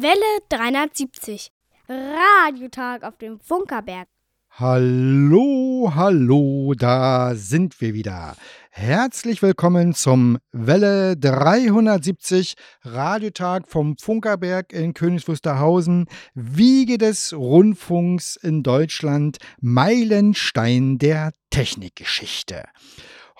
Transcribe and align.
Welle 0.00 0.38
370. 0.48 1.50
Radiotag 1.88 3.02
auf 3.02 3.18
dem 3.18 3.40
Funkerberg. 3.40 4.06
Hallo, 4.50 5.90
hallo, 5.92 6.72
da 6.78 7.34
sind 7.34 7.80
wir 7.80 7.94
wieder. 7.94 8.36
Herzlich 8.70 9.42
willkommen 9.42 9.94
zum 9.94 10.38
Welle 10.52 11.16
370 11.16 12.54
Radiotag 12.82 13.66
vom 13.66 13.96
Funkerberg 13.98 14.72
in 14.72 14.94
Königs 14.94 15.26
Wiege 15.26 16.98
des 16.98 17.32
Rundfunks 17.32 18.36
in 18.36 18.62
Deutschland, 18.62 19.38
Meilenstein 19.60 20.98
der 20.98 21.32
Technikgeschichte. 21.50 22.62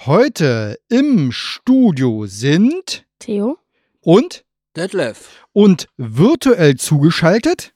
Heute 0.07 0.77
im 0.89 1.31
Studio 1.31 2.27
sind 2.27 3.07
Theo 3.21 3.59
und 4.01 4.45
Detlef. 4.77 5.47
Und 5.53 5.89
virtuell 5.97 6.77
zugeschaltet? 6.77 7.73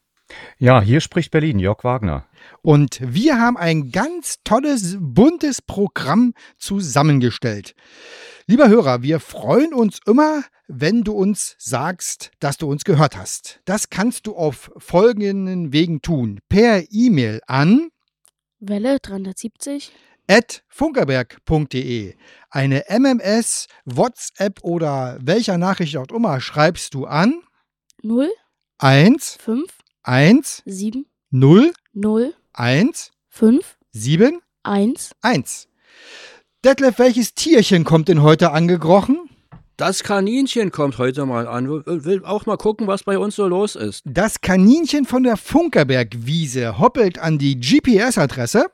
Ja, 0.58 0.80
hier 0.80 1.00
spricht 1.00 1.30
Berlin, 1.30 1.58
Jörg 1.58 1.84
Wagner. 1.84 2.26
Und 2.62 3.00
wir 3.02 3.38
haben 3.40 3.56
ein 3.56 3.90
ganz 3.90 4.36
tolles, 4.44 4.96
buntes 4.98 5.60
Programm 5.60 6.34
zusammengestellt. 6.58 7.74
Lieber 8.46 8.68
Hörer, 8.68 9.02
wir 9.02 9.20
freuen 9.20 9.74
uns 9.74 10.00
immer, 10.06 10.42
wenn 10.68 11.02
du 11.02 11.12
uns 11.12 11.54
sagst, 11.58 12.30
dass 12.40 12.56
du 12.56 12.68
uns 12.68 12.84
gehört 12.84 13.16
hast. 13.16 13.60
Das 13.64 13.90
kannst 13.90 14.26
du 14.26 14.34
auf 14.34 14.70
folgenden 14.78 15.72
Wegen 15.72 16.02
tun. 16.02 16.40
Per 16.48 16.84
E-Mail 16.90 17.40
an 17.46 17.88
Welle 18.60 18.98
370 19.00 19.92
at 20.28 20.62
funkerberg.de. 20.68 22.14
Eine 22.50 22.84
MMS, 22.88 23.66
WhatsApp 23.84 24.62
oder 24.62 25.18
welcher 25.20 25.58
Nachricht 25.58 25.96
auch 25.96 26.08
immer 26.14 26.40
schreibst 26.40 26.94
du 26.94 27.06
an. 27.06 27.42
0 28.02 28.30
1 28.78 29.38
5 29.40 29.64
1 30.02 30.62
7 30.66 31.06
0 31.30 31.72
0 31.92 32.34
1 32.52 33.10
5 33.28 33.76
7 33.92 34.40
1 34.62 35.12
1. 35.22 35.68
Detlef, 36.64 36.98
welches 36.98 37.34
Tierchen 37.34 37.84
kommt 37.84 38.08
denn 38.08 38.22
heute 38.22 38.52
angekrochen? 38.52 39.28
Das 39.76 40.04
Kaninchen 40.04 40.70
kommt 40.70 40.98
heute 40.98 41.26
mal 41.26 41.48
an. 41.48 41.68
Will 41.68 42.24
auch 42.24 42.46
mal 42.46 42.56
gucken, 42.56 42.86
was 42.86 43.02
bei 43.02 43.18
uns 43.18 43.34
so 43.36 43.48
los 43.48 43.74
ist. 43.74 44.02
Das 44.04 44.40
Kaninchen 44.40 45.06
von 45.06 45.22
der 45.22 45.36
Funkerbergwiese 45.36 46.78
hoppelt 46.78 47.18
an 47.18 47.38
die 47.38 47.58
GPS-Adresse 47.58 48.70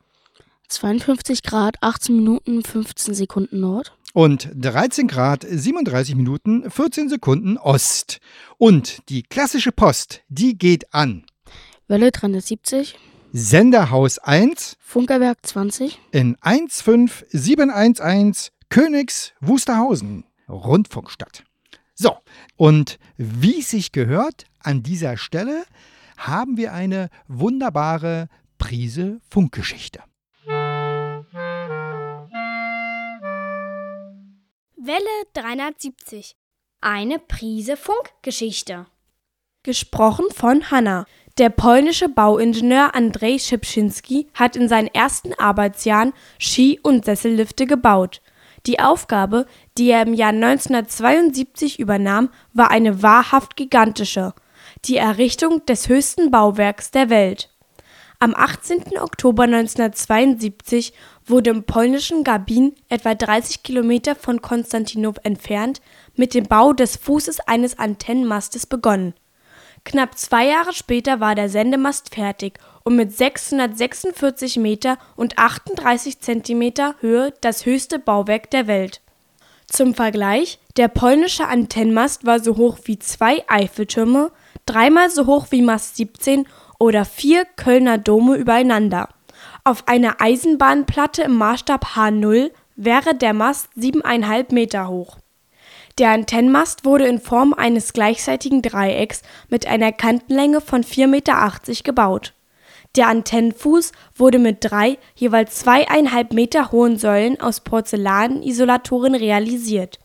52 0.68 1.42
Grad, 1.42 1.82
18 1.82 2.16
Minuten, 2.16 2.62
15 2.62 3.14
Sekunden 3.14 3.60
Nord. 3.60 3.96
Und 4.12 4.50
13 4.54 5.08
Grad, 5.08 5.46
37 5.48 6.14
Minuten, 6.14 6.70
14 6.70 7.08
Sekunden 7.08 7.56
Ost. 7.56 8.20
Und 8.56 9.08
die 9.08 9.22
klassische 9.22 9.72
Post, 9.72 10.22
die 10.28 10.58
geht 10.58 10.94
an. 10.94 11.24
Welle 11.88 12.10
370. 12.10 12.96
Senderhaus 13.32 14.18
1. 14.18 14.76
Funkerberg 14.80 15.38
20. 15.42 15.98
In 16.12 16.36
15711 16.40 18.50
Königs 18.70 19.32
Wusterhausen, 19.40 20.24
Rundfunkstadt. 20.48 21.44
So, 21.94 22.16
und 22.56 22.98
wie 23.16 23.60
es 23.60 23.70
sich 23.70 23.92
gehört, 23.92 24.44
an 24.60 24.82
dieser 24.82 25.16
Stelle 25.16 25.64
haben 26.16 26.56
wir 26.56 26.72
eine 26.72 27.08
wunderbare 27.26 28.28
Prise 28.58 29.20
Funkgeschichte. 29.30 30.00
Welle 34.80 35.00
370. 35.34 36.36
Eine 36.80 37.18
Prise 37.18 37.76
Funkgeschichte. 37.76 38.86
Gesprochen 39.64 40.26
von 40.32 40.70
Hanna. 40.70 41.04
Der 41.36 41.50
polnische 41.50 42.08
Bauingenieur 42.08 42.94
Andrzej 42.94 43.40
Szybczynski 43.40 44.28
hat 44.34 44.54
in 44.54 44.68
seinen 44.68 44.86
ersten 44.86 45.34
Arbeitsjahren 45.34 46.12
Ski- 46.38 46.78
und 46.80 47.04
Sessellifte 47.04 47.66
gebaut. 47.66 48.22
Die 48.66 48.78
Aufgabe, 48.78 49.46
die 49.76 49.90
er 49.90 50.02
im 50.02 50.14
Jahr 50.14 50.30
1972 50.30 51.80
übernahm, 51.80 52.30
war 52.52 52.70
eine 52.70 53.02
wahrhaft 53.02 53.56
gigantische: 53.56 54.32
die 54.84 54.96
Errichtung 54.96 55.66
des 55.66 55.88
höchsten 55.88 56.30
Bauwerks 56.30 56.92
der 56.92 57.10
Welt. 57.10 57.50
Am 58.20 58.34
18. 58.34 58.98
Oktober 59.00 59.44
1972 59.44 60.92
wurde 61.24 61.50
im 61.50 61.62
polnischen 61.62 62.24
Garbin, 62.24 62.74
etwa 62.88 63.14
30 63.14 63.62
Kilometer 63.62 64.16
von 64.16 64.42
Konstantinow 64.42 65.14
entfernt, 65.22 65.80
mit 66.16 66.34
dem 66.34 66.48
Bau 66.48 66.72
des 66.72 66.96
Fußes 66.96 67.38
eines 67.46 67.78
Antennenmastes 67.78 68.66
begonnen. 68.66 69.14
Knapp 69.84 70.18
zwei 70.18 70.48
Jahre 70.48 70.72
später 70.72 71.20
war 71.20 71.36
der 71.36 71.48
Sendemast 71.48 72.12
fertig 72.12 72.58
und 72.82 72.96
mit 72.96 73.16
646 73.16 74.56
Meter 74.56 74.98
und 75.14 75.38
38 75.38 76.18
Zentimeter 76.18 76.96
Höhe 76.98 77.32
das 77.40 77.66
höchste 77.66 78.00
Bauwerk 78.00 78.50
der 78.50 78.66
Welt. 78.66 79.00
Zum 79.68 79.94
Vergleich, 79.94 80.58
der 80.76 80.88
polnische 80.88 81.46
Antennenmast 81.46 82.26
war 82.26 82.40
so 82.40 82.56
hoch 82.56 82.78
wie 82.84 82.98
zwei 82.98 83.44
Eiffeltürme, 83.46 84.32
dreimal 84.66 85.08
so 85.08 85.26
hoch 85.26 85.46
wie 85.50 85.62
Mast 85.62 85.96
17 85.96 86.48
oder 86.78 87.04
vier 87.04 87.44
Kölner 87.44 87.98
Dome 87.98 88.36
übereinander. 88.36 89.08
Auf 89.64 89.88
einer 89.88 90.20
Eisenbahnplatte 90.20 91.22
im 91.22 91.36
Maßstab 91.36 91.96
H0 91.96 92.50
wäre 92.76 93.14
der 93.14 93.34
Mast 93.34 93.70
7,5 93.76 94.54
Meter 94.54 94.88
hoch. 94.88 95.18
Der 95.98 96.10
Antennenmast 96.10 96.84
wurde 96.84 97.06
in 97.08 97.20
Form 97.20 97.52
eines 97.52 97.92
gleichseitigen 97.92 98.62
Dreiecks 98.62 99.22
mit 99.48 99.66
einer 99.66 99.90
Kantenlänge 99.90 100.60
von 100.60 100.84
4,80 100.84 101.06
Meter 101.08 101.82
gebaut. 101.82 102.34
Der 102.96 103.08
Antennenfuß 103.08 103.92
wurde 104.16 104.38
mit 104.38 104.58
drei 104.60 104.98
jeweils 105.16 105.56
zweieinhalb 105.56 106.32
Meter 106.32 106.70
hohen 106.70 106.98
Säulen 106.98 107.40
aus 107.40 107.60
Porzellanisolatoren 107.60 109.14
realisiert. 109.14 109.98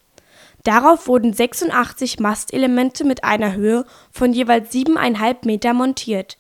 Darauf 0.64 1.08
wurden 1.08 1.34
86 1.34 2.20
Mastelemente 2.20 3.04
mit 3.04 3.24
einer 3.24 3.54
Höhe 3.54 3.86
von 4.12 4.34
jeweils 4.34 4.74
7,5 4.74 5.46
Meter 5.46 5.74
montiert 5.74 6.38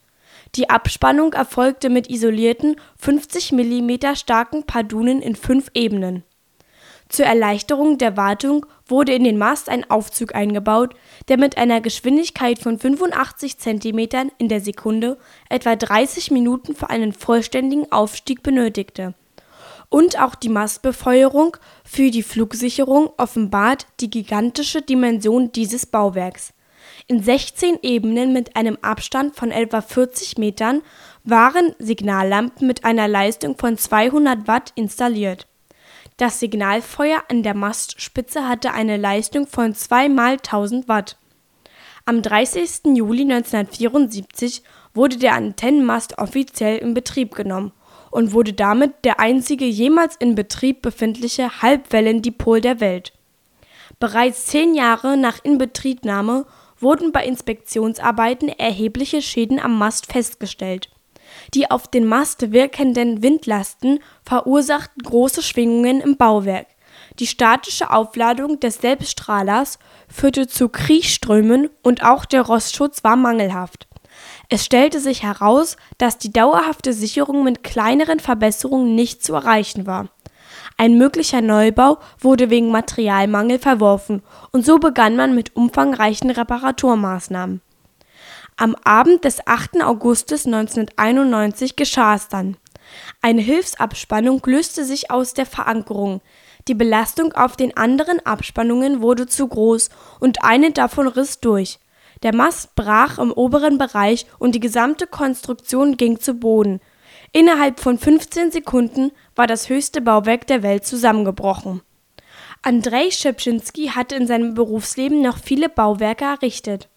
die 0.55 0.69
Abspannung 0.69 1.33
erfolgte 1.33 1.89
mit 1.89 2.09
isolierten, 2.09 2.75
50 2.97 3.51
mm 3.53 4.15
starken 4.15 4.63
Pardunen 4.63 5.21
in 5.21 5.35
fünf 5.35 5.69
Ebenen. 5.73 6.23
Zur 7.09 7.25
Erleichterung 7.25 7.97
der 7.97 8.17
Wartung 8.17 8.65
wurde 8.87 9.13
in 9.13 9.23
den 9.23 9.37
Mast 9.37 9.69
ein 9.69 9.89
Aufzug 9.89 10.33
eingebaut, 10.33 10.95
der 11.27 11.37
mit 11.37 11.57
einer 11.57 11.81
Geschwindigkeit 11.81 12.59
von 12.59 12.79
85 12.79 13.57
cm 13.57 14.31
in 14.37 14.47
der 14.47 14.61
Sekunde 14.61 15.17
etwa 15.49 15.75
30 15.75 16.31
Minuten 16.31 16.75
für 16.75 16.89
einen 16.89 17.13
vollständigen 17.13 17.91
Aufstieg 17.91 18.41
benötigte. 18.41 19.13
Und 19.89 20.19
auch 20.19 20.33
die 20.33 20.49
Mastbefeuerung 20.49 21.57
für 21.83 22.09
die 22.09 22.23
Flugsicherung 22.23 23.11
offenbart 23.17 23.85
die 23.99 24.09
gigantische 24.09 24.81
Dimension 24.81 25.51
dieses 25.51 25.85
Bauwerks 25.85 26.53
in 27.07 27.21
16 27.21 27.79
Ebenen 27.81 28.33
mit 28.33 28.55
einem 28.55 28.77
Abstand 28.81 29.35
von 29.35 29.51
etwa 29.51 29.81
40 29.81 30.37
Metern 30.37 30.81
waren 31.23 31.75
Signallampen 31.79 32.67
mit 32.67 32.85
einer 32.85 33.07
Leistung 33.07 33.57
von 33.57 33.77
200 33.77 34.47
Watt 34.47 34.71
installiert. 34.75 35.47
Das 36.17 36.39
Signalfeuer 36.39 37.23
an 37.29 37.43
der 37.43 37.55
Mastspitze 37.55 38.47
hatte 38.47 38.71
eine 38.71 38.97
Leistung 38.97 39.47
von 39.47 39.73
2 39.73 40.09
mal 40.09 40.33
1000 40.33 40.87
Watt. 40.87 41.17
Am 42.05 42.21
30. 42.21 42.95
Juli 42.95 43.21
1974 43.21 44.63
wurde 44.93 45.17
der 45.17 45.33
Antennenmast 45.33 46.17
offiziell 46.19 46.77
in 46.77 46.93
Betrieb 46.93 47.33
genommen 47.33 47.71
und 48.11 48.33
wurde 48.33 48.53
damit 48.53 49.05
der 49.05 49.19
einzige 49.19 49.65
jemals 49.65 50.15
in 50.17 50.35
Betrieb 50.35 50.81
befindliche 50.81 51.61
Halbwellendipol 51.61 52.61
der 52.61 52.79
Welt. 52.79 53.13
Bereits 53.99 54.47
zehn 54.47 54.75
Jahre 54.75 55.17
nach 55.17 55.43
Inbetriebnahme 55.43 56.45
wurden 56.83 57.11
bei 57.11 57.25
Inspektionsarbeiten 57.25 58.49
erhebliche 58.49 59.21
Schäden 59.21 59.59
am 59.59 59.77
Mast 59.77 60.11
festgestellt. 60.11 60.89
Die 61.53 61.71
auf 61.71 61.87
den 61.87 62.05
Mast 62.05 62.51
wirkenden 62.51 63.23
Windlasten 63.23 63.99
verursachten 64.23 65.01
große 65.01 65.41
Schwingungen 65.41 66.01
im 66.01 66.17
Bauwerk. 66.17 66.67
Die 67.19 67.27
statische 67.27 67.91
Aufladung 67.91 68.59
des 68.59 68.75
Selbststrahlers 68.75 69.79
führte 70.07 70.47
zu 70.47 70.69
Kriechströmen 70.69 71.69
und 71.81 72.03
auch 72.03 72.25
der 72.25 72.43
Rostschutz 72.43 73.03
war 73.03 73.15
mangelhaft. 73.15 73.87
Es 74.49 74.65
stellte 74.65 74.99
sich 74.99 75.23
heraus, 75.23 75.77
dass 75.97 76.17
die 76.17 76.31
dauerhafte 76.31 76.93
Sicherung 76.93 77.43
mit 77.43 77.63
kleineren 77.63 78.19
Verbesserungen 78.19 78.93
nicht 78.95 79.23
zu 79.23 79.33
erreichen 79.33 79.87
war. 79.87 80.09
Ein 80.77 80.97
möglicher 80.97 81.41
Neubau 81.41 81.99
wurde 82.19 82.49
wegen 82.49 82.71
Materialmangel 82.71 83.59
verworfen 83.59 84.23
und 84.51 84.65
so 84.65 84.79
begann 84.79 85.15
man 85.15 85.35
mit 85.35 85.55
umfangreichen 85.55 86.29
Reparaturmaßnahmen. 86.29 87.61
Am 88.55 88.75
Abend 88.83 89.25
des 89.25 89.45
8. 89.47 89.83
Augustes 89.83 90.45
1991 90.45 91.75
geschah 91.75 92.15
es 92.15 92.27
dann. 92.27 92.57
Eine 93.21 93.41
Hilfsabspannung 93.41 94.41
löste 94.45 94.85
sich 94.85 95.09
aus 95.09 95.33
der 95.33 95.45
Verankerung. 95.45 96.21
Die 96.67 96.75
Belastung 96.75 97.33
auf 97.33 97.57
den 97.57 97.75
anderen 97.75 98.25
Abspannungen 98.25 99.01
wurde 99.01 99.27
zu 99.27 99.47
groß 99.47 99.89
und 100.19 100.43
eine 100.43 100.71
davon 100.71 101.07
riss 101.07 101.39
durch. 101.39 101.79
Der 102.21 102.33
Mast 102.33 102.75
brach 102.75 103.17
im 103.17 103.31
oberen 103.31 103.77
Bereich 103.77 104.25
und 104.39 104.55
die 104.55 104.61
gesamte 104.61 105.07
Konstruktion 105.07 105.97
ging 105.97 106.19
zu 106.19 106.35
Boden. 106.35 106.79
Innerhalb 107.35 107.79
von 107.79 107.97
15 107.97 108.51
Sekunden 108.51 109.11
war 109.35 109.47
das 109.47 109.67
höchste 109.67 110.01
Bauwerk 110.01 110.45
der 110.45 110.61
Welt 110.61 110.85
zusammengebrochen. 110.85 111.81
Andrei 112.61 113.09
Schipschinski 113.09 113.87
hatte 113.87 114.15
in 114.15 114.27
seinem 114.27 114.53
Berufsleben 114.53 115.21
noch 115.21 115.39
viele 115.39 115.67
Bauwerke 115.67 116.25
errichtet. 116.25 116.89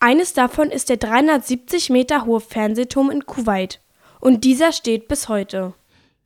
Eines 0.00 0.32
davon 0.32 0.70
ist 0.70 0.88
der 0.88 0.96
370 0.96 1.90
Meter 1.90 2.24
hohe 2.24 2.40
Fernsehturm 2.40 3.10
in 3.10 3.26
Kuwait. 3.26 3.80
Und 4.20 4.44
dieser 4.44 4.72
steht 4.72 5.06
bis 5.06 5.28
heute. 5.28 5.74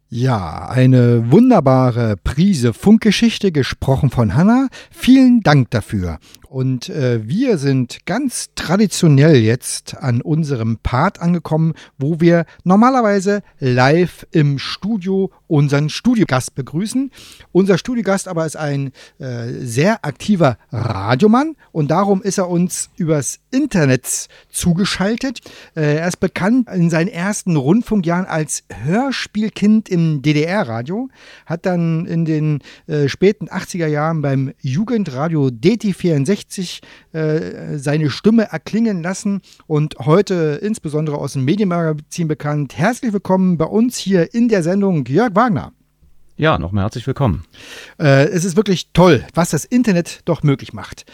Ja, 0.09 0.69
eine 0.69 1.31
wunderbare 1.31 2.17
Prise 2.17 2.73
Funkgeschichte, 2.73 3.53
gesprochen 3.53 4.11
von 4.11 4.35
Hanna. 4.35 4.69
Vielen 4.91 5.43
Dank 5.43 5.71
dafür. 5.71 6.19
Und 6.49 6.89
äh, 6.89 7.29
wir 7.29 7.59
sind 7.59 8.07
ganz 8.07 8.51
traditionell 8.55 9.37
jetzt 9.37 9.99
an 9.99 10.23
unserem 10.23 10.79
Part 10.79 11.21
angekommen, 11.21 11.75
wo 11.99 12.21
wir 12.21 12.47
normalerweise 12.65 13.43
live 13.59 14.27
im 14.31 14.59
Studio 14.59 15.31
unseren 15.47 15.91
Studiogast 15.91 16.55
begrüßen. 16.55 17.11
Unser 17.53 17.77
Studiogast 17.77 18.29
aber 18.29 18.47
ist 18.47 18.57
ein 18.57 18.93
äh, 19.19 19.49
sehr 19.61 20.07
aktiver 20.07 20.57
Radiomann 20.73 21.55
und 21.71 21.91
darum 21.91 22.23
ist 22.23 22.39
er 22.39 22.49
uns 22.49 22.89
übers 22.97 23.41
Internet 23.51 24.29
zugeschaltet. 24.51 25.41
Äh, 25.75 25.97
er 25.97 26.09
ist 26.09 26.21
bekannt 26.21 26.69
in 26.73 26.89
seinen 26.89 27.09
ersten 27.09 27.57
Rundfunkjahren 27.57 28.27
als 28.27 28.65
Hörspielkind 28.85 29.91
im 29.91 30.23
DDR-Radio, 30.23 31.11
hat 31.45 31.67
dann 31.67 32.07
in 32.07 32.25
den 32.25 32.61
äh, 32.87 33.09
späten 33.09 33.49
80er 33.49 33.87
Jahren 33.87 34.23
beim 34.23 34.55
Jugendradio 34.61 35.47
DT64 35.49 36.38
1960 36.39 36.81
äh, 37.13 37.79
seine 37.79 38.11
Stimme 38.11 38.45
erklingen 38.51 39.03
lassen 39.03 39.43
und 39.67 39.97
heute 39.99 40.61
insbesondere 40.63 41.19
aus 41.19 41.33
dem 41.33 41.45
Medienmagazin 41.45 42.29
bekannt. 42.29 42.77
Herzlich 42.77 43.13
willkommen 43.13 43.59
bei 43.59 43.65
uns 43.65 43.97
hier 43.97 44.35
in 44.35 44.49
der 44.49 44.63
Sendung 44.63 45.05
Jörg 45.07 45.35
Wagner. 45.35 45.73
Ja, 46.37 46.59
nochmal 46.59 46.85
herzlich 46.85 47.07
willkommen. 47.07 47.45
Äh, 47.99 48.29
es 48.29 48.45
ist 48.45 48.57
wirklich 48.57 48.93
toll, 48.93 49.27
was 49.35 49.51
das 49.51 49.65
Internet 49.65 50.21
doch 50.25 50.45
möglich 50.45 50.73
macht. 50.73 51.05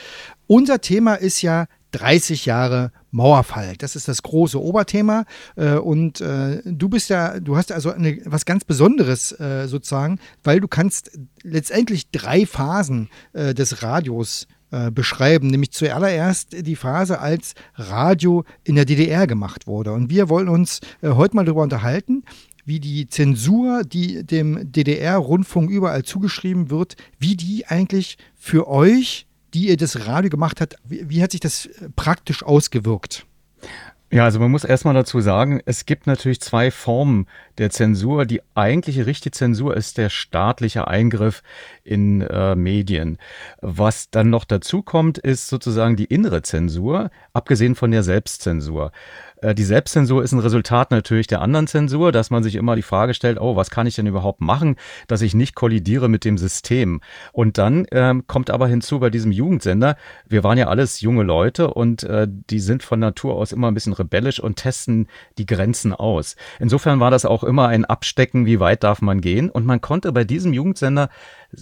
Unser 0.47 0.83
Thema 0.83 1.15
ist 1.15 1.41
ja 1.41 1.67
30 1.95 2.45
Jahre 2.45 2.91
Mauerfall. 3.13 3.75
Das 3.79 3.95
ist 3.95 4.09
das 4.09 4.23
große 4.23 4.61
Oberthema. 4.61 5.25
Äh, 5.57 5.77
und 5.77 6.21
äh, 6.21 6.61
du 6.65 6.89
bist 6.89 7.09
ja, 7.09 7.39
du 7.39 7.57
hast 7.57 7.71
also 7.71 7.93
eine, 7.93 8.19
was 8.25 8.45
ganz 8.45 8.65
Besonderes 8.65 9.33
äh, 9.39 9.69
sozusagen, 9.69 10.19
weil 10.43 10.61
du 10.61 10.69
kannst 10.69 11.19
letztendlich 11.43 12.11
drei 12.11 12.47
Phasen 12.47 13.09
des 13.33 13.83
Radios 13.83 14.47
äh, 14.75 14.91
beschreiben, 14.91 15.47
nämlich 15.47 15.71
zuallererst 15.71 16.67
die 16.67 16.75
Phase, 16.75 17.21
als 17.21 17.55
Radio 17.77 18.45
in 18.65 18.75
der 18.75 18.85
DDR 18.85 19.29
gemacht 19.29 19.69
wurde. 19.69 19.93
Und 19.93 20.11
wir 20.11 20.29
wollen 20.29 20.49
uns 20.49 20.81
äh, 21.01 21.11
heute 21.11 21.37
mal 21.37 21.45
darüber 21.45 21.63
unterhalten, 21.63 22.25
wie 22.65 22.81
die 22.81 23.09
Zensur, 23.09 23.85
die 23.85 24.25
dem 24.25 24.73
DDR-Rundfunk 24.73 25.71
überall 25.71 26.03
zugeschrieben 26.03 26.71
wird, 26.71 26.97
wie 27.21 27.37
die 27.37 27.67
eigentlich 27.67 28.19
für 28.35 28.67
euch, 28.67 29.29
die 29.53 29.69
ihr 29.69 29.77
das 29.77 30.09
Radio 30.09 30.29
gemacht 30.29 30.61
habt, 30.61 30.75
wie, 30.83 31.09
wie 31.09 31.23
hat 31.23 31.31
sich 31.31 31.41
das 31.41 31.67
äh, 31.67 31.89
praktisch 31.95 32.43
ausgewirkt? 32.43 33.27
Ja, 34.15 34.23
also 34.23 34.39
man 34.39 34.53
muss 34.53 34.63
erstmal 34.63 34.95
dazu 34.95 35.21
sagen, 35.21 35.61
es 35.67 35.87
gibt 35.87 36.07
natürlich 36.07 36.41
zwei 36.41 36.71
Formen 36.71 37.27
der 37.59 37.71
Zensur. 37.71 38.27
Die 38.27 38.43
eigentliche 38.55 39.07
richtige 39.07 39.33
Zensur 39.33 39.77
ist 39.77 39.99
der 39.99 40.09
staatliche 40.09 40.87
Eingriff 40.87 41.43
in 41.83 42.21
äh, 42.21 42.55
Medien. 42.55 43.19
Was 43.61 44.11
dann 44.11 44.31
noch 44.31 44.45
dazu 44.45 44.83
kommt, 44.83 45.19
ist 45.19 45.49
sozusagen 45.49 45.97
die 45.97 46.05
innere 46.05 46.43
Zensur, 46.43 47.11
abgesehen 47.33 47.75
von 47.75 47.91
der 47.91 48.05
Selbstzensur. 48.05 48.93
Äh, 49.45 49.55
die 49.55 49.65
Selbstzensur 49.65 50.23
ist 50.23 50.33
ein 50.33 50.39
Resultat 50.39 50.91
natürlich 50.91 51.27
der 51.27 51.43
anderen 51.43 51.67
Zensur, 51.67 52.13
dass 52.13 52.31
man 52.31 52.43
sich 52.43 52.55
immer 52.55 52.77
die 52.77 52.83
Frage 52.83 53.15
stellt, 53.15 53.39
oh, 53.41 53.57
was 53.57 53.71
kann 53.71 53.87
ich 53.87 53.95
denn 53.95 54.07
überhaupt 54.07 54.41
machen, 54.41 54.77
dass 55.07 55.23
ich 55.23 55.35
nicht 55.35 55.55
kollidiere 55.55 56.09
mit 56.09 56.25
dem 56.25 56.39
System. 56.39 57.01
Und 57.33 57.59
dann 57.59 57.87
ähm, 57.93 58.27
kommt 58.27 58.51
aber 58.51 58.67
hinzu 58.67 59.01
bei 59.01 59.11
diesem 59.11 59.33
Jugendsender, 59.33 59.97
wir 60.27 60.45
waren 60.45 60.59
ja 60.59 60.69
alles 60.69 61.01
junge 61.01 61.23
Leute 61.23 61.73
und 61.73 62.03
äh, 62.05 62.27
die 62.29 62.61
sind 62.61 62.83
von 62.83 62.99
Natur 62.99 63.35
aus 63.35 63.53
immer 63.53 63.69
ein 63.69 63.75
bisschen 63.75 63.93
rebellisch 63.93 64.41
und 64.41 64.57
testen 64.57 65.09
die 65.39 65.47
Grenzen 65.47 65.93
aus. 65.93 66.37
Insofern 66.59 67.01
war 67.01 67.11
das 67.11 67.25
auch 67.25 67.45
immer 67.45 67.69
ein 67.69 67.85
Abstecken, 67.85 68.47
wie 68.47 68.61
weit 68.61 68.83
darf 68.83 69.03
man 69.03 69.21
gehen. 69.21 69.51
Und 69.51 69.67
man 69.67 69.81
konnte 69.81 70.13
bei 70.13 70.25
diesem 70.25 70.53
Jugendsender 70.53 71.11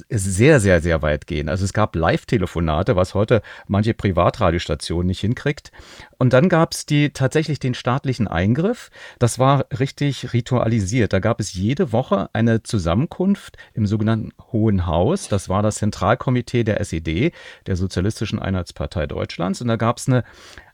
sehr, 0.09 0.61
sehr, 0.61 0.81
sehr 0.81 1.03
weit 1.03 1.27
gehen. 1.27 1.49
Also 1.49 1.65
es 1.65 1.73
gab 1.73 1.97
Live-Telefonate, 1.97 2.97
was 2.97 3.15
heute 3.15 3.43
manche 3.67 3.95
Privatradiostation 3.95 5.07
nicht 5.07 5.21
hinkriegt. 5.21 5.73
Und 6.19 6.33
dann 6.33 6.49
gab 6.49 6.73
es 6.73 6.87
die 6.87 7.11
tatsächlich 7.11 7.59
den 7.59 7.75
staatlichen 7.75 8.29
Eingriff. 8.29 8.91
Das 9.19 9.39
war 9.39 9.67
richtig 9.79 10.33
ritualisiert. 10.33 11.13
Da 11.13 11.19
gab 11.19 11.41
es 11.41 11.55
jede 11.55 11.93
Woche 11.93 12.31
eine 12.33 12.63
Zusammenkunft 12.63 13.57
im 13.75 13.87
sogenannten 13.87 14.31
Hohen 14.53 14.87
Haus. 14.87 15.29
Das 15.29 15.49
war 15.49 15.63
das 15.63 15.77
Zentralkomitee 15.77 16.65
der 16.65 16.81
SED, 16.81 17.33
der 17.67 17.77
Sozialistischen 17.77 18.39
Einheitspartei 18.39 19.07
Deutschlands. 19.07 19.61
Und 19.61 19.69
da 19.69 19.77
gab 19.77 19.99
es 19.99 20.09
eine 20.09 20.25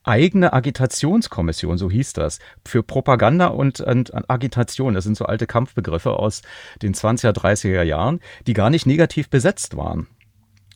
eigene 0.09 0.53
Agitationskommission, 0.53 1.79
so 1.79 1.91
hieß 1.91 2.15
das, 2.15 2.39
für 2.67 2.83
Propaganda 2.83 3.49
und, 3.49 3.81
und, 3.81 4.31
Agitation. 4.31 4.95
Das 4.95 5.05
sind 5.05 5.17
so 5.17 5.27
alte 5.27 5.47
Kampfbegriffe 5.47 6.13
aus 6.13 6.43
den 6.83 6.95
20er, 6.95 7.33
30er 7.33 7.83
Jahren, 7.83 8.21
die 8.47 8.55
gar 8.55 8.71
nicht 8.71 8.87
negativ 8.87 9.29
besetzt 9.29 9.77
waren. 9.77 10.09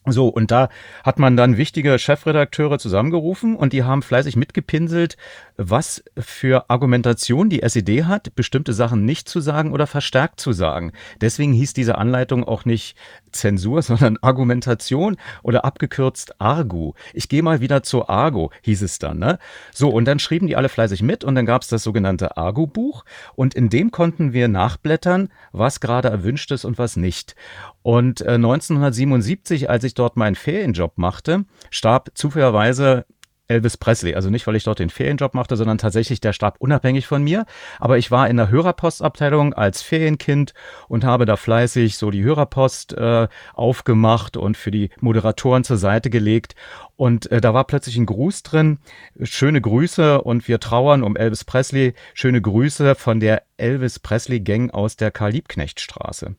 So, 0.05 0.27
und 0.27 0.51
da 0.51 0.69
hat 1.05 1.21
man 1.21 1.37
dann 1.37 1.57
wichtige 1.57 1.97
Chefredakteure 1.97 2.81
zusammengerufen 2.81 3.55
und 3.55 3.73
die 3.73 3.85
haben 3.85 4.03
fleißig 4.03 4.35
mitgepinselt, 4.35 5.17
was 5.57 6.03
für 6.19 6.69
Argumentation 6.71 7.49
die 7.49 7.63
SED 7.63 8.03
hat, 8.05 8.35
bestimmte 8.35 8.73
Sachen 8.73 9.05
nicht 9.05 9.29
zu 9.29 9.41
sagen 9.41 9.71
oder 9.71 9.87
verstärkt 9.87 10.41
zu 10.41 10.53
sagen. 10.53 10.91
Deswegen 11.21 11.53
hieß 11.53 11.73
diese 11.75 11.99
Anleitung 11.99 12.43
auch 12.43 12.65
nicht 12.65 12.97
Zensur, 13.33 13.83
sondern 13.83 14.19
Argumentation 14.23 15.17
oder 15.43 15.65
abgekürzt 15.65 16.41
Argu. 16.41 16.93
Ich 17.15 17.29
gehe 17.29 17.43
mal 17.43 17.61
wieder 17.61 17.83
zur 17.83 18.11
Argo, 18.11 18.51
hieß 18.63 18.83
es 18.83 18.99
dann. 18.99 19.19
Ne? 19.19 19.39
So, 19.73 19.91
und 19.91 20.07
dann 20.07 20.19
schrieben 20.19 20.47
die 20.47 20.57
alle 20.57 20.69
fleißig 20.69 21.03
mit 21.03 21.25
und 21.25 21.35
dann 21.35 21.47
gab 21.47 21.63
es 21.63 21.69
das 21.69 21.83
sogenannte 21.83 22.37
Argo-Buch 22.37 23.05
und 23.35 23.55
in 23.55 23.69
dem 23.69 23.91
konnten 23.91 24.33
wir 24.33 24.49
nachblättern, 24.49 25.29
was 25.53 25.81
gerade 25.81 26.09
erwünscht 26.09 26.51
ist 26.53 26.65
und 26.65 26.79
was 26.79 26.97
nicht. 26.97 27.35
Und 27.83 28.21
äh, 28.21 28.35
1977, 28.35 29.69
als 29.69 29.85
ich 29.85 29.95
dort 29.95 30.17
meinen 30.17 30.37
Ferienjob 30.37 30.99
machte, 30.99 31.45
starb 31.71 32.11
zufälligerweise 32.15 33.05
Elvis 33.53 33.77
Presley. 33.77 34.15
Also 34.15 34.31
nicht, 34.31 34.47
weil 34.47 34.57
ich 34.57 34.65
dort 34.65 34.79
den 34.79 34.91
Ferienjob 34.91 35.35
machte, 35.35 35.57
sondern 35.57 35.79
tatsächlich 35.79 36.21
der 36.21 36.33
starb 36.33 36.57
unabhängig 36.59 37.07
von 37.07 37.23
mir. 37.23 37.45
Aber 37.79 37.99
ich 37.99 38.11
war 38.11 38.29
in 38.29 38.37
der 38.37 38.51
Hörerpostabteilung 38.51 39.55
als 39.55 39.83
Ferienkind 39.83 40.55
und 40.89 41.05
habe 41.05 41.27
da 41.27 41.37
fleißig 41.37 41.97
so 41.97 42.11
die 42.11 42.23
Hörerpost 42.23 42.95
äh, 42.95 43.29
aufgemacht 43.55 44.37
und 44.37 44.57
für 44.57 44.71
die 44.71 44.91
Moderatoren 45.01 45.65
zur 45.65 45.77
Seite 45.77 46.11
gelegt. 46.11 46.55
Und 47.03 47.33
äh, 47.33 47.41
da 47.41 47.53
war 47.53 47.65
plötzlich 47.65 47.97
ein 47.97 48.07
Gruß 48.07 48.45
drin. 48.45 48.79
Schöne 49.21 49.61
Grüße 49.61 50.23
und 50.23 50.47
wir 50.47 50.61
trauern 50.61 51.03
um 51.03 51.17
Elvis 51.17 51.43
Presley. 51.43 51.95
Schöne 52.15 52.41
Grüße 52.41 52.95
von 52.95 53.19
der 53.19 53.43
Elvis 53.57 53.99
Presley 53.99 54.39
Gang 54.39 54.73
aus 54.73 54.97
der 54.97 55.11
Karl-Liebknecht-Straße. 55.11 56.37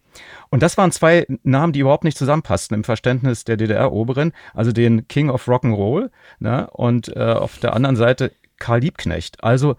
Und 0.52 0.64
das 0.64 0.78
waren 0.78 0.94
zwei 0.94 1.28
Namen, 1.44 1.74
die 1.74 1.82
überhaupt 1.82 2.06
nicht 2.06 2.18
zusammenpassten 2.18 2.76
im 2.76 2.86
Verständnis 2.86 3.44
der 3.44 3.58
DDR-Oberin. 3.58 4.32
Also 4.54 4.72
den 4.72 5.06
King 5.10 5.30
of 5.30 5.50
Rock'n'Roll 5.50 6.12
ne? 6.40 6.70
und 6.72 7.14
äh, 7.14 7.20
auf 7.20 7.58
der 7.58 7.74
anderen 7.74 7.98
Seite 7.98 8.32
Karl 8.58 8.80
Liebknecht. 8.80 9.44
Also 9.44 9.76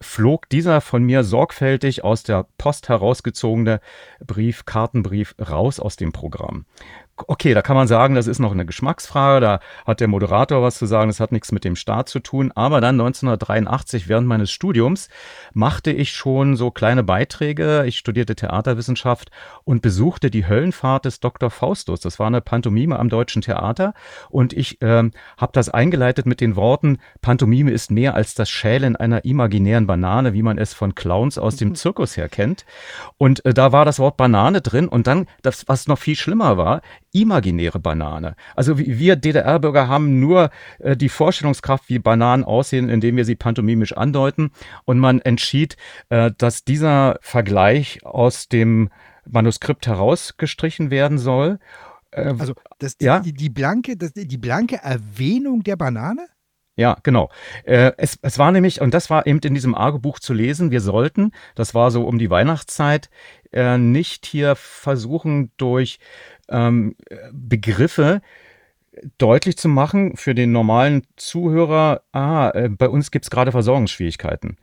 flog 0.00 0.48
dieser 0.48 0.80
von 0.80 1.04
mir 1.04 1.22
sorgfältig 1.22 2.02
aus 2.02 2.24
der 2.24 2.48
Post 2.58 2.88
herausgezogene 2.88 3.80
Brief, 4.26 4.64
Kartenbrief 4.64 5.36
raus 5.38 5.78
aus 5.78 5.94
dem 5.94 6.10
Programm 6.10 6.66
okay, 7.16 7.54
da 7.54 7.62
kann 7.62 7.76
man 7.76 7.86
sagen, 7.86 8.14
das 8.14 8.26
ist 8.26 8.38
noch 8.38 8.52
eine 8.52 8.66
Geschmacksfrage, 8.66 9.40
da 9.40 9.60
hat 9.86 10.00
der 10.00 10.08
Moderator 10.08 10.62
was 10.62 10.78
zu 10.78 10.86
sagen, 10.86 11.08
das 11.08 11.20
hat 11.20 11.32
nichts 11.32 11.52
mit 11.52 11.64
dem 11.64 11.76
Staat 11.76 12.08
zu 12.08 12.20
tun. 12.20 12.52
Aber 12.54 12.80
dann 12.80 13.00
1983, 13.00 14.08
während 14.08 14.26
meines 14.26 14.50
Studiums, 14.50 15.08
machte 15.52 15.92
ich 15.92 16.12
schon 16.12 16.56
so 16.56 16.70
kleine 16.70 17.02
Beiträge. 17.02 17.84
Ich 17.86 17.98
studierte 17.98 18.34
Theaterwissenschaft 18.34 19.30
und 19.64 19.82
besuchte 19.82 20.30
die 20.30 20.46
Höllenfahrt 20.46 21.04
des 21.04 21.20
Dr. 21.20 21.50
Faustus. 21.50 22.00
Das 22.00 22.18
war 22.18 22.26
eine 22.26 22.40
Pantomime 22.40 22.98
am 22.98 23.08
Deutschen 23.08 23.42
Theater. 23.42 23.94
Und 24.30 24.52
ich 24.52 24.78
ähm, 24.80 25.12
habe 25.36 25.52
das 25.52 25.68
eingeleitet 25.68 26.26
mit 26.26 26.40
den 26.40 26.56
Worten, 26.56 26.98
Pantomime 27.20 27.70
ist 27.70 27.90
mehr 27.90 28.14
als 28.14 28.34
das 28.34 28.50
Schälen 28.50 28.96
einer 28.96 29.24
imaginären 29.24 29.86
Banane, 29.86 30.34
wie 30.34 30.42
man 30.42 30.58
es 30.58 30.74
von 30.74 30.94
Clowns 30.94 31.38
aus 31.38 31.56
dem 31.56 31.74
Zirkus 31.74 32.16
her 32.16 32.28
kennt. 32.28 32.64
Und 33.18 33.44
äh, 33.44 33.54
da 33.54 33.72
war 33.72 33.84
das 33.84 33.98
Wort 33.98 34.16
Banane 34.16 34.60
drin. 34.60 34.88
Und 34.88 35.06
dann, 35.06 35.26
das, 35.42 35.68
was 35.68 35.86
noch 35.86 35.98
viel 35.98 36.16
schlimmer 36.16 36.56
war, 36.56 36.82
imaginäre 37.14 37.78
Banane. 37.78 38.36
Also 38.54 38.78
wir 38.78 39.16
DDR-Bürger 39.16 39.88
haben 39.88 40.20
nur 40.20 40.50
äh, 40.80 40.96
die 40.96 41.08
Vorstellungskraft, 41.08 41.88
wie 41.88 41.98
Bananen 41.98 42.44
aussehen, 42.44 42.88
indem 42.88 43.16
wir 43.16 43.24
sie 43.24 43.36
pantomimisch 43.36 43.96
andeuten. 43.96 44.50
Und 44.84 44.98
man 44.98 45.20
entschied, 45.20 45.76
äh, 46.10 46.32
dass 46.36 46.64
dieser 46.64 47.18
Vergleich 47.22 48.04
aus 48.04 48.48
dem 48.48 48.90
Manuskript 49.26 49.86
herausgestrichen 49.86 50.90
werden 50.90 51.18
soll. 51.18 51.58
Äh, 52.10 52.34
also 52.38 52.54
das, 52.78 52.96
ja? 53.00 53.20
die, 53.20 53.32
die, 53.32 53.50
blanke, 53.50 53.96
das, 53.96 54.12
die 54.12 54.38
blanke 54.38 54.76
Erwähnung 54.82 55.62
der 55.62 55.76
Banane? 55.76 56.26
Ja, 56.76 56.96
genau. 57.04 57.30
Äh, 57.62 57.92
es, 57.98 58.18
es 58.20 58.38
war 58.38 58.50
nämlich, 58.50 58.80
und 58.80 58.92
das 58.94 59.08
war 59.08 59.28
eben 59.28 59.38
in 59.38 59.54
diesem 59.54 59.76
Argo-Buch 59.76 60.18
zu 60.18 60.34
lesen, 60.34 60.72
wir 60.72 60.80
sollten, 60.80 61.30
das 61.54 61.72
war 61.72 61.92
so 61.92 62.04
um 62.04 62.18
die 62.18 62.30
Weihnachtszeit, 62.30 63.10
äh, 63.52 63.78
nicht 63.78 64.26
hier 64.26 64.56
versuchen, 64.56 65.52
durch 65.56 66.00
ähm, 66.48 66.96
Begriffe 67.32 68.20
deutlich 69.18 69.56
zu 69.56 69.68
machen 69.68 70.16
für 70.16 70.34
den 70.34 70.52
normalen 70.52 71.02
Zuhörer, 71.16 72.02
ah, 72.12 72.50
äh, 72.54 72.68
bei 72.68 72.88
uns 72.88 73.10
gibt 73.10 73.24
es 73.24 73.30
gerade 73.30 73.52
Versorgungsschwierigkeiten. 73.52 74.56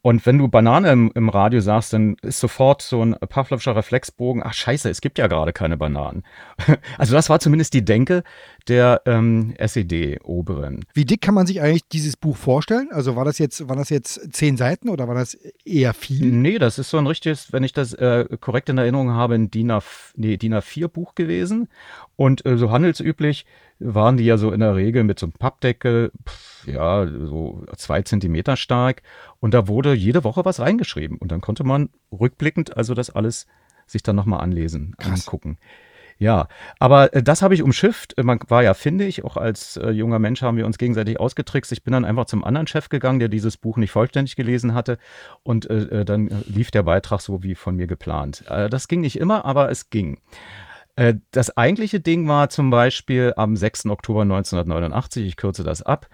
Und 0.00 0.24
wenn 0.26 0.38
du 0.38 0.46
Banane 0.46 0.92
im, 0.92 1.10
im, 1.14 1.28
Radio 1.28 1.60
sagst, 1.60 1.92
dann 1.92 2.16
ist 2.22 2.38
sofort 2.38 2.82
so 2.82 3.04
ein 3.04 3.16
Pavlovscher 3.28 3.74
Reflexbogen, 3.74 4.42
ach 4.44 4.54
scheiße, 4.54 4.88
es 4.88 5.00
gibt 5.00 5.18
ja 5.18 5.26
gerade 5.26 5.52
keine 5.52 5.76
Bananen. 5.76 6.22
Also 6.98 7.14
das 7.14 7.28
war 7.28 7.40
zumindest 7.40 7.74
die 7.74 7.84
Denke 7.84 8.22
der 8.66 9.02
ähm, 9.06 9.54
SED-Oberen. 9.58 10.84
Wie 10.92 11.04
dick 11.04 11.22
kann 11.22 11.34
man 11.34 11.46
sich 11.46 11.60
eigentlich 11.60 11.88
dieses 11.88 12.16
Buch 12.16 12.36
vorstellen? 12.36 12.88
Also 12.90 13.16
war 13.16 13.24
das 13.24 13.38
jetzt, 13.38 13.68
waren 13.68 13.78
das 13.78 13.88
jetzt 13.88 14.32
zehn 14.32 14.56
Seiten 14.56 14.88
oder 14.88 15.08
war 15.08 15.14
das 15.14 15.34
eher 15.64 15.94
viel? 15.94 16.26
Nee, 16.26 16.58
das 16.58 16.78
ist 16.78 16.90
so 16.90 16.98
ein 16.98 17.06
richtiges, 17.06 17.52
wenn 17.52 17.64
ich 17.64 17.72
das 17.72 17.94
äh, 17.94 18.26
korrekt 18.40 18.68
in 18.68 18.78
Erinnerung 18.78 19.12
habe, 19.12 19.34
ein 19.34 19.50
DIN, 19.50 19.70
A, 19.70 19.82
nee, 20.16 20.36
DIN 20.36 20.54
A4-Buch 20.54 21.14
gewesen. 21.14 21.68
Und 22.16 22.44
äh, 22.44 22.58
so 22.58 22.70
handelsüblich 22.70 23.46
waren 23.78 24.16
die 24.16 24.24
ja 24.24 24.36
so 24.36 24.50
in 24.50 24.60
der 24.60 24.74
Regel 24.74 25.04
mit 25.04 25.18
so 25.18 25.26
einem 25.26 25.32
Pappdeckel, 25.32 26.10
pf, 26.28 26.66
ja, 26.66 27.06
so 27.06 27.64
zwei 27.76 28.02
Zentimeter 28.02 28.56
stark. 28.56 29.02
Und 29.40 29.54
da 29.54 29.68
wurde 29.68 29.94
jede 29.94 30.24
Woche 30.24 30.44
was 30.44 30.60
reingeschrieben. 30.60 31.16
Und 31.18 31.32
dann 31.32 31.40
konnte 31.40 31.64
man 31.64 31.90
rückblickend 32.12 32.76
also 32.76 32.94
das 32.94 33.10
alles 33.10 33.46
sich 33.86 34.02
dann 34.02 34.16
nochmal 34.16 34.40
anlesen, 34.40 34.94
Krass. 34.98 35.26
angucken. 35.26 35.58
Ja, 36.18 36.48
aber 36.80 37.14
äh, 37.14 37.22
das 37.22 37.42
habe 37.42 37.54
ich 37.54 37.62
umschifft. 37.62 38.14
Man 38.22 38.40
war 38.48 38.62
ja 38.62 38.74
findig, 38.74 39.24
auch 39.24 39.36
als 39.36 39.76
äh, 39.76 39.90
junger 39.90 40.18
Mensch 40.18 40.42
haben 40.42 40.56
wir 40.56 40.66
uns 40.66 40.76
gegenseitig 40.76 41.20
ausgetrickst. 41.20 41.70
Ich 41.72 41.84
bin 41.84 41.92
dann 41.92 42.04
einfach 42.04 42.26
zum 42.26 42.44
anderen 42.44 42.66
Chef 42.66 42.88
gegangen, 42.88 43.20
der 43.20 43.28
dieses 43.28 43.56
Buch 43.56 43.76
nicht 43.76 43.92
vollständig 43.92 44.34
gelesen 44.34 44.74
hatte. 44.74 44.98
Und 45.44 45.70
äh, 45.70 46.00
äh 46.00 46.04
dann 46.04 46.28
äh, 46.28 46.34
lief 46.46 46.70
der 46.70 46.82
Beitrag 46.82 47.20
so 47.20 47.42
wie 47.42 47.54
von 47.54 47.76
mir 47.76 47.86
geplant. 47.86 48.44
Äh, 48.48 48.68
das 48.68 48.88
ging 48.88 49.00
nicht 49.00 49.18
immer, 49.18 49.44
aber 49.44 49.70
es 49.70 49.90
ging. 49.90 50.18
Äh, 50.98 51.14
das 51.30 51.56
eigentliche 51.56 52.00
Ding 52.00 52.26
war 52.26 52.48
zum 52.48 52.70
Beispiel 52.70 53.32
am 53.36 53.54
6. 53.54 53.86
Oktober 53.86 54.22
1989, 54.22 55.24
ich 55.24 55.36
kürze 55.36 55.62
das 55.62 55.82
ab, 55.82 56.08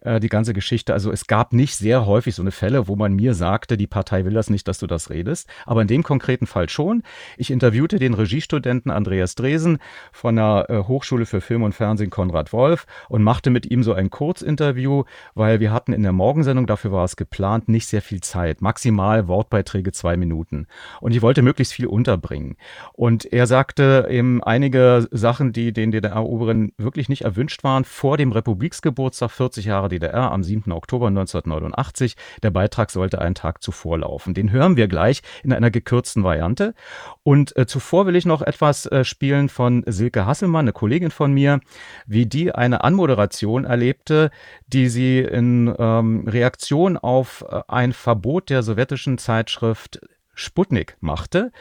äh, 0.00 0.20
die 0.20 0.28
ganze 0.28 0.52
Geschichte. 0.52 0.92
Also 0.92 1.12
es 1.12 1.26
gab 1.26 1.52
nicht 1.52 1.76
sehr 1.76 2.06
häufig 2.06 2.34
so 2.34 2.42
eine 2.42 2.50
Fälle, 2.50 2.88
wo 2.88 2.96
man 2.96 3.12
mir 3.12 3.34
sagte, 3.34 3.76
die 3.76 3.86
Partei 3.86 4.24
will 4.24 4.34
das 4.34 4.50
nicht, 4.50 4.66
dass 4.68 4.78
du 4.78 4.86
das 4.86 5.10
redest. 5.10 5.48
Aber 5.66 5.82
in 5.82 5.88
dem 5.88 6.02
konkreten 6.02 6.46
Fall 6.46 6.68
schon. 6.68 7.02
Ich 7.36 7.50
interviewte 7.50 7.98
den 7.98 8.14
Regiestudenten 8.14 8.90
Andreas 8.90 9.34
Dresen 9.34 9.78
von 10.12 10.36
der 10.36 10.66
äh, 10.68 10.78
Hochschule 10.88 11.26
für 11.26 11.40
Film 11.40 11.62
und 11.62 11.74
Fernsehen 11.74 12.10
Konrad 12.10 12.52
Wolf 12.52 12.86
und 13.08 13.22
machte 13.22 13.50
mit 13.50 13.70
ihm 13.70 13.82
so 13.82 13.92
ein 13.92 14.10
Kurzinterview, 14.10 15.04
weil 15.34 15.60
wir 15.60 15.72
hatten 15.72 15.92
in 15.92 16.02
der 16.02 16.12
Morgensendung, 16.12 16.66
dafür 16.66 16.92
war 16.92 17.04
es 17.04 17.16
geplant, 17.16 17.68
nicht 17.68 17.86
sehr 17.86 18.02
viel 18.02 18.20
Zeit. 18.20 18.62
Maximal 18.62 19.28
Wortbeiträge 19.28 19.92
zwei 19.92 20.16
Minuten. 20.16 20.66
Und 21.00 21.12
ich 21.12 21.22
wollte 21.22 21.42
möglichst 21.42 21.74
viel 21.74 21.86
unterbringen. 21.86 22.56
Und 22.92 23.30
er 23.30 23.46
sagte 23.46 24.08
eben 24.10 24.42
einige 24.42 25.08
Sachen, 25.10 25.52
die 25.52 25.72
den 25.72 25.90
DDR-Oberen 25.90 26.72
wirklich 26.78 27.08
nicht 27.08 27.22
erwünscht 27.22 27.64
waren, 27.64 27.84
vor 27.84 28.16
dem 28.16 28.32
Republiksgeburtstag 28.32 29.30
40 29.30 29.66
Jahre 29.66 29.89
DDR 29.90 30.32
am 30.32 30.42
7. 30.42 30.72
Oktober 30.72 31.08
1989. 31.08 32.16
Der 32.42 32.50
Beitrag 32.50 32.90
sollte 32.90 33.20
einen 33.20 33.34
Tag 33.34 33.62
zuvor 33.62 33.98
laufen. 33.98 34.32
Den 34.32 34.50
hören 34.50 34.76
wir 34.76 34.88
gleich 34.88 35.22
in 35.42 35.52
einer 35.52 35.70
gekürzten 35.70 36.24
Variante. 36.24 36.74
Und 37.22 37.56
äh, 37.56 37.66
zuvor 37.66 38.06
will 38.06 38.16
ich 38.16 38.24
noch 38.24 38.42
etwas 38.42 38.86
äh, 38.86 39.04
spielen 39.04 39.48
von 39.48 39.84
Silke 39.86 40.24
Hasselmann, 40.24 40.64
eine 40.64 40.72
Kollegin 40.72 41.10
von 41.10 41.32
mir, 41.32 41.60
wie 42.06 42.26
die 42.26 42.52
eine 42.52 42.82
Anmoderation 42.84 43.64
erlebte, 43.64 44.30
die 44.66 44.88
sie 44.88 45.18
in 45.18 45.74
ähm, 45.78 46.26
Reaktion 46.26 46.96
auf 46.96 47.44
äh, 47.48 47.60
ein 47.68 47.92
Verbot 47.92 48.50
der 48.50 48.62
sowjetischen 48.62 49.18
Zeitschrift 49.18 50.00
Sputnik 50.40 50.96
machte. 51.00 51.52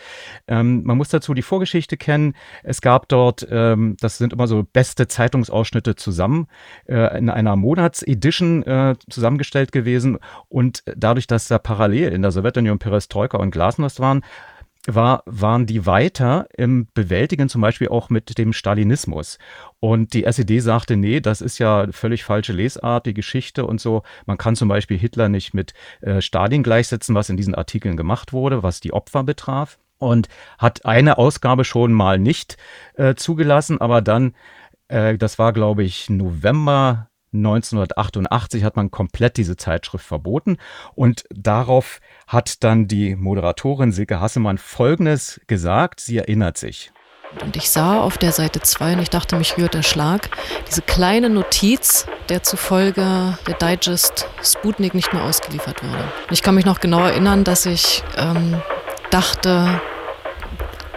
Ähm, 0.47 0.83
man 0.83 0.97
muss 0.97 1.09
dazu 1.09 1.33
die 1.33 1.41
Vorgeschichte 1.41 1.97
kennen. 1.97 2.33
Es 2.63 2.81
gab 2.81 3.07
dort, 3.09 3.47
ähm, 3.49 3.97
das 3.99 4.17
sind 4.17 4.33
immer 4.33 4.47
so 4.47 4.63
beste 4.63 5.07
Zeitungsausschnitte 5.07 5.95
zusammen, 5.95 6.47
äh, 6.87 7.17
in 7.17 7.29
einer 7.29 7.55
Monatsedition 7.55 8.63
äh, 8.63 8.95
zusammengestellt 9.09 9.71
gewesen. 9.71 10.17
Und 10.47 10.83
dadurch, 10.95 11.27
dass 11.27 11.47
da 11.47 11.59
parallel 11.59 12.13
in 12.13 12.21
der 12.21 12.31
Sowjetunion 12.31 12.79
Perestroika 12.79 13.37
und 13.37 13.51
Glasnost 13.51 13.99
waren, 13.99 14.21
war, 14.87 15.23
waren 15.25 15.65
die 15.65 15.85
weiter 15.85 16.47
im 16.55 16.87
Bewältigen, 16.93 17.49
zum 17.49 17.61
Beispiel 17.61 17.89
auch 17.89 18.09
mit 18.09 18.37
dem 18.37 18.53
Stalinismus. 18.53 19.37
Und 19.79 20.13
die 20.13 20.23
SED 20.23 20.59
sagte, 20.61 20.95
nee, 20.95 21.19
das 21.19 21.41
ist 21.41 21.59
ja 21.59 21.87
völlig 21.91 22.23
falsche 22.23 22.53
Lesart, 22.53 23.05
die 23.05 23.13
Geschichte 23.13 23.65
und 23.65 23.81
so. 23.81 24.03
Man 24.25 24.37
kann 24.37 24.55
zum 24.55 24.69
Beispiel 24.69 24.97
Hitler 24.97 25.29
nicht 25.29 25.53
mit 25.53 25.73
äh, 26.01 26.21
Stalin 26.21 26.63
gleichsetzen, 26.63 27.15
was 27.15 27.29
in 27.29 27.37
diesen 27.37 27.55
Artikeln 27.55 27.97
gemacht 27.97 28.33
wurde, 28.33 28.63
was 28.63 28.79
die 28.79 28.93
Opfer 28.93 29.23
betraf. 29.23 29.79
Und 29.97 30.29
hat 30.57 30.85
eine 30.85 31.17
Ausgabe 31.17 31.65
schon 31.65 31.91
mal 31.91 32.19
nicht 32.19 32.55
äh, 32.95 33.15
zugelassen, 33.15 33.81
aber 33.81 34.01
dann, 34.01 34.33
äh, 34.87 35.17
das 35.17 35.37
war 35.39 35.51
glaube 35.51 35.83
ich 35.83 36.09
November 36.09 37.08
1988 37.33 38.63
hat 38.63 38.75
man 38.75 38.91
komplett 38.91 39.37
diese 39.37 39.55
Zeitschrift 39.55 40.05
verboten 40.05 40.57
und 40.95 41.25
darauf 41.29 41.99
hat 42.27 42.63
dann 42.63 42.87
die 42.87 43.15
Moderatorin 43.15 43.91
Silke 43.91 44.19
Hassemann 44.19 44.57
Folgendes 44.57 45.39
gesagt, 45.47 45.99
sie 45.99 46.17
erinnert 46.17 46.57
sich. 46.57 46.91
Und 47.43 47.55
ich 47.55 47.69
sah 47.69 48.01
auf 48.01 48.17
der 48.17 48.31
Seite 48.31 48.59
2 48.59 48.93
und 48.93 48.99
ich 48.99 49.09
dachte, 49.11 49.35
mich 49.35 49.57
rührt 49.57 49.75
der 49.75 49.83
Schlag, 49.83 50.29
diese 50.67 50.81
kleine 50.81 51.29
Notiz, 51.29 52.07
der 52.27 52.41
zufolge 52.41 53.37
der 53.47 53.53
Digest 53.61 54.27
Sputnik 54.43 54.95
nicht 54.95 55.13
mehr 55.13 55.23
ausgeliefert 55.23 55.83
wurde. 55.83 56.11
Ich 56.31 56.41
kann 56.41 56.55
mich 56.55 56.65
noch 56.65 56.79
genau 56.79 57.01
erinnern, 57.01 57.43
dass 57.43 57.67
ich 57.67 58.03
ähm, 58.17 58.59
dachte, 59.11 59.79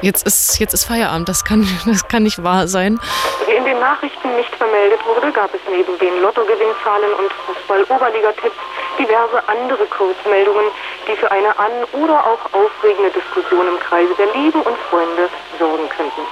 jetzt 0.03 0.27
ist, 0.27 0.59
jetzt 0.59 0.75
ist 0.75 0.85
Feierabend, 0.85 1.29
das 1.29 1.45
kann, 1.45 1.67
das 1.87 2.07
kann 2.09 2.25
nicht 2.25 2.43
wahr 2.43 2.69
sein. 2.69 3.01
Wie 3.47 3.53
in 3.53 3.65
den 3.65 3.81
Nachrichten 3.81 4.37
nicht 4.37 4.55
vermeldet 4.57 5.01
wurde, 5.07 5.33
gab 5.33 5.55
es 5.55 5.61
neben 5.71 5.99
den 5.99 6.21
Lottogewinnzahlen 6.21 7.15
und 7.15 7.33
Fußball-Oberliga-Tipps 7.47 8.57
diverse 8.99 9.49
andere 9.49 9.87
Kurzmeldungen, 9.87 10.65
die 11.09 11.17
für 11.17 11.31
eine 11.31 11.59
an- 11.59 11.85
oder 11.93 12.27
auch 12.27 12.41
aufregende 12.53 13.11
Diskussion 13.11 13.67
im 13.67 13.79
Kreise 13.81 14.15
der 14.19 14.27
Lieben 14.35 14.61
und 14.61 14.77
Freunde 14.91 15.29
sorgen 15.59 15.89
könnten. 15.89 16.23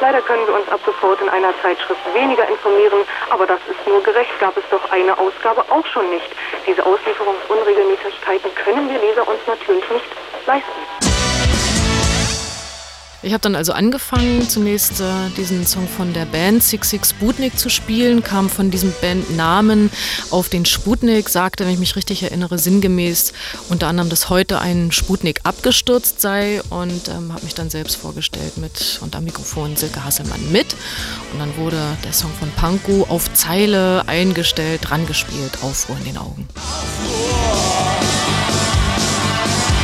Leider 0.00 0.22
können 0.22 0.46
wir 0.46 0.54
uns 0.54 0.66
ab 0.68 0.80
sofort 0.86 1.20
in 1.20 1.28
einer 1.28 1.52
Zeitschrift 1.60 2.00
weniger 2.14 2.48
informieren, 2.48 3.04
aber 3.28 3.46
das 3.46 3.60
ist 3.68 3.86
nur 3.86 4.02
gerecht, 4.02 4.30
gab 4.40 4.56
es 4.56 4.64
doch 4.70 4.90
eine 4.90 5.16
Ausgabe 5.18 5.62
auch 5.68 5.86
schon 5.86 6.08
nicht. 6.08 6.30
Diese 6.66 6.84
Auslieferungsunregelmäßigkeiten 6.86 8.54
können 8.54 8.88
wir 8.88 8.98
Leser 8.98 9.28
uns 9.28 9.40
natürlich 9.46 9.88
nicht 9.90 10.06
leisten. 10.46 11.59
Ich 13.22 13.34
habe 13.34 13.42
dann 13.42 13.54
also 13.54 13.72
angefangen, 13.72 14.48
zunächst 14.48 15.00
äh, 15.00 15.28
diesen 15.36 15.66
Song 15.66 15.86
von 15.86 16.14
der 16.14 16.24
Band 16.24 16.62
Six 16.62 16.88
Six 16.88 17.10
Sputnik 17.10 17.58
zu 17.58 17.68
spielen, 17.68 18.22
kam 18.22 18.48
von 18.48 18.70
diesem 18.70 18.94
Bandnamen 19.02 19.90
auf 20.30 20.48
den 20.48 20.64
Sputnik, 20.64 21.28
sagte, 21.28 21.66
wenn 21.66 21.74
ich 21.74 21.78
mich 21.78 21.96
richtig 21.96 22.22
erinnere, 22.22 22.58
sinngemäß 22.58 23.34
unter 23.68 23.88
anderem, 23.88 24.08
dass 24.08 24.30
heute 24.30 24.58
ein 24.60 24.90
Sputnik 24.90 25.40
abgestürzt 25.42 26.22
sei 26.22 26.62
und 26.70 27.08
ähm, 27.08 27.34
habe 27.34 27.44
mich 27.44 27.54
dann 27.54 27.68
selbst 27.68 27.96
vorgestellt 27.96 28.56
mit 28.56 28.98
und 29.02 29.14
am 29.14 29.24
Mikrofon 29.24 29.76
Silke 29.76 30.02
Hasselmann 30.02 30.50
mit. 30.50 30.74
Und 31.34 31.40
dann 31.40 31.54
wurde 31.58 31.78
der 32.02 32.14
Song 32.14 32.30
von 32.38 32.50
Pankow 32.52 33.10
auf 33.10 33.30
Zeile 33.34 34.08
eingestellt, 34.08 34.80
dran 34.84 35.06
gespielt, 35.06 35.58
Aufruhr 35.60 35.98
in 35.98 36.04
den 36.04 36.16
Augen. 36.16 36.48
Aufruhr 36.56 37.50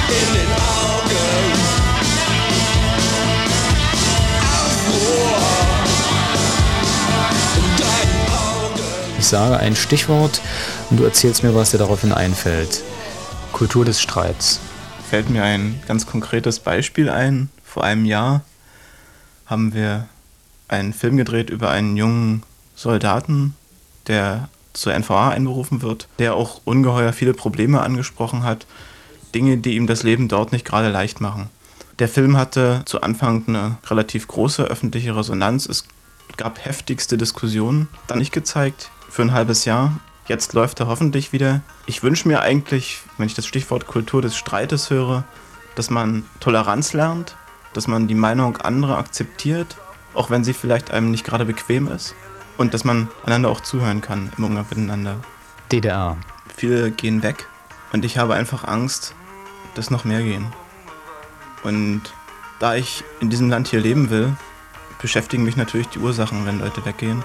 in 0.09 0.33
den 0.33 0.53
Augen. 0.53 1.06
Ich 9.19 9.27
sage 9.27 9.57
ein 9.57 9.75
Stichwort 9.75 10.43
und 10.91 10.99
du 10.99 11.05
erzählst 11.05 11.43
mir, 11.43 11.55
was 11.55 11.71
dir 11.71 11.79
daraufhin 11.79 12.13
einfällt. 12.13 12.83
Kultur 13.53 13.85
des 13.85 14.01
Streits. 14.01 14.61
Fällt 15.09 15.31
mir 15.31 15.43
ein 15.43 15.81
ganz 15.89 16.07
konkretes 16.07 16.61
Beispiel 16.61 17.09
ein. 17.09 17.49
Vor 17.65 17.83
einem 17.83 18.05
Jahr 18.05 18.43
haben 19.47 19.73
wir 19.73 20.07
einen 20.69 20.93
Film 20.93 21.17
gedreht 21.17 21.49
über 21.49 21.71
einen 21.71 21.97
jungen 21.97 22.43
Soldaten, 22.75 23.55
der 24.07 24.51
zur 24.75 24.93
NVA 24.93 25.31
einberufen 25.31 25.81
wird, 25.81 26.09
der 26.19 26.35
auch 26.35 26.61
ungeheuer 26.65 27.15
viele 27.15 27.33
Probleme 27.33 27.81
angesprochen 27.81 28.43
hat, 28.43 28.67
Dinge, 29.35 29.57
die 29.57 29.77
ihm 29.77 29.87
das 29.87 30.03
Leben 30.03 30.29
dort 30.29 30.53
nicht 30.53 30.67
gerade 30.67 30.91
leicht 30.91 31.23
machen. 31.23 31.49
Der 31.99 32.09
Film 32.09 32.37
hatte 32.37 32.83
zu 32.85 33.01
Anfang 33.01 33.45
eine 33.49 33.79
relativ 33.87 34.29
große 34.29 34.65
öffentliche 34.65 35.17
Resonanz. 35.17 35.65
Es 35.67 35.85
gab 36.37 36.63
heftigste 36.63 37.17
Diskussionen. 37.17 37.89
Dann 38.09 38.19
nicht 38.19 38.33
gezeigt 38.33 38.91
für 39.17 39.23
ein 39.23 39.33
halbes 39.33 39.65
Jahr. 39.65 39.93
Jetzt 40.29 40.53
läuft 40.53 40.79
er 40.79 40.89
hoffentlich 40.89 41.33
wieder. 41.33 41.63
Ich 41.87 42.03
wünsche 42.03 42.29
mir 42.29 42.43
eigentlich, 42.43 43.01
wenn 43.17 43.27
ich 43.27 43.35
das 43.35 43.47
Stichwort 43.47 43.87
Kultur 43.87 44.21
des 44.21 44.37
Streites 44.37 44.91
höre, 44.91 45.25
dass 45.75 45.89
man 45.89 46.25
Toleranz 46.39 46.93
lernt, 46.93 47.35
dass 47.73 47.89
man 47.89 48.09
die 48.09 48.15
Meinung 48.15 48.59
anderer 48.59 48.99
akzeptiert, 48.99 49.79
auch 50.13 50.29
wenn 50.29 50.45
sie 50.45 50.53
vielleicht 50.53 50.91
einem 50.91 51.11
nicht 51.11 51.25
gerade 51.25 51.47
bequem 51.47 51.89
ist. 51.89 52.15
und 52.59 52.73
dass 52.73 52.85
man 52.85 53.09
einander 53.25 53.51
auch 53.51 53.61
zuhören 53.61 54.01
kann 54.01 54.33
im 54.37 54.45
Umgang 54.45 54.65
miteinander. 54.71 55.17
DDR. 55.73 56.17
Viele 56.57 56.91
gehen 56.91 57.23
weg 57.23 57.47
und 57.93 58.05
ich 58.05 58.17
habe 58.17 58.35
einfach 58.35 58.65
Angst, 58.65 59.15
dass 59.75 59.91
noch 59.91 60.05
mehr 60.05 60.23
gehen. 60.23 60.47
Und 61.63 62.03
da 62.59 62.75
ich 62.75 63.05
in 63.21 63.29
diesem 63.29 63.51
Land 63.51 63.69
hier 63.69 63.81
leben 63.81 64.09
will, 64.09 64.35
beschäftigen 65.01 65.45
mich 65.45 65.57
natürlich 65.57 65.89
die 65.89 65.99
Ursachen, 65.99 66.47
wenn 66.47 66.61
Leute 66.61 66.85
weggehen. 66.87 67.23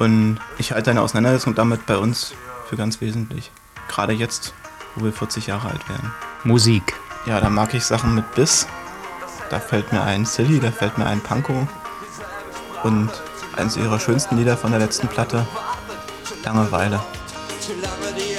Und 0.00 0.38
ich 0.56 0.72
halte 0.72 0.90
eine 0.90 1.02
Auseinandersetzung 1.02 1.54
damit 1.54 1.84
bei 1.84 1.98
uns 1.98 2.32
für 2.66 2.76
ganz 2.76 3.02
wesentlich. 3.02 3.52
Gerade 3.86 4.14
jetzt, 4.14 4.54
wo 4.96 5.04
wir 5.04 5.12
40 5.12 5.46
Jahre 5.46 5.68
alt 5.68 5.88
werden. 5.90 6.10
Musik. 6.42 6.94
Ja, 7.26 7.38
da 7.38 7.50
mag 7.50 7.74
ich 7.74 7.84
Sachen 7.84 8.14
mit 8.14 8.34
Biss. 8.34 8.66
Da 9.50 9.60
fällt 9.60 9.92
mir 9.92 10.02
ein 10.02 10.24
Silly, 10.24 10.58
da 10.58 10.70
fällt 10.70 10.96
mir 10.96 11.04
ein 11.04 11.20
Panko. 11.20 11.68
Und 12.82 13.10
eines 13.56 13.76
ihrer 13.76 14.00
schönsten 14.00 14.38
Lieder 14.38 14.56
von 14.56 14.70
der 14.70 14.80
letzten 14.80 15.06
Platte, 15.06 15.46
Langeweile. 16.44 17.00
Solange 17.60 18.29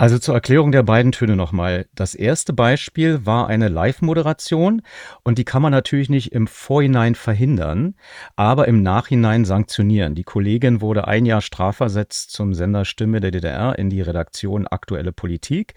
Also 0.00 0.18
zur 0.18 0.34
Erklärung 0.34 0.72
der 0.72 0.82
beiden 0.82 1.12
Töne 1.12 1.36
nochmal. 1.36 1.84
Das 1.94 2.14
erste 2.14 2.54
Beispiel 2.54 3.26
war 3.26 3.48
eine 3.48 3.68
Live-Moderation 3.68 4.80
und 5.24 5.36
die 5.36 5.44
kann 5.44 5.60
man 5.60 5.72
natürlich 5.72 6.08
nicht 6.08 6.32
im 6.32 6.46
Vorhinein 6.46 7.14
verhindern, 7.14 7.96
aber 8.34 8.66
im 8.66 8.82
Nachhinein 8.82 9.44
sanktionieren. 9.44 10.14
Die 10.14 10.22
Kollegin 10.22 10.80
wurde 10.80 11.06
ein 11.06 11.26
Jahr 11.26 11.42
strafversetzt 11.42 12.30
zum 12.30 12.54
Sender 12.54 12.86
Stimme 12.86 13.20
der 13.20 13.30
DDR 13.30 13.78
in 13.78 13.90
die 13.90 14.00
Redaktion 14.00 14.66
Aktuelle 14.66 15.12
Politik, 15.12 15.74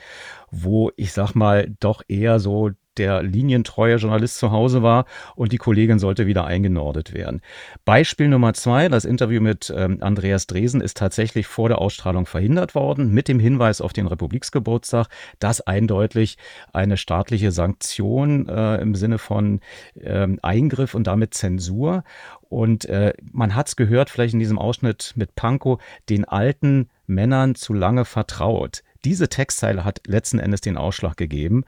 wo 0.49 0.89
ich 0.95 1.11
sag 1.11 1.33
mal 1.35 1.75
doch 1.81 2.01
eher 2.07 2.39
so 2.39 2.69
der 2.97 3.23
linientreue 3.23 3.95
Journalist 3.95 4.37
zu 4.37 4.51
Hause 4.51 4.83
war 4.83 5.05
und 5.35 5.51
die 5.51 5.57
Kollegin 5.57 5.99
sollte 5.99 6.27
wieder 6.27 6.45
eingenordet 6.45 7.13
werden. 7.13 7.41
Beispiel 7.85 8.27
Nummer 8.27 8.53
zwei, 8.53 8.89
das 8.89 9.05
Interview 9.05 9.41
mit 9.41 9.73
ähm, 9.75 9.97
Andreas 10.01 10.47
Dresen 10.47 10.81
ist 10.81 10.97
tatsächlich 10.97 11.47
vor 11.47 11.69
der 11.69 11.79
Ausstrahlung 11.79 12.25
verhindert 12.25 12.75
worden, 12.75 13.11
mit 13.13 13.27
dem 13.27 13.39
Hinweis 13.39 13.81
auf 13.81 13.93
den 13.93 14.07
Republiksgeburtstag, 14.07 15.07
dass 15.39 15.61
eindeutig 15.61 16.37
eine 16.71 16.97
staatliche 16.97 17.51
Sanktion 17.51 18.47
äh, 18.47 18.77
im 18.77 18.95
Sinne 18.95 19.17
von 19.17 19.59
ähm, 19.99 20.39
Eingriff 20.41 20.93
und 20.93 21.07
damit 21.07 21.33
Zensur. 21.33 22.03
Und 22.49 22.85
äh, 22.85 23.13
man 23.31 23.55
hat 23.55 23.67
es 23.67 23.75
gehört, 23.75 24.09
vielleicht 24.09 24.33
in 24.33 24.39
diesem 24.39 24.59
Ausschnitt 24.59 25.13
mit 25.15 25.35
Pankow, 25.35 25.81
den 26.09 26.25
alten 26.25 26.89
Männern 27.07 27.55
zu 27.55 27.73
lange 27.73 28.05
vertraut. 28.05 28.83
Diese 29.05 29.27
Textzeile 29.29 29.83
hat 29.83 30.01
letzten 30.07 30.39
Endes 30.39 30.61
den 30.61 30.77
Ausschlag 30.77 31.17
gegeben. 31.17 31.65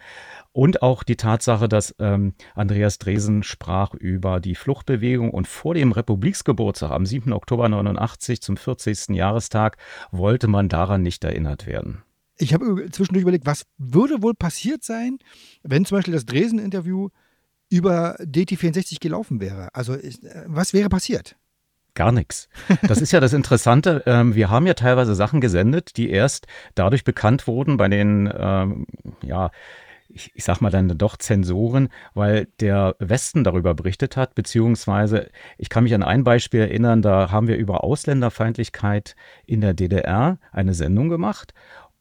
Und 0.53 0.81
auch 0.81 1.03
die 1.03 1.17
Tatsache, 1.17 1.67
dass 1.67 1.93
ähm, 1.99 2.33
Andreas 2.53 2.97
Dresen 2.97 3.43
sprach 3.43 3.93
über 3.93 4.39
die 4.39 4.55
Fluchtbewegung 4.55 5.31
und 5.31 5.47
vor 5.47 5.73
dem 5.73 5.91
Republiksgeburtstag 5.91 6.91
am 6.91 7.05
7. 7.05 7.33
Oktober 7.33 7.67
89 7.67 8.41
zum 8.41 8.55
40. 8.55 9.09
Jahrestag 9.09 9.77
wollte 10.11 10.47
man 10.47 10.69
daran 10.69 11.01
nicht 11.01 11.23
erinnert 11.23 11.67
werden. 11.67 12.03
Ich 12.37 12.53
habe 12.53 12.89
zwischendurch 12.91 13.23
überlegt, 13.23 13.45
was 13.45 13.65
würde 13.77 14.21
wohl 14.21 14.33
passiert 14.33 14.83
sein, 14.83 15.19
wenn 15.63 15.85
zum 15.85 15.97
Beispiel 15.97 16.13
das 16.13 16.25
Dresen-Interview 16.25 17.09
über 17.69 18.15
DT64 18.19 18.99
gelaufen 18.99 19.39
wäre? 19.39 19.73
Also, 19.73 19.93
äh, 19.93 20.13
was 20.45 20.73
wäre 20.73 20.89
passiert? 20.89 21.35
Gar 21.95 22.11
nichts. 22.11 22.49
Das 22.87 23.01
ist 23.01 23.13
ja 23.13 23.21
das 23.21 23.31
Interessante. 23.31 24.03
Ähm, 24.05 24.35
wir 24.35 24.49
haben 24.49 24.67
ja 24.67 24.73
teilweise 24.73 25.15
Sachen 25.15 25.39
gesendet, 25.39 25.95
die 25.95 26.09
erst 26.09 26.45
dadurch 26.75 27.05
bekannt 27.05 27.47
wurden 27.47 27.77
bei 27.77 27.87
den, 27.87 28.31
ähm, 28.37 28.85
ja, 29.23 29.49
ich, 30.09 30.31
ich 30.35 30.43
sag 30.43 30.59
mal 30.59 30.69
dann 30.69 30.97
doch 30.97 31.17
Zensoren, 31.17 31.89
weil 32.13 32.47
der 32.59 32.95
Westen 32.99 33.45
darüber 33.45 33.73
berichtet 33.73 34.17
hat, 34.17 34.35
beziehungsweise 34.35 35.29
ich 35.57 35.69
kann 35.69 35.85
mich 35.85 35.93
an 35.93 36.03
ein 36.03 36.25
Beispiel 36.25 36.61
erinnern, 36.61 37.01
da 37.01 37.31
haben 37.31 37.47
wir 37.47 37.57
über 37.57 37.83
Ausländerfeindlichkeit 37.83 39.15
in 39.45 39.61
der 39.61 39.73
DDR 39.73 40.37
eine 40.51 40.73
Sendung 40.73 41.09
gemacht 41.09 41.53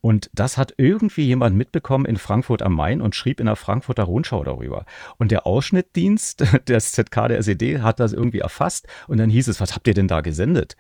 und 0.05 0.29
das 0.35 0.59
hat 0.59 0.75
irgendwie 0.77 1.23
jemand 1.23 1.57
mitbekommen 1.57 2.05
in 2.05 2.19
Frankfurt 2.19 2.61
am 2.61 2.75
Main 2.75 3.01
und 3.01 3.14
schrieb 3.14 3.40
in 3.40 3.47
der 3.47 3.57
Frankfurter 3.57 4.03
Rundschau 4.03 4.45
darüber. 4.45 4.85
Und 5.17 5.31
der 5.31 5.47
Ausschnittdienst 5.47 6.45
des 6.69 6.93
ZK 6.93 7.29
der 7.29 7.38
SED 7.38 7.81
hat 7.81 8.01
das 8.01 8.12
irgendwie 8.12 8.40
erfasst 8.40 8.87
und 9.09 9.17
dann 9.17 9.31
hieß 9.31 9.49
es, 9.49 9.62
was 9.62 9.75
habt 9.75 9.88
ihr 9.88 9.95
denn 9.95 10.07
da 10.07 10.21
gesendet? 10.21 10.77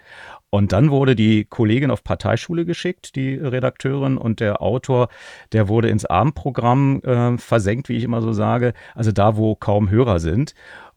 Und 0.50 0.72
dann 0.72 0.90
wurde 0.90 1.16
die 1.16 1.46
Kollegin 1.46 1.90
auf 1.90 2.04
Parteischule 2.04 2.66
geschickt, 2.66 3.16
die 3.16 3.34
Redakteurin, 3.34 4.18
und 4.18 4.40
der 4.40 4.60
Autor, 4.60 5.08
der 5.52 5.68
wurde 5.68 5.88
ins 5.88 6.04
Abendprogramm 6.04 7.00
äh, 7.02 7.38
versenkt, 7.38 7.88
wie 7.88 7.96
ich 7.96 8.04
immer 8.04 8.20
so 8.20 8.32
sage, 8.34 8.74
also 8.94 9.10
da, 9.10 9.38
wo 9.38 9.56
kaum 9.56 9.88
Hörer 9.88 10.20
sind. 10.20 10.54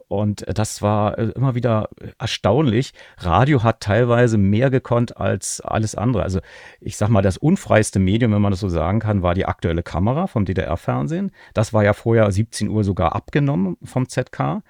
Und 0.07 0.45
das 0.47 0.81
war 0.81 1.17
äh, 1.17 1.31
immer 1.35 1.55
wieder 1.55 1.89
erstaunlich. 2.17 2.93
Radio 3.17 3.63
hat 3.63 3.81
teilweise 3.81 4.37
mehr 4.37 4.69
gekonnt 4.69 5.17
als 5.17 5.59
alles 5.61 5.95
andere. 5.95 6.23
Also 6.23 6.39
ich 6.79 6.95
sag 6.95 7.09
mal, 7.09 7.21
das 7.21 7.37
unfreiste 7.37 7.99
Medium, 7.99 8.31
wenn 8.31 8.41
man 8.41 8.51
das 8.51 8.61
so 8.61 8.69
sagen 8.69 8.99
kann, 8.99 9.21
war 9.21 9.33
die 9.33 9.45
aktuelle 9.45 9.83
Kamera 9.83 10.27
vom 10.27 10.45
DDR-Fernsehen. 10.45 11.31
Das 11.53 11.73
war 11.73 11.83
ja 11.83 11.93
vorher 11.93 12.31
17 12.31 12.69
Uhr 12.69 12.83
sogar 12.83 13.15
abgenommen 13.15 13.77
vom 13.83 14.07
ZK. 14.07 14.61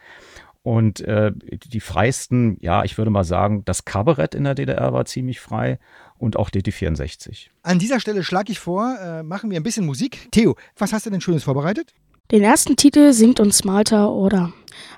Und 0.63 0.99
äh, 1.01 1.31
die 1.33 1.79
freisten, 1.79 2.57
ja, 2.59 2.83
ich 2.83 2.97
würde 2.97 3.11
mal 3.11 3.23
sagen, 3.23 3.63
das 3.63 3.85
Kabarett 3.85 4.35
in 4.35 4.43
der 4.43 4.55
DDR 4.55 4.91
war 4.91 5.05
ziemlich 5.05 5.39
frei 5.39 5.79
und 6.17 6.35
auch 6.35 6.49
DT64. 6.49 7.47
An 7.63 7.79
dieser 7.79 7.99
Stelle 8.01 8.23
schlage 8.23 8.51
ich 8.51 8.59
vor, 8.59 8.97
äh, 9.01 9.23
machen 9.23 9.49
wir 9.49 9.57
ein 9.57 9.63
bisschen 9.63 9.85
Musik. 9.85 10.27
Theo, 10.31 10.57
was 10.75 10.91
hast 10.91 11.05
du 11.05 11.09
denn 11.09 11.21
Schönes 11.21 11.45
vorbereitet? 11.45 11.93
Den 12.31 12.43
ersten 12.43 12.75
Titel 12.75 13.13
singt 13.13 13.39
uns 13.39 13.63
Malta 13.63 14.07
Order, 14.07 14.51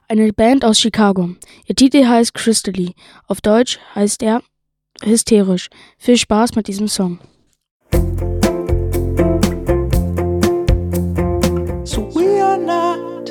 eine 0.10 0.34
Band 0.34 0.66
aus 0.66 0.80
Chicago. 0.80 1.30
Ihr 1.66 1.76
Titel 1.76 2.06
heißt 2.06 2.34
Crystally. 2.34 2.96
Auf 3.28 3.42
Deutsch 3.42 3.80
heißt 3.96 4.24
er 4.24 4.42
hysterisch. 5.04 5.70
Viel 5.98 6.18
Spaß 6.18 6.56
mit 6.56 6.68
diesem 6.68 6.88
Song. 6.88 7.20
So 11.84 12.10
we 12.14 12.44
are 12.44 12.58
not 12.58 13.30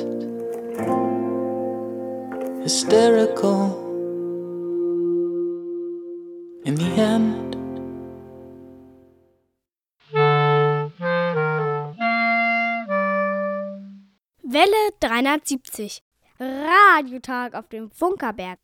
hysterical 2.63 3.75
in 6.63 6.77
the 6.77 7.01
end. 7.01 7.57
Welle 14.41 14.91
370. 14.99 16.01
Radiotag 16.39 17.53
auf 17.53 17.67
dem 17.67 17.91
Funkerberg. 17.91 18.59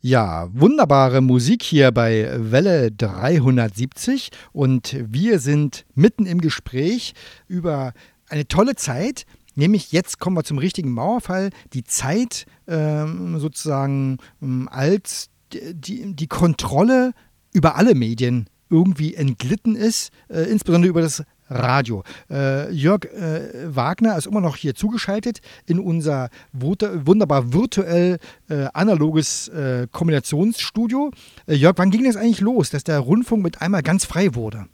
Ja, 0.00 0.48
wunderbare 0.52 1.20
Musik 1.20 1.62
hier 1.62 1.92
bei 1.92 2.28
Welle 2.36 2.90
370 2.90 4.30
und 4.52 4.96
wir 4.98 5.38
sind 5.38 5.84
mitten 5.94 6.26
im 6.26 6.40
Gespräch 6.40 7.12
über 7.46 7.92
eine 8.28 8.48
tolle 8.48 8.74
Zeit, 8.74 9.26
nämlich 9.54 9.92
jetzt 9.92 10.18
kommen 10.18 10.36
wir 10.36 10.42
zum 10.42 10.58
richtigen 10.58 10.90
Mauerfall, 10.92 11.50
die 11.74 11.84
Zeit 11.84 12.46
ähm, 12.66 13.38
sozusagen 13.38 14.18
ähm, 14.42 14.68
als 14.72 15.28
die, 15.52 16.14
die 16.14 16.28
Kontrolle 16.28 17.12
über 17.52 17.76
alle 17.76 17.94
Medien 17.94 18.48
irgendwie 18.70 19.14
entglitten 19.14 19.76
ist, 19.76 20.12
äh, 20.28 20.42
insbesondere 20.42 20.90
über 20.90 21.02
das 21.02 21.24
Radio. 21.50 22.04
Äh, 22.30 22.70
Jörg 22.72 23.04
äh, 23.06 23.74
Wagner 23.74 24.16
ist 24.16 24.26
immer 24.26 24.40
noch 24.40 24.56
hier 24.56 24.74
zugeschaltet 24.74 25.40
in 25.66 25.78
unser 25.78 26.30
wunderbar 26.52 27.52
virtuell 27.52 28.18
äh, 28.48 28.66
analoges 28.72 29.48
äh, 29.48 29.86
Kombinationsstudio. 29.90 31.10
Äh, 31.46 31.54
Jörg, 31.54 31.74
wann 31.76 31.90
ging 31.90 32.04
das 32.04 32.16
eigentlich 32.16 32.40
los, 32.40 32.70
dass 32.70 32.84
der 32.84 33.00
Rundfunk 33.00 33.42
mit 33.42 33.60
einmal 33.60 33.82
ganz 33.82 34.04
frei 34.04 34.34
wurde? 34.34 34.66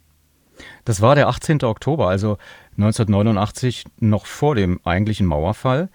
Das 0.85 1.01
war 1.01 1.15
der 1.15 1.29
18. 1.29 1.62
Oktober, 1.65 2.09
also 2.09 2.39
1989, 2.79 3.85
noch 3.99 4.27
vor 4.27 4.55
dem 4.55 4.81
eigentlichen 4.85 5.27
Mauerfall. 5.27 5.89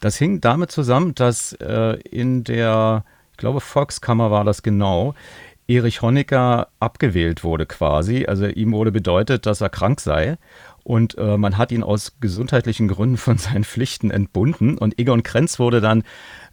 Das 0.00 0.16
hing 0.16 0.40
damit 0.40 0.70
zusammen, 0.70 1.14
dass 1.14 1.52
äh, 1.52 1.98
in 2.08 2.44
der, 2.44 3.04
ich 3.32 3.36
glaube, 3.36 3.60
Volkskammer 3.60 4.30
war 4.30 4.44
das 4.44 4.62
genau, 4.62 5.14
Erich 5.70 6.02
Honecker 6.02 6.68
abgewählt 6.80 7.44
wurde 7.44 7.64
quasi. 7.64 8.26
Also 8.26 8.46
ihm 8.46 8.72
wurde 8.72 8.90
bedeutet, 8.90 9.46
dass 9.46 9.60
er 9.60 9.68
krank 9.68 10.00
sei. 10.00 10.36
und 10.82 11.16
äh, 11.18 11.36
man 11.36 11.58
hat 11.58 11.70
ihn 11.70 11.84
aus 11.84 12.16
gesundheitlichen 12.20 12.88
Gründen 12.88 13.16
von 13.16 13.38
seinen 13.38 13.64
Pflichten 13.64 14.10
entbunden 14.10 14.78
und 14.78 14.98
Egon 14.98 15.22
Krenz 15.22 15.58
wurde 15.60 15.80
dann 15.80 16.02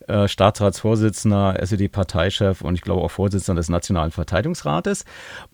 äh, 0.08 0.27
Staatsratsvorsitzender, 0.27 1.62
SED-Parteichef 1.62 2.62
und 2.62 2.75
ich 2.75 2.82
glaube 2.82 3.01
auch 3.01 3.12
Vorsitzender 3.12 3.60
des 3.60 3.69
Nationalen 3.69 4.12
Verteidigungsrates 4.12 5.06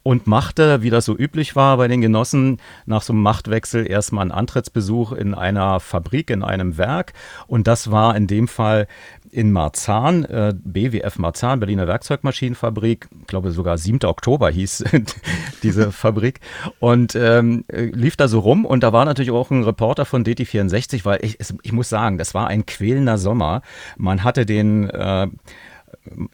und 0.04 0.28
machte, 0.28 0.82
wie 0.82 0.90
das 0.90 1.06
so 1.06 1.18
üblich 1.18 1.56
war 1.56 1.78
bei 1.78 1.88
den 1.88 2.02
Genossen, 2.02 2.60
nach 2.86 3.02
so 3.02 3.14
einem 3.14 3.24
Machtwechsel 3.24 3.90
erstmal 3.90 4.24
einen 4.24 4.32
Antrittsbesuch 4.32 5.14
in 5.14 5.34
einer 5.34 5.80
Fabrik, 5.80 6.30
in 6.30 6.44
einem 6.44 6.78
Werk 6.78 7.14
und 7.48 7.68
das 7.68 7.92
war 7.92 8.16
in 8.16 8.28
dem 8.28 8.48
Fall 8.48 8.88
in 9.34 9.52
Marzahn, 9.52 10.24
äh, 10.26 10.54
BWF 10.56 11.18
Marzahn, 11.18 11.60
Berliner 11.60 11.88
Werkzeugmaschinenfabrik, 11.88 13.08
ich 13.22 13.28
glaube 13.28 13.52
sogar 13.52 13.78
7. 13.78 14.00
Oktober 14.06 14.50
hieß 14.50 14.84
diese 15.64 15.92
Fabrik 15.92 16.40
und 16.80 17.16
ähm, 17.16 17.66
lief 17.70 18.16
da 18.16 18.28
so 18.28 18.40
rum 18.40 18.66
und 18.66 18.84
da 18.84 18.94
war 18.94 19.06
natürlich 19.06 19.32
auch 19.32 19.50
ein 19.50 19.64
Reporter 19.64 20.06
von 20.06 20.24
DT64, 20.24 21.04
weil 21.06 21.20
ich, 21.24 21.38
ich 21.64 21.72
muss 21.72 21.90
sagen, 21.90 22.18
das 22.18 22.34
war 22.34 22.48
ein 22.48 22.66
quälender 22.66 23.18
Sommer. 23.18 23.64
Man 23.98 24.24
hatte 24.24 24.46
den 24.46 24.90
äh, 24.90 25.28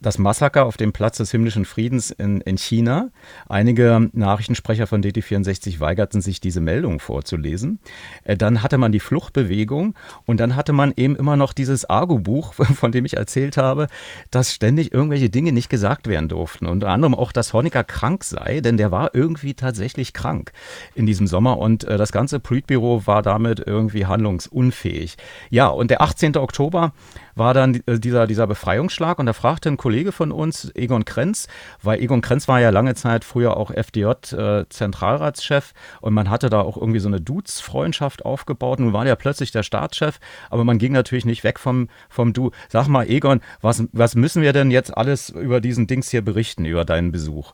das 0.01 0.17
Massaker 0.17 0.65
auf 0.65 0.77
dem 0.77 0.91
Platz 0.91 1.17
des 1.17 1.32
himmlischen 1.32 1.65
Friedens 1.65 2.12
in, 2.12 2.41
in 2.41 2.58
China. 2.58 3.10
Einige 3.47 4.10
Nachrichtensprecher 4.13 4.88
von 4.88 5.03
DT64 5.03 5.79
weigerten 5.79 6.21
sich, 6.21 6.39
diese 6.39 6.62
Meldung 6.62 6.99
vorzulesen. 6.99 7.79
Äh, 8.23 8.38
Dann 8.38 8.63
hatte 8.63 8.77
man 8.77 8.91
die 8.91 8.99
Fluchtbewegung 8.99 9.95
und 10.25 10.39
dann 10.39 10.55
hatte 10.55 10.73
man 10.73 10.93
eben 10.95 11.15
immer 11.15 11.36
noch 11.36 11.53
dieses 11.53 11.89
Argo-Buch, 11.89 12.53
von 12.53 12.91
dem 12.91 13.05
ich 13.05 13.17
erzählt 13.17 13.58
habe, 13.58 13.88
dass 14.32 14.53
ständig 14.53 14.93
irgendwelche 14.93 15.29
Dinge 15.29 15.51
nicht 15.51 15.69
gesagt 15.69 16.08
werden 16.08 16.29
durften. 16.29 16.65
Unter 16.65 16.89
anderem 16.89 17.13
auch, 17.13 17.32
dass 17.32 17.53
Honecker 17.53 17.84
krank 17.84 18.23
sei, 18.23 18.62
denn 18.62 18.77
der 18.77 18.91
war 18.91 19.13
irgendwie 19.13 19.53
tatsächlich 19.53 20.13
krank 20.13 20.51
in 20.95 21.05
diesem 21.05 21.27
Sommer 21.27 21.58
und 21.60 21.84
äh, 21.84 21.97
das 21.97 22.12
ganze 22.12 22.39
Politbüro 22.39 23.05
war 23.05 23.21
damit 23.21 23.63
irgendwie 23.65 24.05
handlungsunfähig. 24.05 25.17
Ja, 25.49 25.67
und 25.67 25.91
der 25.91 26.01
18. 26.01 26.38
Oktober 26.38 26.93
war 27.39 27.54
dann 27.54 27.82
äh, 27.86 27.99
dieser, 27.99 28.28
dieser 28.28 28.45
Befreiungsschlag 28.45 29.17
und 29.17 29.25
da 29.25 29.34
fragte 29.34 29.69
ein 29.69 29.78
Kollege 29.78 30.12
von 30.12 30.32
uns, 30.32 30.71
Egon 30.75 31.06
Krenz, 31.06 31.47
weil 31.82 32.02
Egon 32.02 32.21
Krenz 32.21 32.47
war 32.47 32.60
ja 32.60 32.69
lange 32.69 32.93
Zeit 32.95 33.23
früher 33.23 33.58
auch 33.58 33.71
FDJ-Zentralratschef 33.71 35.71
äh, 35.71 36.06
und 36.06 36.13
man 36.13 36.30
hatte 36.30 36.49
da 36.49 36.62
auch 36.62 36.78
irgendwie 36.78 36.99
so 36.99 37.08
eine 37.08 37.21
Dudes-Freundschaft 37.21 38.25
aufgebaut. 38.25 38.80
Nun 38.80 38.93
war 38.93 39.06
der 39.06 39.15
plötzlich 39.15 39.52
der 39.52 39.63
Staatschef, 39.63 40.19
aber 40.49 40.63
man 40.63 40.78
ging 40.78 40.91
natürlich 40.91 41.25
nicht 41.25 41.43
weg 41.43 41.60
vom, 41.60 41.89
vom 42.10 42.34
Du. 42.34 42.52
Sag 42.67 42.88
mal, 42.88 43.10
Egon, 43.10 43.41
was, 43.62 43.86
was 43.91 44.15
müssen 44.15 44.43
wir 44.43 44.54
denn 44.54 44.69
jetzt 44.69 44.95
alles 44.95 45.30
über 45.30 45.62
diesen 45.62 45.88
Dings 45.88 46.12
hier 46.12 46.21
berichten, 46.21 46.65
über 46.65 46.86
deinen 46.86 47.12
Besuch? 47.12 47.54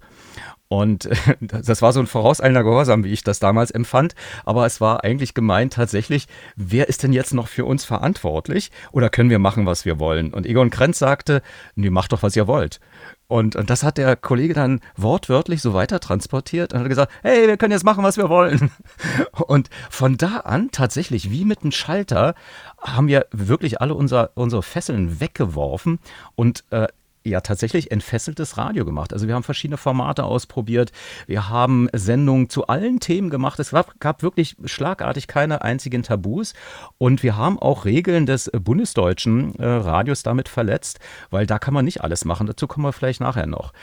Und 0.68 1.10
das 1.42 1.82
war 1.82 1.94
so 1.94 2.00
ein 2.00 2.08
vorauseilender 2.08 2.64
Gehorsam, 2.64 3.04
wie 3.04 3.14
ich 3.14 3.24
das 3.24 3.40
damals 3.40 3.72
empfand. 3.72 4.16
Aber 4.46 4.66
es 4.66 4.82
war 4.82 5.04
eigentlich 5.04 5.34
gemeint 5.34 5.74
tatsächlich, 5.74 6.28
wer 6.56 6.90
ist 6.90 7.04
denn 7.04 7.14
jetzt 7.14 7.34
noch 7.34 7.48
für 7.48 7.66
uns 7.66 7.86
verantwortlich? 7.86 8.72
Oder 8.92 9.10
können 9.10 9.30
wir 9.30 9.40
machen, 9.40 9.66
was 9.66 9.86
wir 9.86 10.00
wollen? 10.00 10.34
Und 10.34 10.46
Egon 10.46 10.70
Krenz 10.70 11.00
sagte, 11.00 11.42
nee, 11.76 11.90
macht 11.90 12.12
doch, 12.14 12.24
was 12.24 12.36
ihr 12.36 12.48
wollt. 12.48 12.80
Und, 13.28 13.56
und 13.56 13.70
das 13.72 13.84
hat 13.84 13.98
der 13.98 14.16
Kollege 14.16 14.54
dann 14.54 14.82
wortwörtlich 14.96 15.62
so 15.62 15.74
weiter 15.74 16.00
transportiert 16.00 16.74
und 16.74 16.82
hat 16.82 16.90
gesagt, 16.90 17.12
hey, 17.24 17.48
wir 17.48 17.58
können 17.58 17.72
jetzt 17.72 17.84
machen, 17.84 18.04
was 18.04 18.18
wir 18.18 18.30
wollen. 18.30 18.70
Und 19.48 19.70
von 19.90 20.16
da 20.18 20.38
an 20.38 20.70
tatsächlich 20.72 21.32
wie 21.32 21.44
mit 21.44 21.64
einem 21.64 21.72
Schalter 21.72 22.36
haben 22.80 23.08
wir 23.08 23.26
wirklich 23.32 23.82
alle 23.82 23.96
unser, 23.96 24.32
unsere 24.36 24.62
Fesseln 24.62 25.20
weggeworfen 25.20 26.00
und 26.36 26.64
äh, 26.70 26.88
ja 27.26 27.42
tatsächlich 27.42 27.92
entfesseltes 27.92 28.58
Radio 28.58 28.86
gemacht. 28.86 29.12
Also 29.12 29.28
wir 29.28 29.36
haben 29.36 29.44
verschiedene 29.44 29.78
Formate 29.78 30.24
ausprobiert. 30.24 30.92
Wir 31.28 31.50
haben 31.50 31.90
Sendungen 31.94 32.50
zu 32.50 32.68
allen 32.68 33.00
Themen 33.00 33.30
gemacht. 33.30 33.60
Es 33.60 33.74
gab, 34.00 34.22
wirklich 34.22 34.56
schlagartig 34.66 35.28
keine 35.28 35.62
einzigen 35.62 36.04
Tabus. 36.04 36.54
Und 36.98 37.24
wir 37.24 37.36
haben 37.36 37.60
auch 37.60 37.86
Regeln 37.86 38.26
des 38.26 38.52
bundesdeutschen 38.52 39.56
äh, 39.56 39.66
Radios 39.66 40.24
damit 40.24 40.50
verletzt, 40.50 41.00
weil 41.30 41.46
da 41.46 41.60
kann 41.60 41.74
man 41.74 41.86
nicht 41.86 42.02
alles 42.02 42.26
machen. 42.26 42.48
Dazu 42.48 42.68
kommen 42.68 42.86
wir 42.86 42.94
vielleicht 42.94 43.22
nachher 43.22 43.48
noch. 43.48 43.74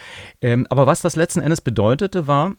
Ähm, 0.40 0.66
aber 0.70 0.86
was 0.86 1.02
das 1.02 1.16
letzten 1.16 1.40
Endes 1.40 1.60
bedeutete, 1.60 2.26
war, 2.26 2.54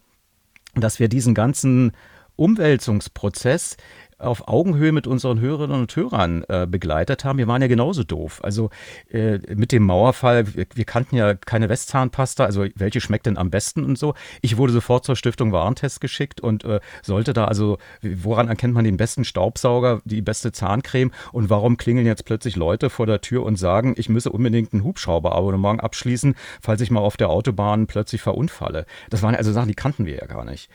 dass 0.74 1.00
wir 1.00 1.08
diesen 1.08 1.34
ganzen 1.34 1.92
Umwälzungsprozess 2.36 3.76
auf 4.24 4.48
Augenhöhe 4.48 4.92
mit 4.92 5.06
unseren 5.06 5.40
Hörerinnen 5.40 5.80
und 5.80 5.94
Hörern 5.94 6.44
äh, 6.48 6.66
begleitet 6.66 7.24
haben. 7.24 7.38
Wir 7.38 7.46
waren 7.46 7.62
ja 7.62 7.68
genauso 7.68 8.04
doof. 8.04 8.40
Also 8.42 8.70
äh, 9.10 9.38
mit 9.54 9.72
dem 9.72 9.84
Mauerfall, 9.84 10.56
wir, 10.56 10.66
wir, 10.74 10.84
kannten 10.84 11.16
ja 11.16 11.34
keine 11.34 11.68
Westzahnpasta, 11.68 12.44
also 12.44 12.66
welche 12.74 13.00
schmeckt 13.00 13.26
denn 13.26 13.38
am 13.38 13.50
besten 13.50 13.84
und 13.84 13.98
so. 13.98 14.14
Ich 14.42 14.56
wurde 14.56 14.72
sofort 14.72 15.04
zur 15.04 15.16
Stiftung 15.16 15.52
Warentest 15.52 16.00
geschickt 16.00 16.40
und 16.40 16.64
äh, 16.64 16.80
sollte 17.02 17.32
da 17.32 17.44
also, 17.44 17.78
woran 18.02 18.48
erkennt 18.48 18.74
man 18.74 18.84
den 18.84 18.96
besten 18.96 19.24
Staubsauger, 19.24 20.00
die 20.04 20.22
beste 20.22 20.52
Zahncreme 20.52 21.12
und 21.32 21.50
warum 21.50 21.76
klingeln 21.76 22.06
jetzt 22.06 22.24
plötzlich 22.24 22.56
Leute 22.56 22.90
vor 22.90 23.06
der 23.06 23.20
Tür 23.20 23.44
und 23.44 23.56
sagen, 23.56 23.94
ich 23.96 24.08
müsse 24.08 24.30
unbedingt 24.30 24.72
ein 24.72 24.84
Hubschrauberabonnement 24.84 25.82
abschließen, 25.82 26.34
falls 26.60 26.80
ich 26.80 26.90
mal 26.90 27.00
auf 27.00 27.16
der 27.16 27.30
Autobahn 27.30 27.86
plötzlich 27.86 28.22
verunfalle. 28.22 28.86
Das 29.10 29.22
waren 29.22 29.34
also 29.34 29.52
Sachen, 29.52 29.68
die 29.68 29.74
kannten 29.74 30.06
wir 30.06 30.16
ja 30.16 30.26
gar 30.26 30.44
nicht. 30.44 30.70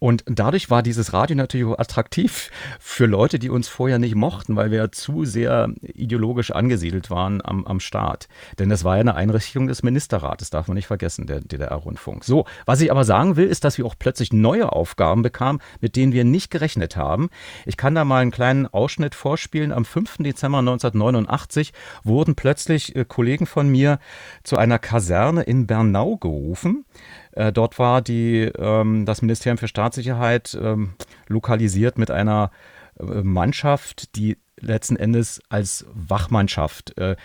Und 0.00 0.24
dadurch 0.26 0.70
war 0.70 0.82
dieses 0.82 1.12
Radio 1.12 1.36
natürlich 1.36 1.66
auch 1.66 1.78
attraktiv 1.78 2.50
für 2.80 3.04
Leute, 3.04 3.38
die 3.38 3.50
uns 3.50 3.68
vorher 3.68 3.98
nicht 3.98 4.14
mochten, 4.14 4.56
weil 4.56 4.70
wir 4.70 4.78
ja 4.78 4.90
zu 4.90 5.26
sehr 5.26 5.68
ideologisch 5.82 6.50
angesiedelt 6.50 7.10
waren 7.10 7.42
am, 7.44 7.66
am 7.66 7.80
Start. 7.80 8.26
Denn 8.58 8.70
das 8.70 8.82
war 8.82 8.96
ja 8.96 9.02
eine 9.02 9.14
Einrichtung 9.14 9.66
des 9.66 9.82
Ministerrates, 9.82 10.48
darf 10.48 10.68
man 10.68 10.76
nicht 10.76 10.86
vergessen, 10.86 11.26
der 11.26 11.40
DDR-Rundfunk. 11.40 12.24
So, 12.24 12.46
was 12.64 12.80
ich 12.80 12.90
aber 12.90 13.04
sagen 13.04 13.36
will, 13.36 13.46
ist, 13.46 13.62
dass 13.64 13.76
wir 13.76 13.84
auch 13.84 13.94
plötzlich 13.98 14.32
neue 14.32 14.72
Aufgaben 14.72 15.20
bekamen, 15.20 15.60
mit 15.82 15.96
denen 15.96 16.14
wir 16.14 16.24
nicht 16.24 16.50
gerechnet 16.50 16.96
haben. 16.96 17.28
Ich 17.66 17.76
kann 17.76 17.94
da 17.94 18.06
mal 18.06 18.22
einen 18.22 18.30
kleinen 18.30 18.66
Ausschnitt 18.66 19.14
vorspielen. 19.14 19.70
Am 19.70 19.84
5. 19.84 20.16
Dezember 20.20 20.60
1989 20.60 21.74
wurden 22.04 22.36
plötzlich 22.36 22.96
äh, 22.96 23.04
Kollegen 23.04 23.44
von 23.44 23.68
mir 23.68 23.98
zu 24.44 24.56
einer 24.56 24.78
Kaserne 24.78 25.42
in 25.42 25.66
Bernau 25.66 26.16
gerufen. 26.16 26.86
Äh, 27.32 27.52
dort 27.52 27.78
war 27.78 28.02
die, 28.02 28.50
ähm, 28.58 29.06
das 29.06 29.22
Ministerium 29.22 29.58
für 29.58 29.68
Staatssicherheit 29.68 30.58
ähm, 30.60 30.94
lokalisiert 31.28 31.98
mit 31.98 32.10
einer 32.10 32.50
äh, 32.98 33.04
Mannschaft, 33.04 34.16
die 34.16 34.38
letzten 34.58 34.96
Endes 34.96 35.40
als 35.48 35.86
Wachmannschaft 35.92 36.96
äh, 36.98 37.16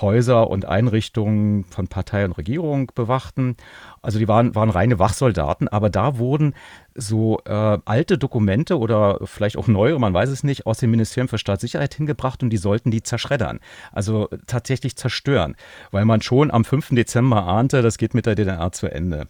Häuser 0.00 0.50
und 0.50 0.64
Einrichtungen 0.64 1.64
von 1.64 1.88
Partei 1.88 2.24
und 2.24 2.32
Regierung 2.32 2.92
bewachten. 2.94 3.56
Also 4.02 4.18
die 4.18 4.28
waren, 4.28 4.54
waren 4.54 4.70
reine 4.70 4.98
Wachsoldaten, 4.98 5.68
aber 5.68 5.90
da 5.90 6.18
wurden 6.18 6.54
so 6.94 7.40
äh, 7.44 7.78
alte 7.84 8.18
Dokumente 8.18 8.78
oder 8.78 9.18
vielleicht 9.24 9.56
auch 9.56 9.68
neuere, 9.68 9.98
man 9.98 10.14
weiß 10.14 10.30
es 10.30 10.44
nicht, 10.44 10.66
aus 10.66 10.78
dem 10.78 10.90
Ministerium 10.90 11.28
für 11.28 11.38
Staatssicherheit 11.38 11.94
hingebracht 11.94 12.42
und 12.42 12.50
die 12.50 12.56
sollten 12.56 12.90
die 12.90 13.02
zerschreddern. 13.02 13.60
Also 13.92 14.28
tatsächlich 14.46 14.96
zerstören, 14.96 15.56
weil 15.90 16.04
man 16.04 16.22
schon 16.22 16.50
am 16.50 16.64
5. 16.64 16.90
Dezember 16.90 17.44
ahnte, 17.44 17.82
das 17.82 17.98
geht 17.98 18.14
mit 18.14 18.26
der 18.26 18.34
DDR 18.34 18.72
zu 18.72 18.90
Ende. 18.90 19.28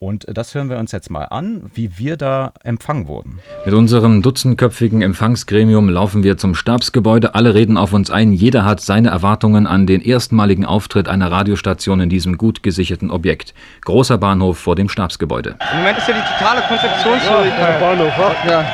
Und 0.00 0.26
das 0.28 0.54
hören 0.54 0.70
wir 0.70 0.78
uns 0.78 0.92
jetzt 0.92 1.10
mal 1.10 1.24
an, 1.24 1.72
wie 1.74 1.98
wir 1.98 2.16
da 2.16 2.52
empfangen 2.62 3.08
wurden. 3.08 3.40
Mit 3.64 3.74
unserem 3.74 4.22
dutzendköpfigen 4.22 5.02
Empfangsgremium 5.02 5.88
laufen 5.88 6.22
wir 6.22 6.38
zum 6.38 6.54
Stabsgebäude. 6.54 7.34
Alle 7.34 7.54
reden 7.54 7.76
auf 7.76 7.92
uns 7.92 8.08
ein. 8.08 8.32
Jeder 8.32 8.64
hat 8.64 8.80
seine 8.80 9.08
Erwartungen 9.08 9.66
an 9.66 9.88
den 9.88 10.00
erstmaligen 10.00 10.64
Auftritt 10.64 11.08
einer 11.08 11.32
Radiostation 11.32 11.98
in 11.98 12.08
diesem 12.08 12.38
gut 12.38 12.62
gesicherten 12.62 13.10
Objekt. 13.10 13.54
Großer 13.86 14.18
Bahnhof 14.18 14.58
vor 14.58 14.76
dem 14.76 14.88
Stabsgebäude. 14.88 15.56
Im 15.72 15.78
Moment 15.78 15.98
ist 15.98 16.06
ja 16.06 16.14
die 16.14 16.38
totale 16.38 16.60
Konzeptionslosigkeit. 16.68 17.80
Ja, 17.80 17.80
Bahnhof, 17.80 18.12
ja. 18.48 18.64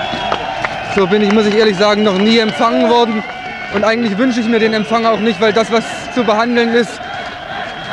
So 0.95 1.07
bin 1.07 1.23
ich, 1.23 1.33
muss 1.33 1.47
ich 1.47 1.55
ehrlich 1.55 1.79
sagen, 1.79 2.03
noch 2.03 2.19
nie 2.19 2.37
empfangen 2.37 2.91
worden. 2.91 3.23
Und 3.75 3.83
eigentlich 3.83 4.19
wünsche 4.19 4.41
ich 4.41 4.47
mir 4.47 4.59
den 4.59 4.75
Empfang 4.75 5.07
auch 5.07 5.21
nicht, 5.21 5.41
weil 5.41 5.55
das, 5.55 5.73
was 5.73 5.85
zu 6.15 6.23
behandeln 6.23 6.75
ist, 6.75 7.01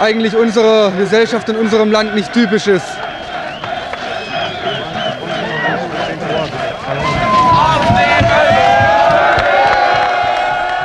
eigentlich 0.01 0.35
unserer 0.35 0.91
Gesellschaft 0.91 1.47
und 1.47 1.55
unserem 1.55 1.91
Land 1.91 2.13
nicht 2.13 2.33
typisch 2.33 2.67
ist. 2.67 2.97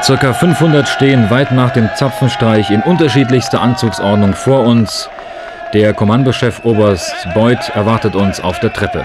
Circa 0.07 0.33
500 0.35 0.88
stehen 0.88 1.31
weit 1.31 1.51
nach 1.51 1.73
dem 1.73 1.90
Zapfenstreich 1.97 2.71
in 2.71 2.81
unterschiedlichster 2.81 3.61
Anzugsordnung 3.61 4.35
vor 4.35 4.61
uns. 4.61 5.09
Der 5.75 5.95
Kommandochef 5.95 6.64
Oberst 6.64 7.12
Beuth 7.35 7.71
erwartet 7.71 8.14
uns 8.14 8.38
auf 8.38 8.61
der 8.61 8.73
Treppe. 8.73 9.05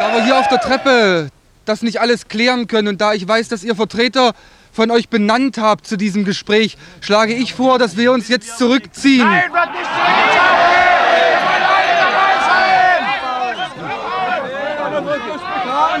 Da 0.00 0.12
wir 0.14 0.24
hier 0.24 0.36
auf 0.36 0.48
der 0.48 0.58
Treppe 0.58 1.28
das 1.64 1.82
nicht 1.82 2.00
alles 2.00 2.26
klären 2.26 2.66
können 2.66 2.88
und 2.88 3.00
da 3.00 3.14
ich 3.14 3.28
weiß, 3.28 3.46
dass 3.50 3.62
ihr 3.62 3.76
Vertreter 3.76 4.32
von 4.72 4.90
euch 4.90 5.08
benannt 5.08 5.58
habt 5.58 5.86
zu 5.86 5.96
diesem 5.96 6.24
Gespräch, 6.24 6.76
schlage 7.00 7.34
ich 7.34 7.54
vor, 7.54 7.78
dass 7.78 7.96
wir 7.96 8.10
uns 8.10 8.26
jetzt 8.26 8.58
zurückziehen. 8.58 9.28
Nein, 9.28 9.44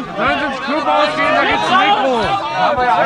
Können 0.04 0.38
Sie 0.38 0.46
ins 0.46 0.60
Club 0.64 0.86
ausgehen, 0.86 1.34
da 1.34 1.44
gibt's 1.44 1.70
ein 1.70 1.88
Mikro. 1.88 2.20
Aber 2.58 2.84
ja, 2.84 2.96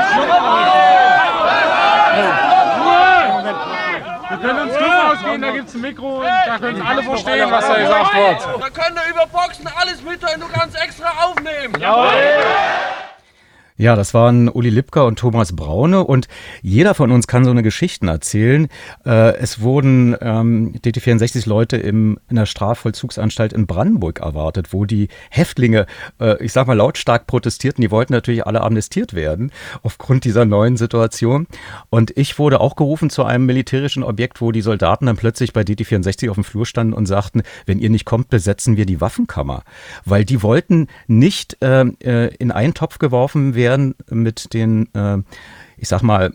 Wir 4.28 4.38
können 4.38 4.68
ins 4.68 4.76
Club 4.76 4.92
ausgehen, 5.12 5.42
da 5.42 5.50
gibt's 5.50 5.74
ein 5.74 5.80
Mikro 5.80 6.16
und 6.18 6.24
da 6.24 6.58
können 6.58 6.82
alle 6.82 7.02
verstehen, 7.02 7.50
was 7.50 7.68
da 7.68 7.76
gesagt 7.78 8.14
wird. 8.14 8.60
Da 8.60 8.70
können 8.70 8.96
wir 8.96 9.10
über 9.10 9.26
Boxen 9.26 9.68
alles 9.76 10.02
mitteilen, 10.02 10.40
du 10.40 10.48
kannst 10.48 10.76
extra 10.82 11.08
aufnehmen. 11.24 11.74
Jawohl. 11.80 12.08
Ja, 13.78 13.96
das 13.96 14.12
waren 14.12 14.50
Uli 14.50 14.68
Lipka 14.68 15.02
und 15.02 15.18
Thomas 15.18 15.56
Braune 15.56 16.04
und 16.04 16.28
jeder 16.60 16.92
von 16.94 17.10
uns 17.10 17.26
kann 17.26 17.46
so 17.46 17.50
eine 17.50 17.62
Geschichten 17.62 18.06
erzählen. 18.06 18.68
Äh, 19.06 19.36
es 19.36 19.62
wurden 19.62 20.14
ähm, 20.20 20.74
DT64 20.84 21.48
Leute 21.48 21.78
im, 21.78 22.18
in 22.28 22.36
der 22.36 22.44
Strafvollzugsanstalt 22.44 23.54
in 23.54 23.66
Brandenburg 23.66 24.20
erwartet, 24.20 24.74
wo 24.74 24.84
die 24.84 25.08
Häftlinge, 25.30 25.86
äh, 26.20 26.42
ich 26.44 26.52
sag 26.52 26.66
mal, 26.66 26.76
lautstark 26.76 27.26
protestierten. 27.26 27.80
Die 27.80 27.90
wollten 27.90 28.12
natürlich 28.12 28.46
alle 28.46 28.60
amnestiert 28.60 29.14
werden 29.14 29.50
aufgrund 29.82 30.24
dieser 30.24 30.44
neuen 30.44 30.76
Situation. 30.76 31.46
Und 31.88 32.14
ich 32.16 32.38
wurde 32.38 32.60
auch 32.60 32.76
gerufen 32.76 33.08
zu 33.08 33.24
einem 33.24 33.46
militärischen 33.46 34.02
Objekt, 34.02 34.42
wo 34.42 34.52
die 34.52 34.60
Soldaten 34.60 35.06
dann 35.06 35.16
plötzlich 35.16 35.54
bei 35.54 35.62
DT64 35.62 36.28
auf 36.28 36.34
dem 36.34 36.44
Flur 36.44 36.66
standen 36.66 36.92
und 36.92 37.06
sagten, 37.06 37.42
wenn 37.64 37.78
ihr 37.78 37.88
nicht 37.88 38.04
kommt, 38.04 38.28
besetzen 38.28 38.76
wir 38.76 38.84
die 38.84 39.00
Waffenkammer. 39.00 39.62
Weil 40.04 40.26
die 40.26 40.42
wollten 40.42 40.88
nicht 41.06 41.56
äh, 41.62 41.86
äh 42.04 42.32
in 42.38 42.50
einen 42.50 42.74
Topf 42.74 42.98
geworfen 42.98 43.54
werden, 43.54 43.61
werden 43.62 43.94
mit 44.10 44.52
den, 44.54 44.92
äh, 44.94 45.18
ich 45.76 45.88
sag 45.88 46.02
mal, 46.02 46.32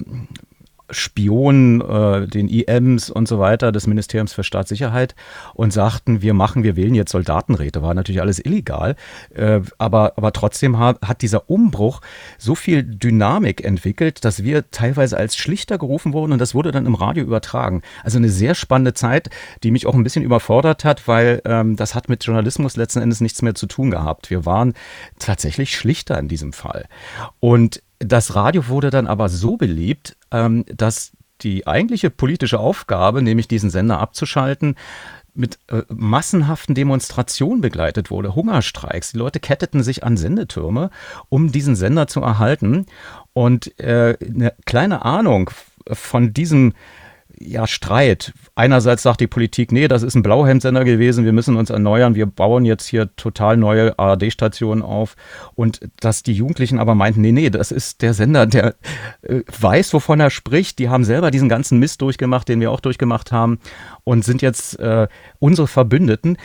Spionen, 0.89 1.81
äh, 1.81 2.27
den 2.27 2.47
IMs 2.47 3.09
und 3.09 3.27
so 3.27 3.39
weiter 3.39 3.71
des 3.71 3.87
Ministeriums 3.87 4.33
für 4.33 4.43
Staatssicherheit 4.43 5.15
und 5.53 5.73
sagten, 5.73 6.21
wir 6.21 6.33
machen, 6.33 6.63
wir 6.63 6.75
wählen 6.75 6.95
jetzt 6.95 7.11
Soldatenräte. 7.11 7.81
War 7.81 7.93
natürlich 7.93 8.21
alles 8.21 8.43
illegal, 8.43 8.95
äh, 9.33 9.61
aber, 9.77 10.13
aber 10.15 10.31
trotzdem 10.31 10.79
hat, 10.79 11.01
hat 11.01 11.21
dieser 11.21 11.49
Umbruch 11.49 12.01
so 12.37 12.55
viel 12.55 12.83
Dynamik 12.83 13.63
entwickelt, 13.63 14.23
dass 14.23 14.43
wir 14.43 14.71
teilweise 14.71 15.17
als 15.17 15.35
Schlichter 15.35 15.77
gerufen 15.77 16.13
wurden 16.13 16.31
und 16.31 16.39
das 16.39 16.55
wurde 16.55 16.71
dann 16.71 16.85
im 16.85 16.95
Radio 16.95 17.23
übertragen. 17.23 17.81
Also 18.03 18.17
eine 18.17 18.29
sehr 18.29 18.55
spannende 18.55 18.93
Zeit, 18.93 19.29
die 19.63 19.71
mich 19.71 19.87
auch 19.87 19.95
ein 19.95 20.03
bisschen 20.03 20.23
überfordert 20.23 20.85
hat, 20.85 21.07
weil 21.07 21.41
ähm, 21.45 21.75
das 21.75 21.95
hat 21.95 22.09
mit 22.09 22.23
Journalismus 22.23 22.77
letzten 22.77 23.01
Endes 23.01 23.21
nichts 23.21 23.41
mehr 23.41 23.55
zu 23.55 23.67
tun 23.67 23.91
gehabt. 23.91 24.29
Wir 24.29 24.45
waren 24.45 24.73
tatsächlich 25.19 25.75
Schlichter 25.75 26.17
in 26.17 26.27
diesem 26.27 26.53
Fall. 26.53 26.85
Und 27.39 27.81
das 27.99 28.35
Radio 28.35 28.67
wurde 28.67 28.89
dann 28.89 29.07
aber 29.07 29.29
so 29.29 29.57
beliebt, 29.57 30.15
ähm, 30.31 30.65
dass 30.67 31.11
die 31.41 31.67
eigentliche 31.67 32.09
politische 32.09 32.59
Aufgabe, 32.59 33.21
nämlich 33.21 33.47
diesen 33.47 33.69
Sender 33.69 33.99
abzuschalten, 33.99 34.75
mit 35.33 35.59
äh, 35.67 35.83
massenhaften 35.89 36.73
Demonstrationen 36.73 37.61
begleitet 37.61 38.09
wurde, 38.09 38.33
Hungerstreiks. 38.33 39.11
Die 39.11 39.19
Leute 39.19 39.39
ketteten 39.39 39.83
sich 39.83 40.03
an 40.03 40.17
Sendetürme, 40.17 40.89
um 41.29 41.51
diesen 41.51 41.75
Sender 41.75 42.07
zu 42.07 42.21
erhalten. 42.21 42.87
Und 43.33 43.79
äh, 43.79 44.17
eine 44.19 44.53
kleine 44.65 45.05
Ahnung 45.05 45.51
von 45.91 46.33
diesem 46.33 46.73
ja, 47.39 47.67
Streit. 47.67 48.33
Einerseits 48.55 49.03
sagt 49.03 49.21
die 49.21 49.27
Politik, 49.27 49.71
nee, 49.71 49.87
das 49.87 50.03
ist 50.03 50.15
ein 50.15 50.23
Blauhemdsender 50.23 50.83
gewesen, 50.83 51.25
wir 51.25 51.33
müssen 51.33 51.55
uns 51.55 51.69
erneuern, 51.69 52.15
wir 52.15 52.25
bauen 52.25 52.65
jetzt 52.65 52.87
hier 52.87 53.15
total 53.15 53.57
neue 53.57 53.97
ARD-Stationen 53.99 54.81
auf. 54.81 55.15
Und 55.55 55.79
dass 55.99 56.23
die 56.23 56.33
Jugendlichen 56.33 56.79
aber 56.79 56.95
meinten, 56.95 57.21
nee, 57.21 57.31
nee, 57.31 57.49
das 57.49 57.71
ist 57.71 58.01
der 58.01 58.13
Sender, 58.13 58.45
der 58.47 58.75
äh, 59.21 59.41
weiß, 59.59 59.93
wovon 59.93 60.19
er 60.19 60.29
spricht. 60.29 60.79
Die 60.79 60.89
haben 60.89 61.03
selber 61.03 61.31
diesen 61.31 61.49
ganzen 61.49 61.79
Mist 61.79 62.01
durchgemacht, 62.01 62.47
den 62.49 62.59
wir 62.59 62.71
auch 62.71 62.79
durchgemacht 62.79 63.31
haben 63.31 63.59
und 64.03 64.25
sind 64.25 64.41
jetzt 64.41 64.79
äh, 64.79 65.07
unsere 65.39 65.67
Verbündeten. 65.67 66.37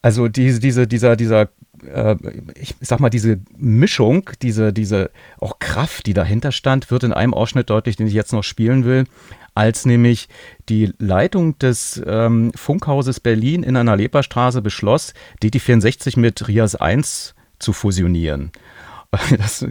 Also 0.00 0.26
diese, 0.26 0.58
diese, 0.58 0.88
dieser, 0.88 1.14
dieser 1.14 1.48
äh, 1.86 2.16
ich 2.56 2.74
sag 2.80 2.98
mal, 2.98 3.10
diese 3.10 3.38
Mischung, 3.56 4.28
diese, 4.42 4.72
diese 4.72 5.10
auch 5.38 5.60
Kraft, 5.60 6.06
die 6.06 6.14
dahinter 6.14 6.50
stand, 6.50 6.90
wird 6.90 7.04
in 7.04 7.12
einem 7.12 7.34
Ausschnitt 7.34 7.70
deutlich, 7.70 7.96
den 7.96 8.08
ich 8.08 8.14
jetzt 8.14 8.32
noch 8.32 8.42
spielen 8.42 8.84
will 8.84 9.04
als 9.54 9.84
nämlich 9.86 10.28
die 10.68 10.92
Leitung 10.98 11.58
des 11.58 12.02
ähm, 12.06 12.52
Funkhauses 12.54 13.20
Berlin 13.20 13.62
in 13.62 13.76
einer 13.76 13.96
Leberstraße 13.96 14.62
beschloss, 14.62 15.14
DT64 15.42 16.18
mit 16.18 16.48
RIAS 16.48 16.76
1 16.76 17.34
zu 17.58 17.72
fusionieren. 17.72 18.52
Das 19.36 19.66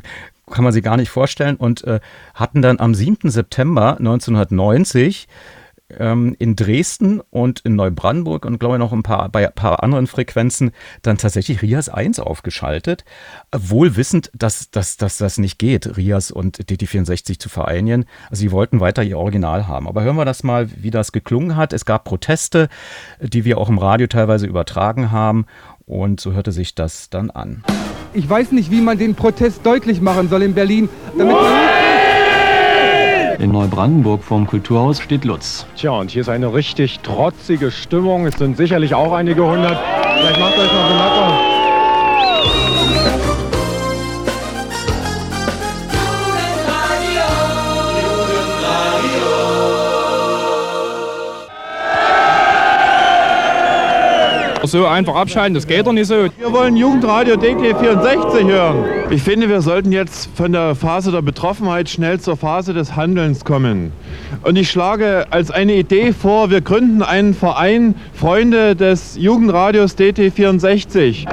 kann 0.52 0.63
man 0.63 0.74
sich 0.74 0.84
gar 0.84 0.98
nicht 0.98 1.10
vorstellen 1.10 1.56
und 1.56 1.84
äh, 1.86 2.00
hatten 2.36 2.62
dann 2.62 2.80
am 2.80 2.94
7. 2.94 3.32
September 3.32 3.98
1990 3.98 5.28
ähm, 5.99 6.36
in 6.39 6.56
Dresden 6.56 7.21
und 7.30 7.60
in 7.62 7.75
Neubrandenburg 7.75 8.45
und 8.45 8.60
glaube 8.60 8.75
ich 8.75 8.80
noch 8.80 8.93
ein 8.93 9.04
paar, 9.04 9.30
bei 9.30 9.47
ein 9.47 9.54
paar 9.54 9.84
anderen 9.84 10.08
Frequenzen 10.08 10.71
dann 11.01 11.17
tatsächlich 11.17 11.62
Rias 11.62 11.89
1 11.89 12.19
aufgeschaltet, 12.19 13.06
wohl 13.56 13.95
wissend, 13.95 14.32
dass, 14.34 14.71
dass, 14.71 14.97
dass 14.97 15.17
das 15.17 15.38
nicht 15.38 15.60
geht, 15.60 15.97
Rias 15.97 16.32
und 16.32 16.58
DT64 16.58 17.39
zu 17.39 17.49
vereinigen. 17.49 18.06
Also 18.30 18.41
sie 18.41 18.51
wollten 18.51 18.80
weiter 18.80 19.04
ihr 19.04 19.17
Original 19.17 19.67
haben. 19.67 19.88
Aber 19.88 20.04
hören 20.04 20.15
wir 20.15 20.25
das 20.25 20.43
mal, 20.43 20.69
wie 20.75 20.91
das 20.91 21.12
geklungen 21.12 21.56
hat. 21.56 21.73
Es 21.73 21.86
gab 21.86 22.04
Proteste, 22.04 22.69
die 23.21 23.45
wir 23.45 23.58
auch 23.58 23.69
im 23.69 23.77
Radio 23.77 24.08
teilweise 24.08 24.47
übertragen 24.47 25.12
haben 25.12 25.45
und 25.86 26.19
so 26.21 26.34
hörte 26.34 26.51
sich 26.51 26.75
das 26.75 27.10
dann 27.10 27.30
an. 27.30 27.63
Ich 28.13 28.30
weiß 28.30 28.51
nicht, 28.51 28.71
wie 28.71 28.82
man 28.82 28.97
den 28.97 29.15
Protest 29.15 29.65
deutlich 29.65 30.01
machen 30.01 30.30
soll 30.30 30.43
in 30.43 30.54
Berlin, 30.54 30.89
damit 31.17 31.34
man 31.34 31.81
in 33.39 33.52
Neubrandenburg 33.52 34.24
vorm 34.24 34.48
Kulturhaus 34.48 35.00
steht 35.00 35.26
Lutz. 35.26 35.65
Tja, 35.76 35.91
und 35.91 36.12
hier 36.12 36.22
ist 36.22 36.30
eine 36.30 36.54
richtig 36.54 37.00
trotzige 37.00 37.72
Stimmung. 37.72 38.26
Es 38.26 38.36
sind 38.36 38.58
sicherlich 38.58 38.94
auch 38.94 39.13
einige 39.13 39.44
hundert. 39.46 39.78
Vielleicht 40.17 40.39
macht 40.39 40.58
euch 40.58 40.72
noch 40.72 40.89
so 40.89 40.94
locker. 40.96 41.51
So 54.72 54.88
einfach 54.88 55.16
abschalten, 55.16 55.54
das 55.54 55.68
geht 55.68 55.86
doch 55.86 55.92
nicht 55.92 56.08
so. 56.08 56.16
Wir 56.38 56.54
wollen 56.54 56.78
Jugendradio 56.78 57.36
DT64 57.36 58.48
hören. 58.48 58.86
Ich 59.10 59.22
finde, 59.22 59.50
wir 59.50 59.60
sollten 59.60 59.92
jetzt 59.92 60.30
von 60.34 60.54
der 60.54 60.76
Phase 60.76 61.12
der 61.12 61.22
Betroffenheit 61.22 61.90
schnell 61.90 62.22
zur 62.22 62.38
Phase 62.38 62.74
des 62.74 62.96
Handelns 62.96 63.44
kommen. 63.44 63.92
Und 64.44 64.56
ich 64.56 64.72
schlage 64.72 65.26
als 65.30 65.52
eine 65.52 65.76
Idee 65.76 66.14
vor, 66.14 66.52
wir 66.52 66.62
gründen 66.62 67.04
einen 67.04 67.34
Verein 67.34 67.96
Freunde 68.14 68.78
des 68.78 69.18
Jugendradios 69.18 69.98
DT64. 69.98 71.28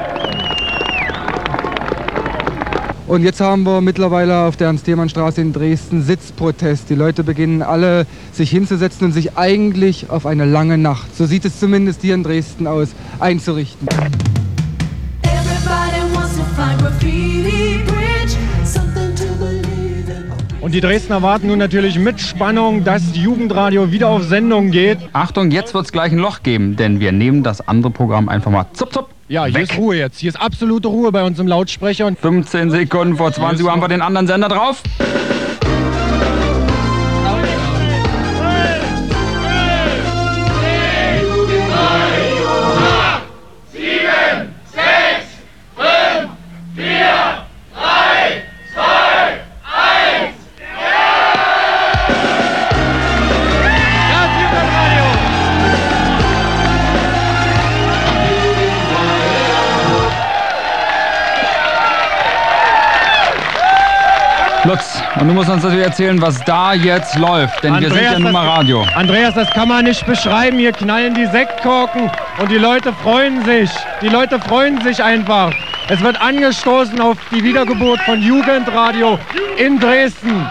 Und 3.08 3.22
jetzt 3.22 3.40
haben 3.40 3.62
wir 3.62 3.80
mittlerweile 3.80 4.40
auf 4.40 4.58
der 4.58 4.66
Ernst-Thiemann-Straße 4.66 5.40
in 5.40 5.54
Dresden 5.54 6.02
Sitzprotest. 6.02 6.90
Die 6.90 6.94
Leute 6.94 7.24
beginnen 7.24 7.62
alle 7.62 8.06
sich 8.32 8.50
hinzusetzen 8.50 9.06
und 9.06 9.12
sich 9.12 9.38
eigentlich 9.38 10.10
auf 10.10 10.26
eine 10.26 10.44
lange 10.44 10.76
Nacht, 10.76 11.16
so 11.16 11.24
sieht 11.24 11.46
es 11.46 11.58
zumindest 11.58 12.02
hier 12.02 12.14
in 12.14 12.22
Dresden 12.22 12.66
aus, 12.66 12.88
einzurichten. 13.18 13.88
Und 20.68 20.72
die 20.74 20.82
Dresdner 20.82 21.22
warten 21.22 21.46
nun 21.46 21.58
natürlich 21.58 21.98
mit 21.98 22.20
Spannung, 22.20 22.84
dass 22.84 23.16
Jugendradio 23.16 23.90
wieder 23.90 24.08
auf 24.08 24.24
Sendung 24.24 24.70
geht. 24.70 24.98
Achtung, 25.14 25.50
jetzt 25.50 25.72
wird 25.72 25.86
es 25.86 25.92
gleich 25.92 26.12
ein 26.12 26.18
Loch 26.18 26.42
geben, 26.42 26.76
denn 26.76 27.00
wir 27.00 27.10
nehmen 27.10 27.42
das 27.42 27.66
andere 27.66 27.90
Programm 27.90 28.28
einfach 28.28 28.50
mal 28.50 28.66
zup, 28.74 28.92
zup 28.92 29.08
ja, 29.28 29.46
hier 29.46 29.54
Weg. 29.54 29.62
ist 29.62 29.78
Ruhe 29.78 29.96
jetzt. 29.96 30.18
Hier 30.18 30.28
ist 30.28 30.38
absolute 30.38 30.88
Ruhe 30.88 31.10
bei 31.10 31.24
uns 31.24 31.38
im 31.38 31.46
Lautsprecher. 31.46 32.04
Und 32.04 32.18
15 32.18 32.70
Sekunden 32.70 33.16
vor 33.16 33.32
20 33.32 33.64
Uhr 33.64 33.72
haben 33.72 33.80
wir 33.80 33.88
den 33.88 34.02
anderen 34.02 34.26
Sender 34.26 34.50
drauf. 34.50 34.82
Und 65.20 65.28
du 65.28 65.34
musst 65.34 65.50
uns 65.50 65.62
natürlich 65.62 65.86
erzählen, 65.86 66.20
was 66.20 66.42
da 66.44 66.74
jetzt 66.74 67.16
läuft, 67.16 67.62
denn 67.62 67.74
Andreas, 67.74 67.94
wir 67.94 68.00
sind 68.00 68.12
ja 68.12 68.18
nun 68.18 68.32
mal 68.32 68.46
Radio. 68.46 68.86
Andreas, 68.94 69.34
das 69.34 69.50
kann 69.50 69.68
man 69.68 69.84
nicht 69.84 70.06
beschreiben. 70.06 70.58
Hier 70.58 70.72
knallen 70.72 71.14
die 71.14 71.26
Sektkorken 71.26 72.10
und 72.38 72.50
die 72.50 72.58
Leute 72.58 72.92
freuen 72.92 73.44
sich. 73.44 73.70
Die 74.00 74.08
Leute 74.08 74.38
freuen 74.38 74.80
sich 74.82 75.02
einfach. 75.02 75.52
Es 75.88 76.00
wird 76.00 76.20
angestoßen 76.20 77.00
auf 77.00 77.16
die 77.30 77.42
Wiedergeburt 77.42 78.00
von 78.00 78.22
Jugendradio 78.22 79.18
in 79.56 79.80
Dresden. 79.80 80.46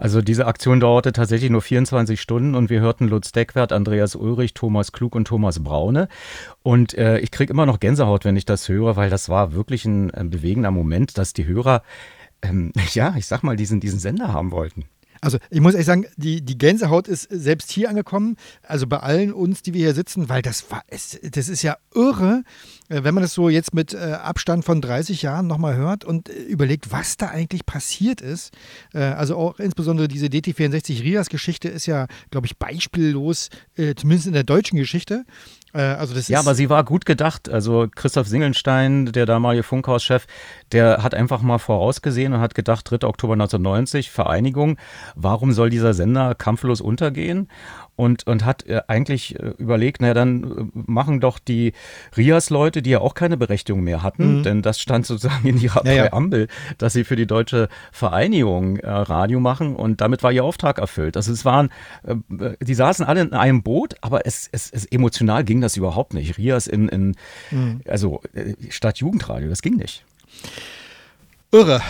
Also 0.00 0.22
diese 0.22 0.46
Aktion 0.46 0.80
dauerte 0.80 1.12
tatsächlich 1.12 1.50
nur 1.50 1.60
24 1.60 2.18
Stunden 2.18 2.54
und 2.54 2.70
wir 2.70 2.80
hörten 2.80 3.06
Lutz 3.06 3.32
Deckwert, 3.32 3.70
Andreas 3.70 4.16
Ulrich, 4.16 4.54
Thomas 4.54 4.92
Klug 4.92 5.14
und 5.14 5.26
Thomas 5.26 5.62
Braune. 5.62 6.08
Und 6.62 6.96
äh, 6.96 7.18
ich 7.18 7.30
kriege 7.30 7.52
immer 7.52 7.66
noch 7.66 7.80
Gänsehaut, 7.80 8.24
wenn 8.24 8.36
ich 8.36 8.46
das 8.46 8.68
höre, 8.68 8.96
weil 8.96 9.10
das 9.10 9.28
war 9.28 9.52
wirklich 9.52 9.84
ein, 9.84 10.10
ein 10.10 10.30
bewegender 10.30 10.70
Moment, 10.70 11.18
dass 11.18 11.34
die 11.34 11.46
Hörer 11.46 11.82
ähm, 12.42 12.72
ja, 12.92 13.14
ich 13.16 13.26
sag 13.26 13.42
mal, 13.42 13.56
diesen, 13.56 13.80
diesen 13.80 13.98
Sender 13.98 14.32
haben 14.32 14.50
wollten. 14.50 14.84
Also 15.22 15.38
ich 15.50 15.60
muss 15.60 15.74
ehrlich 15.74 15.86
sagen, 15.86 16.06
die, 16.16 16.40
die 16.40 16.56
Gänsehaut 16.56 17.06
ist 17.06 17.28
selbst 17.30 17.70
hier 17.70 17.90
angekommen, 17.90 18.36
also 18.62 18.86
bei 18.86 18.98
allen 18.98 19.32
uns, 19.32 19.60
die 19.62 19.74
wir 19.74 19.80
hier 19.80 19.94
sitzen, 19.94 20.30
weil 20.30 20.40
das 20.40 20.70
war, 20.70 20.82
das 20.88 21.48
ist 21.48 21.62
ja 21.62 21.76
irre, 21.94 22.42
äh, 22.88 23.04
wenn 23.04 23.14
man 23.14 23.22
das 23.22 23.34
so 23.34 23.50
jetzt 23.50 23.74
mit 23.74 23.92
äh, 23.92 23.98
Abstand 23.98 24.64
von 24.64 24.80
30 24.80 25.20
Jahren 25.20 25.46
nochmal 25.46 25.76
hört 25.76 26.04
und 26.04 26.30
äh, 26.30 26.42
überlegt, 26.44 26.90
was 26.90 27.18
da 27.18 27.28
eigentlich 27.28 27.66
passiert 27.66 28.20
ist. 28.20 28.52
Also 28.92 29.36
auch 29.36 29.58
insbesondere 29.58 30.08
diese 30.08 30.26
DT64 30.26 31.02
Rias-Geschichte 31.02 31.68
ist 31.68 31.86
ja, 31.86 32.06
glaube 32.30 32.46
ich, 32.46 32.58
beispiellos, 32.58 33.50
zumindest 33.96 34.26
in 34.26 34.32
der 34.32 34.44
deutschen 34.44 34.76
Geschichte. 34.78 35.24
Äh, 35.72 35.80
also 35.80 36.14
ja, 36.32 36.40
aber 36.40 36.54
sie 36.54 36.70
war 36.70 36.84
gut 36.84 37.06
gedacht. 37.06 37.48
Also 37.48 37.88
Christoph 37.94 38.26
Singelstein, 38.26 39.06
der 39.06 39.26
damalige 39.26 39.62
Funkhauschef, 39.62 40.26
der 40.72 41.02
hat 41.02 41.14
einfach 41.14 41.42
mal 41.42 41.58
vorausgesehen 41.58 42.32
und 42.32 42.40
hat 42.40 42.54
gedacht, 42.54 42.90
3. 42.90 43.06
Oktober 43.06 43.34
1990, 43.34 44.10
Vereinigung, 44.10 44.78
warum 45.14 45.52
soll 45.52 45.70
dieser 45.70 45.94
Sender 45.94 46.34
kampflos 46.34 46.80
untergehen? 46.80 47.48
Und, 47.96 48.26
und 48.26 48.46
hat 48.46 48.66
äh, 48.66 48.80
eigentlich 48.88 49.38
äh, 49.38 49.52
überlegt, 49.58 50.00
naja, 50.00 50.14
dann 50.14 50.44
äh, 50.44 50.64
machen 50.72 51.20
doch 51.20 51.38
die 51.38 51.74
Rias-Leute, 52.16 52.80
die 52.80 52.90
ja 52.90 53.00
auch 53.00 53.12
keine 53.12 53.36
Berechtigung 53.36 53.82
mehr 53.82 54.02
hatten, 54.02 54.38
Mhm. 54.38 54.42
denn 54.42 54.62
das 54.62 54.80
stand 54.80 55.04
sozusagen 55.04 55.46
in 55.46 55.60
ihrer 55.60 55.84
Ja, 55.86 55.92
ja. 55.92 56.08
Präambel, 56.08 56.48
dass 56.78 56.94
sie 56.94 57.04
für 57.04 57.16
die 57.16 57.26
deutsche 57.26 57.68
Vereinigung 57.92 58.78
äh, 58.78 58.88
Radio 58.88 59.38
machen 59.38 59.76
und 59.76 60.00
damit 60.00 60.22
war 60.22 60.32
ihr 60.32 60.44
Auftrag 60.44 60.78
erfüllt. 60.78 61.16
Also 61.18 61.30
es 61.30 61.44
waren, 61.44 61.68
äh, 62.04 62.14
die 62.62 62.74
saßen 62.74 63.04
alle 63.04 63.20
in 63.20 63.34
einem 63.34 63.62
Boot, 63.62 63.96
aber 64.00 64.26
es, 64.26 64.48
es, 64.50 64.70
es 64.70 64.86
emotional 64.86 65.44
ging 65.44 65.60
das 65.60 65.76
überhaupt 65.76 66.14
nicht. 66.14 66.38
Rias 66.38 66.66
in, 66.68 66.88
in 66.88 67.16
Mhm. 67.50 67.82
also 67.86 68.22
äh, 68.32 68.54
statt 68.70 68.96
Jugendradio, 68.98 69.50
das 69.50 69.60
ging 69.60 69.76
nicht. 69.76 70.04
Irre. 71.52 71.82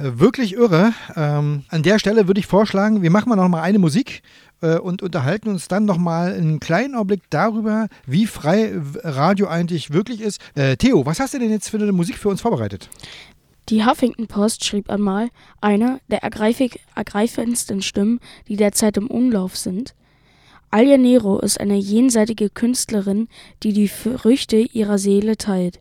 Wirklich 0.00 0.54
irre. 0.54 0.92
Ähm, 1.16 1.64
an 1.68 1.82
der 1.82 1.98
Stelle 1.98 2.26
würde 2.26 2.40
ich 2.40 2.46
vorschlagen, 2.46 3.02
wir 3.02 3.10
machen 3.10 3.28
mal 3.28 3.36
noch 3.36 3.48
mal 3.48 3.62
eine 3.62 3.78
Musik 3.78 4.22
äh, 4.60 4.78
und 4.78 5.02
unterhalten 5.02 5.48
uns 5.48 5.68
dann 5.68 5.84
noch 5.84 5.98
mal 5.98 6.32
einen 6.32 6.60
kleinen 6.60 6.94
Augenblick 6.94 7.22
darüber, 7.30 7.88
wie 8.06 8.26
frei 8.26 8.80
Radio 9.02 9.48
eigentlich 9.48 9.92
wirklich 9.92 10.20
ist. 10.20 10.40
Äh, 10.54 10.76
Theo, 10.76 11.04
was 11.06 11.20
hast 11.20 11.34
du 11.34 11.38
denn 11.38 11.50
jetzt 11.50 11.68
für 11.68 11.78
eine 11.78 11.92
Musik 11.92 12.16
für 12.16 12.28
uns 12.28 12.40
vorbereitet? 12.40 12.88
Die 13.68 13.84
Huffington 13.84 14.28
Post 14.28 14.64
schrieb 14.64 14.88
einmal, 14.88 15.28
eine 15.60 16.00
der 16.08 16.22
ergreifendsten 16.22 17.82
Stimmen, 17.82 18.20
die 18.48 18.56
derzeit 18.56 18.96
im 18.96 19.08
Umlauf 19.08 19.56
sind. 19.56 19.94
Alia 20.70 20.98
Nero 20.98 21.38
ist 21.38 21.60
eine 21.60 21.76
jenseitige 21.76 22.50
Künstlerin, 22.50 23.28
die 23.62 23.72
die 23.72 23.88
Früchte 23.88 24.56
ihrer 24.56 24.98
Seele 24.98 25.36
teilt. 25.36 25.80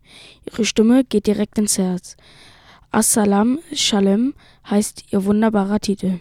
Ihre 0.50 0.64
Stimme 0.66 1.04
geht 1.04 1.28
direkt 1.28 1.58
ins 1.58 1.78
Herz. 1.78 2.16
Assalam 2.92 3.60
Shalem 3.74 4.34
heißt 4.70 5.12
ihr 5.12 5.26
wunderbarer 5.26 5.80
Titel. 5.80 6.20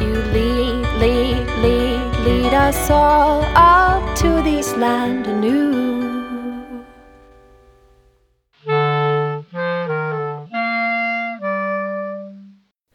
You 0.00 0.12
lead, 0.32 0.86
lead, 1.00 1.46
lead, 1.62 2.24
lead 2.24 2.52
us 2.52 2.90
all 2.90 3.42
up 3.54 4.02
to 4.16 4.42
this 4.42 4.76
land 4.76 5.26
anew. 5.26 5.86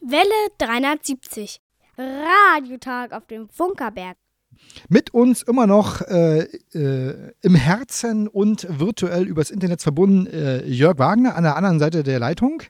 Welle 0.02 0.50
370. 0.58 1.60
Radiotag 1.98 3.14
auf 3.14 3.26
dem 3.28 3.48
Funkerberg. 3.48 4.18
Mit 4.90 5.14
uns 5.14 5.42
immer 5.42 5.68
noch 5.68 6.02
äh, 6.02 6.44
äh, 6.74 7.34
im 7.42 7.56
Herzen 7.56 8.28
und 8.28 8.68
virtuell 8.70 9.28
übers 9.28 9.52
Internet 9.52 9.82
verbunden 9.82 10.28
äh, 10.28 10.66
Jörg 10.66 10.98
Wagner 10.98 11.36
an 11.36 11.44
der 11.44 11.56
anderen 11.56 11.80
Seite 11.80 12.04
der 12.04 12.20
Leitung. 12.20 12.64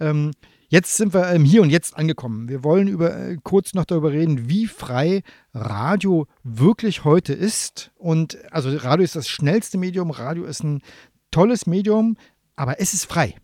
Ähm, 0.00 0.32
jetzt 0.68 0.96
sind 0.96 1.14
wir 1.14 1.30
im 1.30 1.44
Hier 1.44 1.62
und 1.62 1.70
Jetzt 1.70 1.96
angekommen. 1.96 2.48
Wir 2.48 2.64
wollen 2.64 2.88
über, 2.88 3.16
äh, 3.16 3.36
kurz 3.42 3.74
noch 3.74 3.84
darüber 3.84 4.12
reden, 4.12 4.48
wie 4.48 4.66
frei 4.66 5.22
Radio 5.52 6.26
wirklich 6.42 7.04
heute 7.04 7.32
ist. 7.32 7.92
Und 7.96 8.38
also 8.52 8.76
Radio 8.76 9.04
ist 9.04 9.16
das 9.16 9.28
schnellste 9.28 9.78
Medium, 9.78 10.10
Radio 10.10 10.44
ist 10.44 10.62
ein 10.62 10.82
tolles 11.30 11.66
Medium, 11.66 12.16
aber 12.56 12.80
es 12.80 12.94
ist 12.94 13.06
frei. 13.06 13.34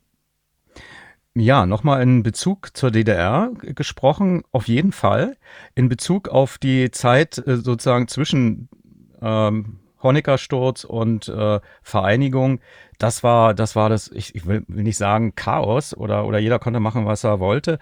Ja, 1.35 1.65
nochmal 1.65 2.03
in 2.03 2.25
Bezug 2.25 2.77
zur 2.77 2.91
DDR 2.91 3.53
gesprochen, 3.61 4.43
auf 4.51 4.67
jeden 4.67 4.91
Fall. 4.91 5.37
In 5.77 5.89
Bezug 5.89 6.29
auf 6.29 6.59
die 6.59 6.91
Zeit 6.91 7.39
äh, 7.39 7.57
sozusagen 7.57 8.09
zwischen 8.09 8.69
ähm, 9.23 9.79
Honecker-Sturz 10.03 10.83
und 10.83 11.29
äh, 11.29 11.61
Vereinigung, 11.83 12.61
das 13.01 13.23
war, 13.23 13.55
das 13.55 13.75
war 13.77 13.89
das, 13.89 14.09
ich, 14.09 14.35
ich 14.35 14.47
will, 14.47 14.63
nicht 14.69 14.99
sagen 14.99 15.35
Chaos 15.35 15.97
oder, 15.97 16.27
oder 16.27 16.39
jeder 16.39 16.59
konnte 16.59 16.81
machen, 16.81 17.07
was 17.07 17.25
er 17.25 17.41
wollte, 17.41 17.79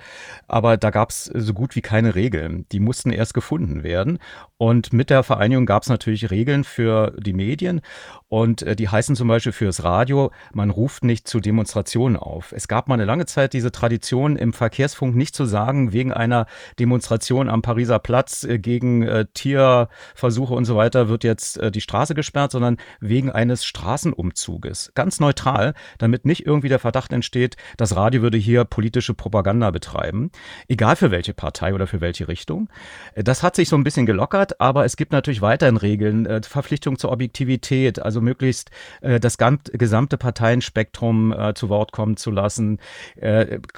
aber 0.47 0.77
da 0.77 0.91
gab 0.91 1.11
es 1.11 1.25
so 1.25 1.53
gut 1.55 1.75
wie 1.75 1.81
keine 1.81 2.15
Regeln. 2.15 2.67
Die 2.71 2.79
mussten 2.79 3.11
erst 3.11 3.35
gefunden 3.35 3.83
werden. 3.83 4.19
Und 4.59 4.93
mit 4.93 5.11
der 5.11 5.23
Vereinigung 5.25 5.67
gab 5.67 5.83
es 5.83 5.89
natürlich 5.89 6.31
Regeln 6.31 6.65
für 6.65 7.15
die 7.19 7.33
Medien 7.33 7.81
und 8.29 8.63
äh, 8.63 8.77
die 8.77 8.89
heißen 8.89 9.17
zum 9.17 9.29
Beispiel 9.29 9.53
fürs 9.53 9.83
Radio, 9.85 10.31
man 10.53 10.71
ruft 10.71 11.03
nicht 11.03 11.27
zu 11.27 11.41
Demonstrationen 11.41 12.17
auf. 12.17 12.53
Es 12.53 12.69
gab 12.69 12.89
mal 12.89 12.95
eine 12.95 13.05
lange 13.05 13.27
Zeit 13.27 13.53
diese 13.55 13.73
Tradition 13.73 14.37
im 14.37 14.53
Verkehrsfunk 14.53 15.17
nicht 15.17 15.35
zu 15.35 15.47
sagen, 15.47 15.93
wegen 15.93 16.13
einer 16.13 16.47
Demonstration 16.79 17.49
am 17.49 17.63
Pariser 17.63 17.99
Platz 17.99 18.45
äh, 18.45 18.59
gegen 18.59 19.03
äh, 19.03 19.27
Tierversuche 19.33 20.55
und 20.55 20.65
so 20.65 20.77
weiter 20.77 21.09
wird 21.09 21.25
jetzt 21.25 21.59
äh, 21.59 21.71
die 21.71 21.81
Straße 21.81 22.15
gesperrt, 22.15 22.53
sondern 22.53 22.77
wegen 23.01 23.31
eines 23.31 23.65
Straßenumzuges. 23.65 24.93
Ganz 24.95 25.08
neutral, 25.21 25.75
damit 25.99 26.25
nicht 26.25 26.47
irgendwie 26.47 26.69
der 26.69 26.79
Verdacht 26.79 27.13
entsteht, 27.13 27.57
das 27.77 27.97
Radio 27.97 28.23
würde 28.23 28.39
hier 28.39 28.65
politische 28.65 29.15
Propaganda 29.15 29.71
betreiben, 29.71 30.31
egal 30.69 30.97
für 30.97 31.11
welche 31.11 31.35
Partei 31.35 31.75
oder 31.75 31.87
für 31.87 32.01
welche 32.01 32.29
Richtung. 32.29 32.69
Das 33.15 33.43
hat 33.43 33.57
sich 33.57 33.69
so 33.69 33.77
ein 33.77 33.85
bisschen 33.85 34.07
gelockert, 34.07 34.61
aber 34.61 34.85
es 34.85 34.97
gibt 34.97 35.13
natürlich 35.13 35.43
weiterhin 35.43 35.77
Regeln, 35.77 36.27
äh, 36.27 36.43
Verpflichtung 36.43 36.99
zur 36.99 37.13
Objektivität, 37.13 38.01
also 38.01 38.21
möglichst 38.21 38.71
äh, 39.01 39.19
das 39.21 39.39
gesamte 39.39 40.19
Parteienspektrum 40.19 41.33
äh, 41.33 41.55
zu 41.55 41.69
Wort 41.69 41.93
kommen 41.93 42.17
zu 42.17 42.31
lassen, 42.31 42.79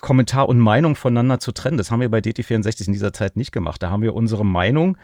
Kommentar 0.00 0.48
und 0.48 0.58
Meinung 0.58 0.96
voneinander 0.96 1.38
zu 1.38 1.52
trennen. 1.52 1.76
Das 1.76 1.90
haben 1.90 2.00
wir 2.00 2.10
bei 2.10 2.18
DT64 2.18 2.86
in 2.86 2.92
dieser 2.92 3.12
Zeit 3.12 3.36
nicht 3.36 3.52
gemacht. 3.52 3.82
Da 3.82 3.90
haben 3.90 4.02
wir 4.02 4.14
unsere 4.14 4.44
Meinung, 4.44 4.96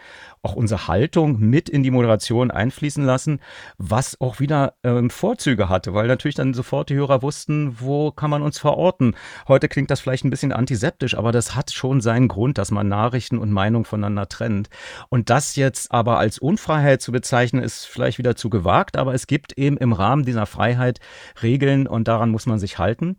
auch 0.47 0.55
unsere 0.55 0.87
Haltung 0.87 1.41
mit 1.41 1.69
in 1.69 1.83
die 1.83 1.91
Moderation 1.91 2.53
einfließen 2.53 3.05
lassen, 3.05 3.41
was 3.79 4.21
auch 4.21 4.39
wieder 4.39 4.75
ähm, 4.85 5.11
Vorzüge 5.11 5.69
hatte, 5.69 5.93
weil 5.93 6.07
natürlich 6.07 6.37
dann 6.37 6.55
sofort 6.55 6.89
die 6.89 6.95
Hörer 6.95 7.21
wussten, 7.23 7.81
wo 7.81 8.13
kann 8.13 8.31
man 8.31 8.43
uns 8.43 8.61
verorten. 8.61 9.17
Heute 9.49 9.67
klingt 9.67 9.91
das 9.91 9.99
vielleicht 9.99 10.25
ein 10.25 10.31
bisschen 10.31 10.53
antiseptisch, 10.53 11.19
aber 11.19 11.33
das 11.33 11.57
hat 11.57 11.73
schon 11.73 12.01
seinen 12.01 12.29
Grund, 12.29 12.59
dass 12.59 12.71
man 12.71 12.89
Nachrichten 12.89 13.39
und 13.39 13.51
Meinung 13.51 13.85
voneinander 13.85 14.29
trennt. 14.29 14.69
Und 15.09 15.31
das 15.31 15.57
jetzt 15.57 15.91
aber 15.91 16.19
als 16.19 16.39
Unfreiheit 16.39 17.03
zu 17.03 17.11
bezeichnen, 17.11 17.61
ist 17.61 17.85
vielleicht 17.85 18.19
wieder 18.19 18.37
zu 18.37 18.49
gewagt, 18.49 18.97
aber 18.97 19.15
es 19.15 19.27
gibt 19.27 19.59
eben 19.59 19.77
im 19.79 19.93
Rahmen 19.93 20.25
dieser 20.25 20.47
Freiheit 20.47 21.01
Regeln 21.43 21.89
und 21.89 22.07
daran 22.07 22.31
muss 22.31 22.47
man 22.47 22.61
sich 22.61 22.79
halten. 22.79 23.17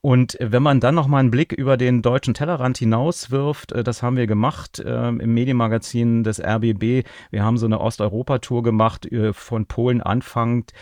Und 0.00 0.36
wenn 0.40 0.62
man 0.62 0.78
dann 0.78 0.94
noch 0.94 1.08
mal 1.08 1.18
einen 1.18 1.30
Blick 1.30 1.52
über 1.52 1.76
den 1.76 2.00
deutschen 2.00 2.34
Tellerrand 2.34 2.78
hinauswirft, 2.78 3.72
äh, 3.72 3.82
das 3.82 4.02
haben 4.02 4.16
wir 4.16 4.26
gemacht 4.26 4.78
äh, 4.78 5.08
im 5.08 5.34
Medienmagazin 5.34 6.22
des 6.22 6.40
RBB. 6.40 7.06
Wir 7.30 7.44
haben 7.44 7.58
so 7.58 7.66
eine 7.66 7.80
Osteuropa-Tour 7.80 8.62
gemacht, 8.62 9.10
äh, 9.10 9.32
von 9.32 9.66
Polen 9.66 10.00
anfangend, 10.00 10.72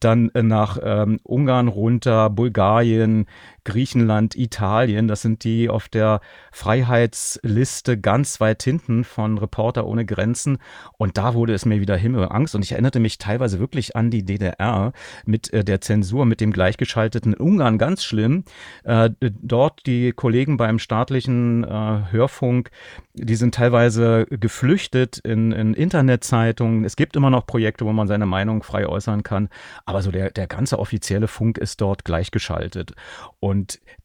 dann 0.00 0.30
äh, 0.34 0.42
nach 0.42 0.78
ähm, 0.82 1.18
Ungarn 1.22 1.68
runter, 1.68 2.28
Bulgarien, 2.30 3.26
Griechenland, 3.64 4.36
Italien. 4.36 5.08
Das 5.08 5.22
sind 5.22 5.44
die 5.44 5.68
auf 5.68 5.88
der 5.88 6.20
Freiheitsliste 6.52 7.98
ganz 7.98 8.40
weit 8.40 8.62
hinten 8.62 9.04
von 9.04 9.38
Reporter 9.38 9.86
ohne 9.86 10.04
Grenzen. 10.04 10.58
Und 10.98 11.18
da 11.18 11.34
wurde 11.34 11.54
es 11.54 11.64
mir 11.64 11.80
wieder 11.80 11.96
Himmelangst. 11.96 12.54
Und 12.54 12.62
ich 12.62 12.72
erinnerte 12.72 13.00
mich 13.00 13.18
teilweise 13.18 13.58
wirklich 13.58 13.96
an 13.96 14.10
die 14.10 14.24
DDR 14.24 14.92
mit 15.24 15.52
äh, 15.52 15.64
der 15.64 15.80
Zensur, 15.80 16.26
mit 16.26 16.40
dem 16.40 16.52
gleichgeschalteten 16.52 17.34
Ungarn. 17.34 17.78
Ganz 17.78 18.04
schlimm. 18.04 18.44
Äh, 18.84 19.10
dort 19.20 19.86
die 19.86 20.12
Kollegen 20.12 20.56
beim 20.56 20.78
staatlichen 20.78 21.64
äh, 21.64 22.12
Hörfunk, 22.12 22.70
die 23.14 23.36
sind 23.36 23.54
teilweise 23.54 24.26
geflüchtet 24.28 25.18
in, 25.18 25.52
in 25.52 25.74
Internetzeitungen. 25.74 26.84
Es 26.84 26.96
gibt 26.96 27.16
immer 27.16 27.30
noch 27.30 27.46
Projekte, 27.46 27.86
wo 27.86 27.92
man 27.92 28.08
seine 28.08 28.26
Meinung 28.26 28.62
frei 28.62 28.86
äußern 28.86 29.22
kann. 29.22 29.48
Aber 29.86 30.02
so 30.02 30.10
der, 30.10 30.30
der 30.30 30.46
ganze 30.46 30.78
offizielle 30.78 31.28
Funk 31.28 31.58
ist 31.58 31.80
dort 31.80 32.04
gleichgeschaltet. 32.04 32.92
Und 33.40 33.53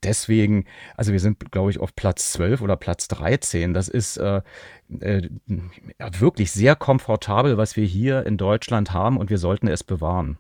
deswegen, 0.04 0.66
also 0.96 1.12
wir 1.12 1.20
sind, 1.20 1.52
glaube 1.52 1.72
ich, 1.72 1.80
auf 1.80 1.96
Platz 1.96 2.32
12 2.34 2.62
oder 2.62 2.76
Platz 2.76 3.08
13. 3.08 3.74
Das 3.74 3.88
ist 3.88 4.18
äh, 4.18 4.42
äh, 5.00 5.30
wirklich 6.18 6.52
sehr 6.52 6.76
komfortabel, 6.76 7.58
was 7.58 7.76
wir 7.76 7.86
hier 7.86 8.26
in 8.26 8.38
Deutschland 8.38 8.94
haben 8.94 9.18
und 9.18 9.30
wir 9.30 9.38
sollten 9.38 9.68
es 9.68 9.84
bewahren. 9.84 10.38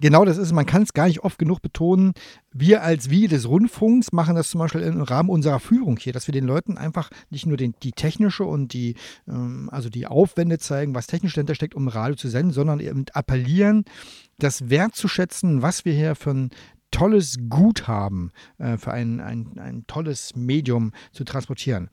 Genau, 0.00 0.24
das 0.24 0.38
ist, 0.38 0.52
man 0.52 0.66
kann 0.66 0.82
es 0.82 0.92
gar 0.92 1.06
nicht 1.06 1.24
oft 1.24 1.38
genug 1.38 1.60
betonen. 1.60 2.12
Wir 2.52 2.82
als 2.82 3.10
Wie 3.10 3.28
des 3.28 3.48
Rundfunks 3.48 4.12
machen 4.12 4.36
das 4.36 4.50
zum 4.50 4.60
Beispiel 4.60 4.80
im 4.82 5.02
Rahmen 5.02 5.28
unserer 5.28 5.60
Führung 5.60 5.96
hier, 5.96 6.12
dass 6.12 6.26
wir 6.28 6.32
den 6.32 6.44
Leuten 6.44 6.76
einfach 6.76 7.10
nicht 7.30 7.46
nur 7.46 7.56
den, 7.56 7.74
die 7.82 7.92
technische 7.92 8.44
und 8.44 8.72
die, 8.72 8.94
ähm, 9.28 9.68
also 9.72 9.88
die 9.88 10.06
Aufwände 10.06 10.58
zeigen, 10.58 10.94
was 10.94 11.06
technisch 11.06 11.34
dahinter 11.34 11.54
steckt, 11.54 11.74
um 11.74 11.88
Radio 11.88 12.16
zu 12.16 12.28
senden, 12.28 12.52
sondern 12.52 12.80
eben 12.80 13.04
appellieren, 13.12 13.84
das 14.38 14.70
wertzuschätzen, 14.70 15.62
was 15.62 15.84
wir 15.84 15.92
hier 15.92 16.14
für 16.14 16.30
ein 16.30 16.50
tolles 16.92 17.38
Guthaben, 17.48 18.30
äh, 18.58 18.76
für 18.76 18.92
ein, 18.92 19.20
ein, 19.20 19.58
ein 19.58 19.84
tolles 19.88 20.36
Medium 20.36 20.92
zu 21.10 21.24
transportieren. 21.24 21.90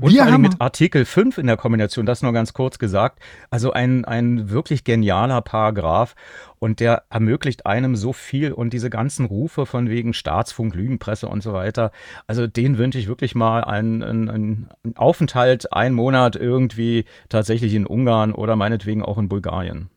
Und 0.00 0.16
vor 0.16 0.24
allem 0.24 0.40
mit 0.40 0.60
Artikel 0.60 1.04
5 1.04 1.38
in 1.38 1.46
der 1.46 1.56
Kombination, 1.56 2.06
das 2.06 2.22
nur 2.22 2.32
ganz 2.32 2.54
kurz 2.54 2.78
gesagt. 2.78 3.20
Also 3.50 3.72
ein, 3.72 4.04
ein 4.06 4.48
wirklich 4.48 4.84
genialer 4.84 5.42
Paragraph 5.42 6.14
und 6.58 6.80
der 6.80 7.04
ermöglicht 7.10 7.66
einem 7.66 7.96
so 7.96 8.12
viel 8.12 8.52
und 8.52 8.72
diese 8.72 8.88
ganzen 8.88 9.26
Rufe 9.26 9.66
von 9.66 9.90
wegen 9.90 10.14
Staatsfunk, 10.14 10.74
Lügenpresse 10.74 11.28
und 11.28 11.42
so 11.42 11.52
weiter. 11.52 11.92
Also 12.26 12.46
den 12.46 12.78
wünsche 12.78 12.98
ich 12.98 13.08
wirklich 13.08 13.34
mal 13.34 13.62
einen, 13.62 14.02
einen, 14.02 14.30
einen 14.30 14.70
Aufenthalt, 14.96 15.72
einen 15.72 15.94
Monat 15.94 16.36
irgendwie 16.36 17.04
tatsächlich 17.28 17.74
in 17.74 17.86
Ungarn 17.86 18.32
oder 18.32 18.56
meinetwegen 18.56 19.02
auch 19.02 19.18
in 19.18 19.28
Bulgarien 19.28 19.90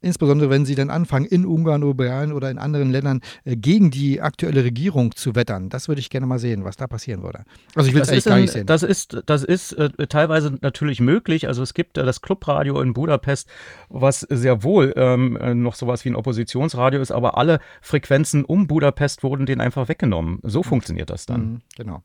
insbesondere 0.00 0.50
wenn 0.50 0.64
sie 0.64 0.74
dann 0.74 0.90
anfangen, 0.90 1.26
in 1.26 1.46
Ungarn 1.46 1.82
oder 1.82 1.94
Bayern 1.94 2.32
oder 2.32 2.50
in 2.50 2.58
anderen 2.58 2.90
Ländern 2.90 3.20
äh, 3.44 3.56
gegen 3.56 3.90
die 3.90 4.20
aktuelle 4.20 4.64
Regierung 4.64 5.14
zu 5.14 5.34
wettern. 5.34 5.68
Das 5.68 5.88
würde 5.88 6.00
ich 6.00 6.10
gerne 6.10 6.26
mal 6.26 6.38
sehen, 6.38 6.64
was 6.64 6.76
da 6.76 6.86
passieren 6.86 7.22
würde. 7.22 7.44
Also 7.74 7.88
ich 7.88 7.94
will 7.94 8.02
es 8.02 8.08
eigentlich 8.08 8.24
gar 8.24 8.38
nicht 8.38 8.52
sehen. 8.52 8.66
Das 8.66 8.82
ist, 8.82 9.22
das 9.26 9.44
ist 9.44 9.72
äh, 9.72 9.90
teilweise 10.06 10.58
natürlich 10.60 11.00
möglich. 11.00 11.48
Also 11.48 11.62
es 11.62 11.74
gibt 11.74 11.98
äh, 11.98 12.04
das 12.04 12.20
Clubradio 12.20 12.80
in 12.80 12.94
Budapest, 12.94 13.48
was 13.88 14.20
sehr 14.20 14.62
wohl 14.62 14.92
ähm, 14.96 15.36
äh, 15.36 15.54
noch 15.54 15.74
sowas 15.74 16.04
wie 16.04 16.10
ein 16.10 16.16
Oppositionsradio 16.16 17.00
ist, 17.00 17.10
aber 17.10 17.36
alle 17.36 17.60
Frequenzen 17.80 18.44
um 18.44 18.66
Budapest 18.66 19.22
wurden 19.22 19.46
denen 19.46 19.60
einfach 19.60 19.88
weggenommen. 19.88 20.38
So 20.42 20.62
funktioniert 20.62 21.10
das 21.10 21.26
dann. 21.26 21.40
Mhm, 21.40 21.60
genau. 21.76 22.02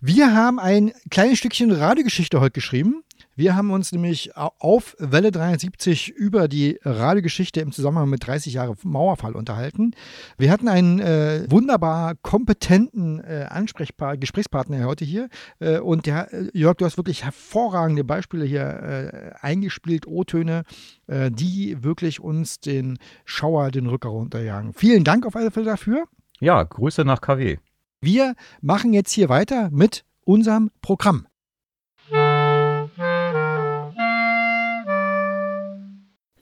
Wir 0.00 0.34
haben 0.34 0.58
ein 0.58 0.92
kleines 1.10 1.38
Stückchen 1.38 1.72
Radiogeschichte 1.72 2.40
heute 2.40 2.52
geschrieben. 2.52 3.02
Wir 3.38 3.54
haben 3.54 3.70
uns 3.70 3.92
nämlich 3.92 4.34
auf 4.34 4.96
Welle 4.98 5.30
370 5.30 6.08
über 6.08 6.48
die 6.48 6.80
Radiogeschichte 6.82 7.60
im 7.60 7.70
Zusammenhang 7.70 8.08
mit 8.08 8.26
30 8.26 8.54
Jahre 8.54 8.74
Mauerfall 8.82 9.36
unterhalten. 9.36 9.90
Wir 10.38 10.50
hatten 10.50 10.68
einen 10.68 11.00
äh, 11.00 11.44
wunderbar 11.50 12.14
kompetenten 12.14 13.22
äh, 13.22 13.46
Ansprechpa 13.50 14.14
Gesprächspartner 14.14 14.86
heute 14.86 15.04
hier. 15.04 15.28
Äh, 15.58 15.80
und 15.80 16.06
der, 16.06 16.32
äh, 16.32 16.48
Jörg, 16.54 16.78
du 16.78 16.86
hast 16.86 16.96
wirklich 16.96 17.24
hervorragende 17.24 18.04
Beispiele 18.04 18.46
hier 18.46 18.62
äh, 18.62 19.30
eingespielt, 19.42 20.06
O-Töne, 20.06 20.62
äh, 21.06 21.30
die 21.30 21.84
wirklich 21.84 22.20
uns 22.20 22.60
den 22.60 22.98
Schauer 23.26 23.70
den 23.70 23.86
Rücker 23.86 24.08
runterjagen. 24.08 24.72
Vielen 24.72 25.04
Dank 25.04 25.26
auf 25.26 25.36
alle 25.36 25.50
Fälle 25.50 25.66
dafür. 25.66 26.04
Ja, 26.40 26.62
Grüße 26.62 27.04
nach 27.04 27.20
KW. 27.20 27.58
Wir 28.00 28.34
machen 28.62 28.94
jetzt 28.94 29.12
hier 29.12 29.28
weiter 29.28 29.68
mit 29.70 30.06
unserem 30.24 30.70
Programm. 30.80 31.26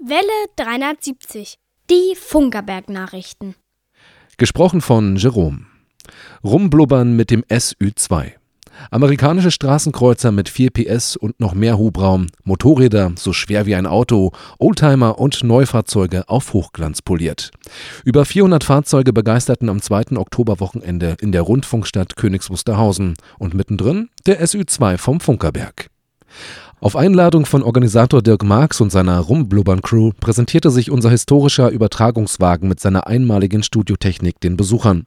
Welle 0.07 0.51
370. 0.57 1.57
Die 1.89 2.15
Funkerberg-Nachrichten. 2.15 3.55
Gesprochen 4.37 4.83
von 4.83 5.17
Jerome. 5.17 5.61
Rumblubbern 6.45 7.17
mit 7.17 7.31
dem 7.31 7.43
SÜ2. 7.45 8.33
Amerikanische 8.91 9.51
Straßenkreuzer 9.51 10.31
mit 10.31 10.51
4 10.51 10.73
PS 10.73 11.17
und 11.17 11.41
noch 11.41 11.55
mehr 11.55 11.79
Hubraum, 11.79 12.27
Motorräder 12.43 13.13
so 13.17 13.33
schwer 13.33 13.65
wie 13.65 13.77
ein 13.77 13.87
Auto, 13.87 14.33
Oldtimer 14.59 15.19
und 15.19 15.43
Neufahrzeuge 15.43 16.29
auf 16.29 16.53
Hochglanz 16.53 17.01
poliert. 17.01 17.51
Über 18.05 18.27
400 18.27 18.63
Fahrzeuge 18.63 19.15
begeisterten 19.15 19.71
am 19.71 19.81
2. 19.81 20.19
Oktoberwochenende 20.19 21.17
in 21.23 21.33
der 21.33 21.41
Rundfunkstadt 21.41 22.17
Königs 22.17 22.51
Wusterhausen 22.51 23.15
und 23.39 23.55
mittendrin 23.55 24.11
der 24.27 24.45
SÜ2 24.45 24.99
vom 24.99 25.21
Funkerberg. 25.21 25.89
Auf 26.81 26.97
Einladung 26.97 27.47
von 27.47 27.63
Organisator 27.63 28.21
Dirk 28.21 28.43
Marx 28.45 28.81
und 28.81 28.91
seiner 28.91 29.19
Rumblubbern-Crew 29.19 30.11
präsentierte 30.21 30.71
sich 30.71 30.91
unser 30.91 31.09
historischer 31.09 31.71
Übertragungswagen 31.71 32.69
mit 32.69 32.79
seiner 32.79 33.07
einmaligen 33.07 33.63
Studiotechnik 33.63 34.39
den 34.41 34.59
Besuchern. 34.59 35.07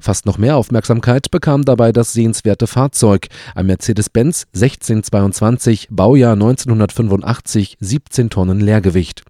Fast 0.00 0.26
noch 0.26 0.36
mehr 0.36 0.56
Aufmerksamkeit 0.56 1.30
bekam 1.30 1.64
dabei 1.64 1.92
das 1.92 2.12
sehenswerte 2.12 2.66
Fahrzeug, 2.66 3.28
ein 3.54 3.66
Mercedes-Benz 3.66 4.46
1622, 4.52 5.88
Baujahr 5.92 6.32
1985, 6.32 7.76
17 7.78 8.28
Tonnen 8.28 8.58
Leergewicht. 8.58 9.22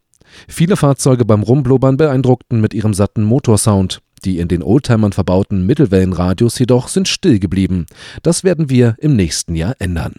Viele 0.49 0.77
Fahrzeuge 0.77 1.27
beim 1.27 1.43
Rumblubbern 1.43 1.99
beeindruckten 1.99 2.63
mit 2.63 2.73
ihrem 2.73 2.95
satten 2.95 3.23
Motorsound. 3.23 4.01
Die 4.25 4.39
in 4.39 4.49
den 4.49 4.63
Oldtimern 4.63 5.13
verbauten 5.13 5.67
Mittelwellenradios 5.67 6.59
jedoch 6.59 6.89
sind 6.89 7.09
still 7.09 7.39
geblieben. 7.39 7.85
Das 8.23 8.45
werden 8.45 8.71
wir 8.71 8.95
im 8.99 9.15
nächsten 9.15 9.55
Jahr 9.55 9.75
ändern. 9.79 10.15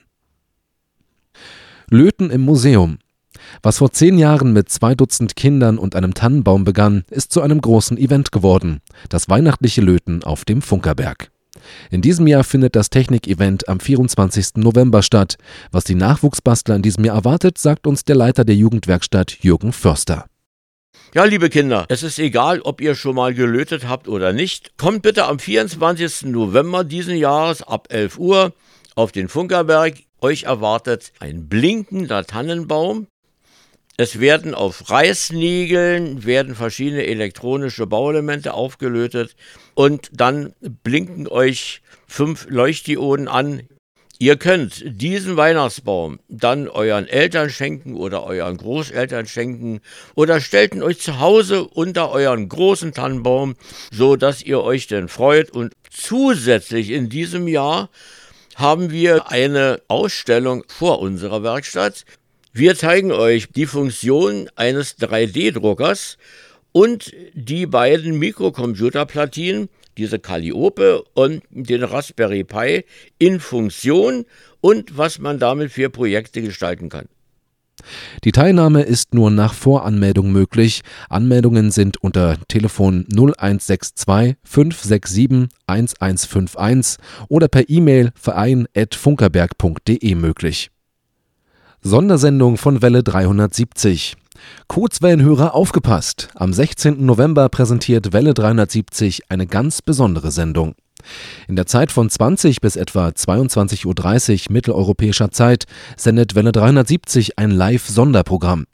Löten 1.89 2.29
im 2.29 2.41
Museum. 2.41 2.97
Was 3.61 3.79
vor 3.79 3.91
zehn 3.91 4.17
Jahren 4.17 4.53
mit 4.53 4.69
zwei 4.69 4.95
Dutzend 4.95 5.35
Kindern 5.35 5.77
und 5.77 5.95
einem 5.95 6.13
Tannenbaum 6.13 6.63
begann, 6.63 7.03
ist 7.09 7.31
zu 7.31 7.41
einem 7.41 7.61
großen 7.61 7.97
Event 7.97 8.31
geworden. 8.31 8.81
Das 9.09 9.29
weihnachtliche 9.29 9.81
Löten 9.81 10.23
auf 10.23 10.45
dem 10.45 10.61
Funkerberg. 10.61 11.29
In 11.89 12.01
diesem 12.01 12.27
Jahr 12.27 12.43
findet 12.43 12.75
das 12.75 12.89
Technik-Event 12.89 13.69
am 13.69 13.79
24. 13.79 14.55
November 14.55 15.01
statt. 15.01 15.37
Was 15.71 15.83
die 15.83 15.95
Nachwuchsbastler 15.95 16.75
in 16.75 16.81
diesem 16.81 17.05
Jahr 17.05 17.15
erwartet, 17.17 17.57
sagt 17.57 17.87
uns 17.87 18.03
der 18.03 18.15
Leiter 18.15 18.43
der 18.43 18.55
Jugendwerkstatt 18.55 19.37
Jürgen 19.41 19.71
Förster. 19.71 20.25
Ja, 21.13 21.25
liebe 21.25 21.49
Kinder, 21.49 21.85
es 21.89 22.01
ist 22.01 22.17
egal, 22.17 22.61
ob 22.61 22.81
ihr 22.81 22.95
schon 22.95 23.15
mal 23.15 23.35
gelötet 23.35 23.87
habt 23.87 24.07
oder 24.07 24.33
nicht. 24.33 24.77
Kommt 24.77 25.03
bitte 25.03 25.25
am 25.25 25.37
24. 25.37 26.23
November 26.23 26.83
diesen 26.83 27.15
Jahres 27.15 27.61
ab 27.61 27.87
11 27.91 28.17
Uhr 28.17 28.53
auf 28.95 29.11
den 29.11 29.27
Funkerberg. 29.27 29.95
Euch 30.23 30.43
erwartet 30.43 31.11
ein 31.19 31.49
blinkender 31.49 32.25
Tannenbaum. 32.25 33.07
Es 33.97 34.21
werden 34.21 34.55
auf 34.55 34.89
Reißnägeln 34.89 36.23
werden 36.23 36.55
verschiedene 36.55 37.05
elektronische 37.05 37.87
Bauelemente 37.87 38.53
aufgelötet 38.53 39.35
und 39.73 40.09
dann 40.13 40.53
blinken 40.61 41.27
euch 41.27 41.81
fünf 42.07 42.47
Leuchtdioden 42.49 43.27
an. 43.27 43.63
Ihr 44.17 44.37
könnt 44.37 44.85
diesen 44.85 45.35
Weihnachtsbaum 45.35 46.21
dann 46.29 46.69
euren 46.69 47.05
Eltern 47.05 47.49
schenken 47.49 47.97
oder 47.97 48.23
euren 48.23 48.55
Großeltern 48.55 49.27
schenken 49.27 49.81
oder 50.15 50.39
stellt 50.39 50.73
ihn 50.73 50.83
euch 50.83 51.01
zu 51.01 51.19
Hause 51.19 51.67
unter 51.67 52.11
euren 52.11 52.47
großen 52.47 52.93
Tannenbaum, 52.93 53.55
so 53.91 54.15
dass 54.15 54.41
ihr 54.41 54.61
euch 54.61 54.87
denn 54.87 55.09
freut 55.09 55.51
und 55.51 55.73
zusätzlich 55.91 56.91
in 56.91 57.09
diesem 57.09 57.49
Jahr 57.49 57.89
haben 58.55 58.91
wir 58.91 59.31
eine 59.31 59.81
Ausstellung 59.87 60.63
vor 60.67 60.99
unserer 60.99 61.43
Werkstatt. 61.43 62.05
Wir 62.51 62.75
zeigen 62.75 63.11
euch 63.11 63.47
die 63.49 63.65
Funktion 63.65 64.49
eines 64.55 64.97
3D-Druckers 64.99 66.17
und 66.71 67.11
die 67.33 67.65
beiden 67.65 68.19
Mikrocomputerplatinen, 68.19 69.69
diese 69.97 70.19
Calliope 70.19 71.03
und 71.13 71.43
den 71.49 71.83
Raspberry 71.83 72.43
Pi 72.43 72.85
in 73.19 73.39
Funktion 73.39 74.25
und 74.61 74.97
was 74.97 75.19
man 75.19 75.39
damit 75.39 75.71
für 75.71 75.89
Projekte 75.89 76.41
gestalten 76.41 76.89
kann. 76.89 77.07
Die 78.23 78.31
Teilnahme 78.31 78.83
ist 78.83 79.13
nur 79.13 79.31
nach 79.31 79.53
Voranmeldung 79.53 80.31
möglich. 80.31 80.81
Anmeldungen 81.09 81.71
sind 81.71 81.97
unter 81.97 82.37
Telefon 82.47 83.05
0162 83.11 84.37
567 84.43 85.49
1151 85.67 87.03
oder 87.29 87.47
per 87.47 87.69
E-Mail 87.69 88.11
verein.funkerberg.de 88.15 90.15
möglich. 90.15 90.69
Sondersendung 91.81 92.57
von 92.57 92.81
Welle 92.81 93.03
370. 93.03 94.15
Kurzwellenhörer 94.67 95.53
aufgepasst! 95.53 96.29
Am 96.35 96.53
16. 96.53 97.05
November 97.05 97.49
präsentiert 97.49 98.13
Welle 98.13 98.33
370 98.33 99.29
eine 99.29 99.47
ganz 99.47 99.81
besondere 99.81 100.31
Sendung. 100.31 100.75
In 101.47 101.55
der 101.55 101.65
Zeit 101.65 101.91
von 101.91 102.09
20 102.09 102.61
bis 102.61 102.75
etwa 102.75 103.07
22.30 103.07 103.85
Uhr 104.47 104.53
mitteleuropäischer 104.53 105.31
Zeit 105.31 105.65
sendet 105.97 106.35
Welle 106.35 106.51
370 106.51 107.37
ein 107.39 107.51
Live-Sonderprogramm. 107.51 108.65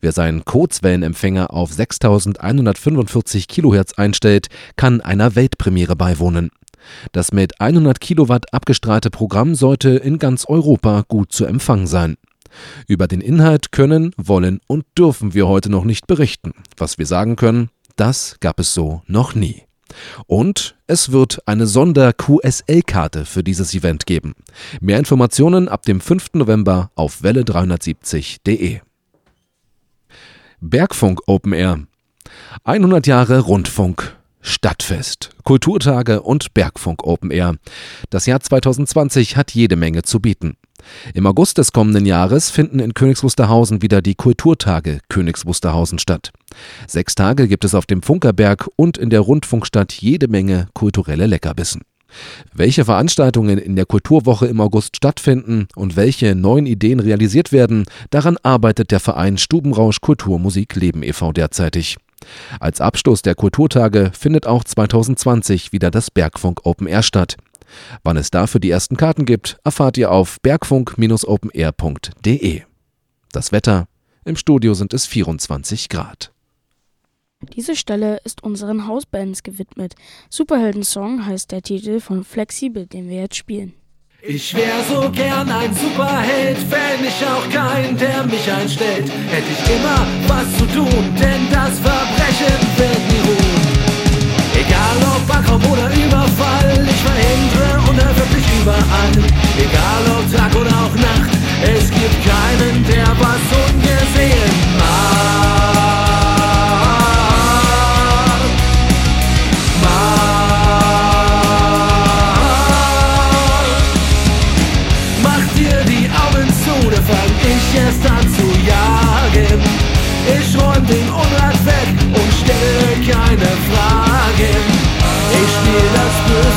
Wer 0.00 0.12
seinen 0.12 0.44
Kurzwellenempfänger 0.44 1.52
auf 1.52 1.72
6145 1.72 3.48
Kilohertz 3.48 3.94
einstellt, 3.94 4.48
kann 4.76 5.00
einer 5.00 5.34
Weltpremiere 5.34 5.96
beiwohnen. 5.96 6.50
Das 7.12 7.32
mit 7.32 7.60
100 7.60 8.00
Kilowatt 8.00 8.52
abgestrahlte 8.52 9.10
Programm 9.10 9.54
sollte 9.54 9.90
in 9.90 10.18
ganz 10.18 10.44
Europa 10.46 11.04
gut 11.08 11.32
zu 11.32 11.46
empfangen 11.46 11.86
sein. 11.86 12.16
Über 12.86 13.08
den 13.08 13.20
Inhalt 13.20 13.72
können, 13.72 14.12
wollen 14.16 14.60
und 14.66 14.84
dürfen 14.96 15.34
wir 15.34 15.48
heute 15.48 15.70
noch 15.70 15.84
nicht 15.84 16.06
berichten. 16.06 16.52
Was 16.76 16.98
wir 16.98 17.06
sagen 17.06 17.36
können, 17.36 17.70
das 17.96 18.36
gab 18.40 18.60
es 18.60 18.74
so 18.74 19.02
noch 19.06 19.34
nie. 19.34 19.62
Und 20.26 20.76
es 20.86 21.12
wird 21.12 21.40
eine 21.46 21.66
Sonder-QSL-Karte 21.66 23.24
für 23.24 23.42
dieses 23.42 23.74
Event 23.74 24.06
geben. 24.06 24.34
Mehr 24.80 24.98
Informationen 24.98 25.68
ab 25.68 25.82
dem 25.82 26.00
5. 26.00 26.34
November 26.34 26.90
auf 26.94 27.22
welle370.de. 27.22 28.80
Bergfunk 30.60 31.20
Open 31.26 31.52
Air. 31.52 31.80
100 32.64 33.06
Jahre 33.06 33.40
Rundfunk. 33.40 34.16
Stadtfest, 34.46 35.30
Kulturtage 35.42 36.20
und 36.20 36.52
Bergfunk 36.52 37.02
Open 37.04 37.30
Air. 37.30 37.56
Das 38.10 38.26
Jahr 38.26 38.40
2020 38.40 39.38
hat 39.38 39.52
jede 39.52 39.74
Menge 39.76 40.02
zu 40.02 40.20
bieten. 40.20 40.58
Im 41.14 41.26
August 41.26 41.58
des 41.58 41.72
kommenden 41.72 42.06
Jahres 42.06 42.50
finden 42.50 42.78
in 42.78 42.94
Königs 42.94 43.22
wieder 43.22 44.02
die 44.02 44.14
Kulturtage 44.14 45.00
Königs 45.08 45.46
Wusterhausen 45.46 45.98
statt. 45.98 46.30
Sechs 46.86 47.14
Tage 47.14 47.48
gibt 47.48 47.64
es 47.64 47.74
auf 47.74 47.86
dem 47.86 48.02
Funkerberg 48.02 48.68
und 48.76 48.98
in 48.98 49.10
der 49.10 49.20
Rundfunkstadt 49.20 49.92
jede 49.92 50.28
Menge 50.28 50.66
kulturelle 50.74 51.26
Leckerbissen. 51.26 51.82
Welche 52.52 52.84
Veranstaltungen 52.84 53.58
in 53.58 53.76
der 53.76 53.86
Kulturwoche 53.86 54.46
im 54.46 54.60
August 54.60 54.96
stattfinden 54.96 55.66
und 55.74 55.96
welche 55.96 56.34
neuen 56.34 56.66
Ideen 56.66 57.00
realisiert 57.00 57.52
werden, 57.52 57.84
daran 58.10 58.36
arbeitet 58.42 58.90
der 58.90 59.00
Verein 59.00 59.38
Stubenrausch 59.38 60.00
Kultur 60.00 60.38
Musik 60.38 60.76
Leben 60.76 61.02
e.V. 61.02 61.32
derzeitig. 61.32 61.96
Als 62.60 62.80
Abschluss 62.80 63.22
der 63.22 63.34
Kulturtage 63.34 64.10
findet 64.18 64.46
auch 64.46 64.64
2020 64.64 65.72
wieder 65.72 65.90
das 65.90 66.10
Bergfunk 66.10 66.60
Open 66.64 66.86
Air 66.86 67.02
statt. 67.02 67.36
Wann 68.02 68.16
es 68.16 68.30
dafür 68.30 68.60
die 68.60 68.70
ersten 68.70 68.96
Karten 68.96 69.24
gibt, 69.24 69.58
erfahrt 69.64 69.98
ihr 69.98 70.10
auf 70.10 70.40
bergfunk-openair.de. 70.40 72.62
Das 73.32 73.52
Wetter: 73.52 73.86
Im 74.24 74.36
Studio 74.36 74.74
sind 74.74 74.94
es 74.94 75.06
24 75.06 75.88
Grad. 75.88 76.32
Diese 77.52 77.76
Stelle 77.76 78.20
ist 78.24 78.42
unseren 78.42 78.86
Hausbands 78.86 79.42
gewidmet. 79.42 79.94
Superhelden-Song 80.30 81.26
heißt 81.26 81.52
der 81.52 81.62
Titel 81.62 82.00
von 82.00 82.24
Flexibel, 82.24 82.86
den 82.86 83.08
wir 83.08 83.22
jetzt 83.22 83.36
spielen. 83.36 83.74
Ich 84.26 84.54
wär 84.54 84.82
so 84.88 85.10
gern 85.10 85.50
ein 85.50 85.74
Superheld, 85.74 86.56
fände 86.56 87.08
ich 87.08 87.26
auch 87.26 87.46
keinen, 87.50 87.98
der 87.98 88.24
mich 88.24 88.50
einstellt. 88.50 89.12
Hätte 89.28 89.52
ich 89.52 89.76
immer 89.76 90.06
was 90.26 90.50
zu 90.56 90.64
tun, 90.68 91.14
denn 91.20 91.50
das 91.50 91.78
Verbrechen 91.78 92.58
wird 92.78 93.12
nie 93.12 93.20
ruhen. 93.28 93.73
Egal 94.66 94.96
ob 95.14 95.26
Bankraub 95.26 95.62
oder 95.72 95.88
Überfall, 95.90 96.86
ich 96.88 97.00
verhindere 97.02 97.90
unerwirklich 97.90 98.44
überall. 98.60 99.12
Egal 99.58 100.04
ob 100.16 100.36
Tag 100.36 100.54
oder 100.54 100.70
auch 100.70 100.94
Nacht, 100.96 101.30
es 101.62 101.90
gibt 101.90 102.24
keinen, 102.24 102.84
der 102.86 103.08
was 103.18 103.42
ungesehen 103.66 104.54
macht. 104.78 105.63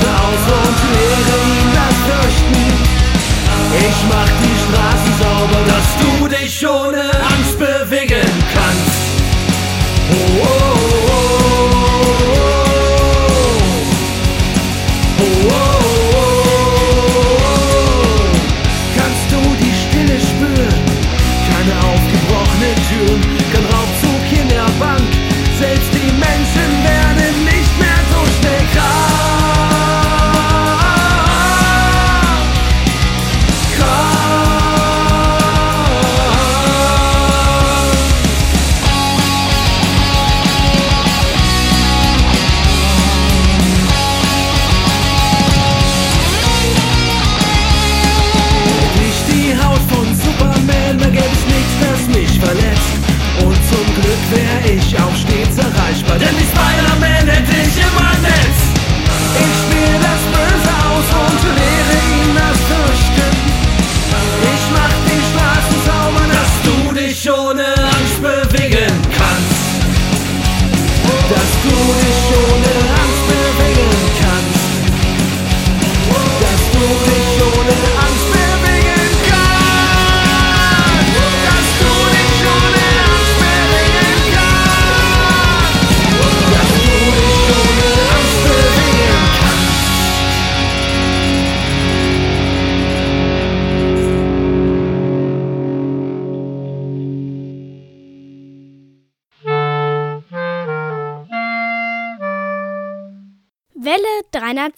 Aus 0.04 0.44
und 0.60 0.78
lehre 0.96 1.36
ihm 1.58 1.70
das 1.80 1.96
Fürchten. 2.08 2.66
Ich 3.88 4.00
mach 4.10 4.32
die 4.44 4.58
Straßen 4.64 5.14
sauber, 5.22 5.62
dass 5.68 5.88
du 6.02 6.28
dich 6.28 6.68
ohne 6.68 7.27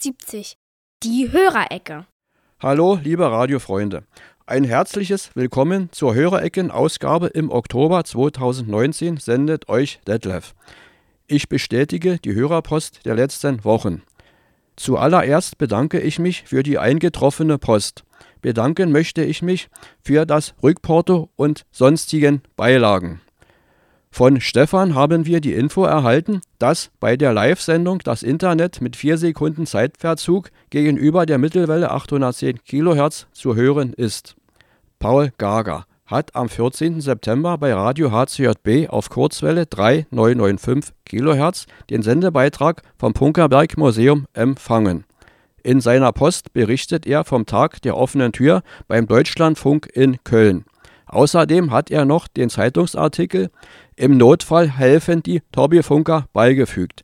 370. 0.00 0.56
Die 1.02 1.30
Hörerecke. 1.30 2.06
Hallo, 2.58 2.98
liebe 3.02 3.30
Radiofreunde. 3.30 4.04
Ein 4.46 4.64
herzliches 4.64 5.30
Willkommen 5.34 5.90
zur 5.92 6.14
Hörerecken-Ausgabe 6.14 7.26
im 7.26 7.50
Oktober 7.50 8.02
2019 8.02 9.18
sendet 9.18 9.68
euch 9.68 10.00
Detlef. 10.06 10.54
Ich 11.26 11.50
bestätige 11.50 12.18
die 12.18 12.34
Hörerpost 12.34 13.04
der 13.04 13.14
letzten 13.14 13.62
Wochen. 13.64 14.02
Zuallererst 14.76 15.58
bedanke 15.58 16.00
ich 16.00 16.18
mich 16.18 16.44
für 16.46 16.62
die 16.62 16.78
eingetroffene 16.78 17.58
Post. 17.58 18.04
Bedanken 18.40 18.92
möchte 18.92 19.22
ich 19.22 19.42
mich 19.42 19.68
für 20.02 20.24
das 20.24 20.54
Rückporto 20.62 21.28
und 21.36 21.66
sonstigen 21.72 22.40
Beilagen. 22.56 23.20
Von 24.12 24.40
Stefan 24.40 24.94
haben 24.94 25.24
wir 25.24 25.40
die 25.40 25.54
Info 25.54 25.84
erhalten, 25.84 26.40
dass 26.58 26.90
bei 26.98 27.16
der 27.16 27.32
Live-Sendung 27.32 28.00
das 28.00 28.22
Internet 28.22 28.80
mit 28.80 28.96
4 28.96 29.16
Sekunden 29.16 29.66
Zeitverzug 29.66 30.50
gegenüber 30.68 31.26
der 31.26 31.38
Mittelwelle 31.38 31.90
810 31.90 32.58
kHz 32.64 33.28
zu 33.32 33.54
hören 33.54 33.92
ist. 33.92 34.34
Paul 34.98 35.30
Gager 35.38 35.86
hat 36.06 36.34
am 36.34 36.48
14. 36.48 37.00
September 37.00 37.56
bei 37.56 37.72
Radio 37.72 38.10
HCJB 38.10 38.90
auf 38.90 39.10
Kurzwelle 39.10 39.66
3995 39.66 40.92
kHz 41.04 41.66
den 41.88 42.02
Sendebeitrag 42.02 42.82
vom 42.98 43.14
Punkerberg 43.14 43.78
Museum 43.78 44.26
empfangen. 44.34 45.04
In 45.62 45.80
seiner 45.80 46.12
Post 46.12 46.52
berichtet 46.52 47.06
er 47.06 47.24
vom 47.24 47.46
Tag 47.46 47.80
der 47.82 47.96
offenen 47.96 48.32
Tür 48.32 48.62
beim 48.88 49.06
Deutschlandfunk 49.06 49.88
in 49.94 50.22
Köln. 50.24 50.64
Außerdem 51.10 51.72
hat 51.72 51.90
er 51.90 52.04
noch 52.04 52.28
den 52.28 52.50
Zeitungsartikel 52.50 53.50
im 53.96 54.16
Notfall 54.16 54.70
helfen 54.70 55.22
die 55.22 55.42
Torbifunker 55.52 56.26
beigefügt. 56.32 57.02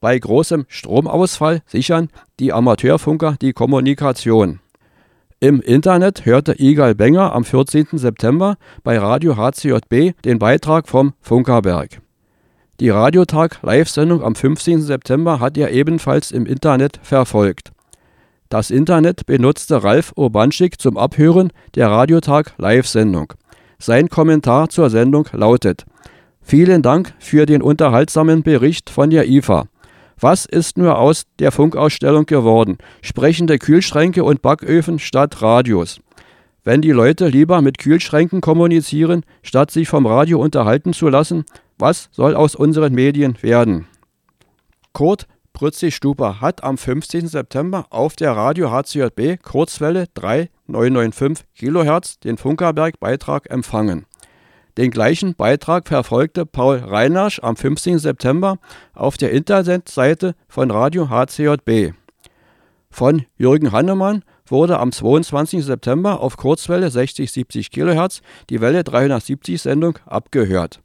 Bei 0.00 0.18
großem 0.18 0.66
Stromausfall 0.68 1.62
sichern 1.66 2.10
die 2.38 2.52
Amateurfunker 2.52 3.36
die 3.40 3.54
Kommunikation. 3.54 4.60
Im 5.40 5.60
Internet 5.60 6.26
hörte 6.26 6.54
Igal 6.60 6.94
Benger 6.94 7.32
am 7.32 7.44
14. 7.44 7.88
September 7.92 8.56
bei 8.84 8.98
Radio 8.98 9.36
HCJB 9.36 10.12
den 10.24 10.38
Beitrag 10.38 10.86
vom 10.86 11.14
Funkerberg. 11.20 12.00
Die 12.78 12.90
Radiotag-Live-Sendung 12.90 14.22
am 14.22 14.34
15. 14.34 14.82
September 14.82 15.40
hat 15.40 15.56
er 15.56 15.70
ebenfalls 15.70 16.30
im 16.30 16.44
Internet 16.44 17.00
verfolgt. 17.02 17.72
Das 18.50 18.70
Internet 18.70 19.26
benutzte 19.26 19.82
Ralf 19.82 20.12
Urbanschik 20.14 20.80
zum 20.80 20.96
Abhören 20.96 21.52
der 21.74 21.90
Radiotag-Live-Sendung. 21.90 23.32
Sein 23.78 24.08
Kommentar 24.08 24.68
zur 24.68 24.90
Sendung 24.90 25.28
lautet: 25.32 25.84
Vielen 26.40 26.82
Dank 26.82 27.14
für 27.18 27.46
den 27.46 27.62
unterhaltsamen 27.62 28.42
Bericht 28.42 28.90
von 28.90 29.10
der 29.10 29.28
IFA. 29.28 29.66
Was 30.18 30.46
ist 30.46 30.78
nur 30.78 30.98
aus 30.98 31.24
der 31.38 31.52
Funkausstellung 31.52 32.24
geworden? 32.24 32.78
Sprechende 33.02 33.58
Kühlschränke 33.58 34.24
und 34.24 34.40
Backöfen 34.40 34.98
statt 34.98 35.42
Radios. 35.42 36.00
Wenn 36.64 36.80
die 36.80 36.90
Leute 36.90 37.28
lieber 37.28 37.60
mit 37.60 37.78
Kühlschränken 37.78 38.40
kommunizieren, 38.40 39.24
statt 39.42 39.70
sich 39.70 39.88
vom 39.88 40.06
Radio 40.06 40.40
unterhalten 40.40 40.94
zu 40.94 41.08
lassen, 41.08 41.44
was 41.78 42.08
soll 42.12 42.34
aus 42.34 42.54
unseren 42.54 42.94
Medien 42.94 43.36
werden? 43.42 43.86
Kurt 44.92 45.28
Brützig-Stuber 45.56 46.42
hat 46.42 46.62
am 46.64 46.76
15. 46.76 47.28
September 47.28 47.86
auf 47.88 48.14
der 48.14 48.32
Radio 48.32 48.70
HCJB 48.70 49.42
Kurzwelle 49.42 50.04
3995 50.12 51.46
kHz 51.58 52.18
den 52.18 52.36
Funkerberg-Beitrag 52.36 53.48
empfangen. 53.50 54.04
Den 54.76 54.90
gleichen 54.90 55.34
Beitrag 55.34 55.88
verfolgte 55.88 56.44
Paul 56.44 56.76
Reinasch 56.76 57.40
am 57.42 57.56
15. 57.56 57.98
September 57.98 58.58
auf 58.92 59.16
der 59.16 59.30
Internetseite 59.30 60.34
von 60.46 60.70
Radio 60.70 61.08
HCJB. 61.08 61.94
Von 62.90 63.24
Jürgen 63.38 63.72
Hannemann 63.72 64.24
wurde 64.46 64.78
am 64.78 64.92
22. 64.92 65.64
September 65.64 66.20
auf 66.20 66.36
Kurzwelle 66.36 66.88
60-70 66.88 67.70
kHz 67.70 68.20
die 68.50 68.60
Welle 68.60 68.84
370 68.84 69.62
Sendung 69.62 69.98
abgehört. 70.04 70.82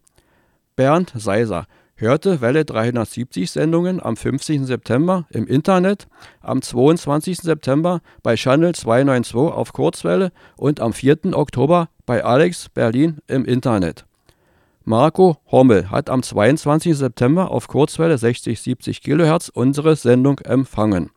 Bernd 0.77 1.11
Seiser 1.13 1.67
hörte 2.01 2.41
Welle 2.41 2.65
370 2.65 3.49
Sendungen 3.51 4.01
am 4.01 4.17
15. 4.17 4.65
September 4.65 5.27
im 5.29 5.45
Internet, 5.45 6.07
am 6.41 6.61
22. 6.61 7.37
September 7.37 8.01
bei 8.23 8.35
Channel 8.35 8.73
292 8.73 9.35
auf 9.35 9.71
Kurzwelle 9.71 10.31
und 10.57 10.79
am 10.79 10.93
4. 10.93 11.33
Oktober 11.33 11.89
bei 12.07 12.23
Alex 12.25 12.69
Berlin 12.69 13.19
im 13.27 13.45
Internet. 13.45 14.05
Marco 14.83 15.37
Hommel 15.51 15.91
hat 15.91 16.09
am 16.09 16.23
22. 16.23 16.97
September 16.97 17.51
auf 17.51 17.67
Kurzwelle 17.67 18.15
60-70 18.15 19.03
kHz 19.03 19.49
unsere 19.49 19.95
Sendung 19.95 20.39
empfangen. 20.39 21.11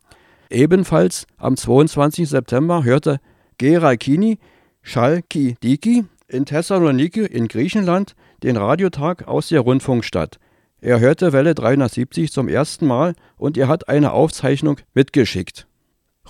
Ebenfalls 0.51 1.25
am 1.37 1.57
22. 1.57 2.29
September 2.29 2.83
hörte 2.83 3.19
Gerakini 3.57 4.37
Schalki-Diki 4.83 6.05
in 6.27 6.45
Thessaloniki 6.45 7.25
in 7.25 7.47
Griechenland 7.47 8.15
den 8.43 8.55
Radiotag 8.55 9.27
aus 9.27 9.49
der 9.49 9.61
Rundfunkstadt. 9.61 10.39
Er 10.85 10.99
hörte 10.99 11.33
Welle 11.33 11.55
370 11.55 12.31
zum 12.31 12.47
ersten 12.47 12.85
Mal 12.85 13.15
und 13.37 13.57
er 13.57 13.67
hat 13.67 13.89
eine 13.89 14.11
Aufzeichnung 14.11 14.77
mitgeschickt. 14.93 15.65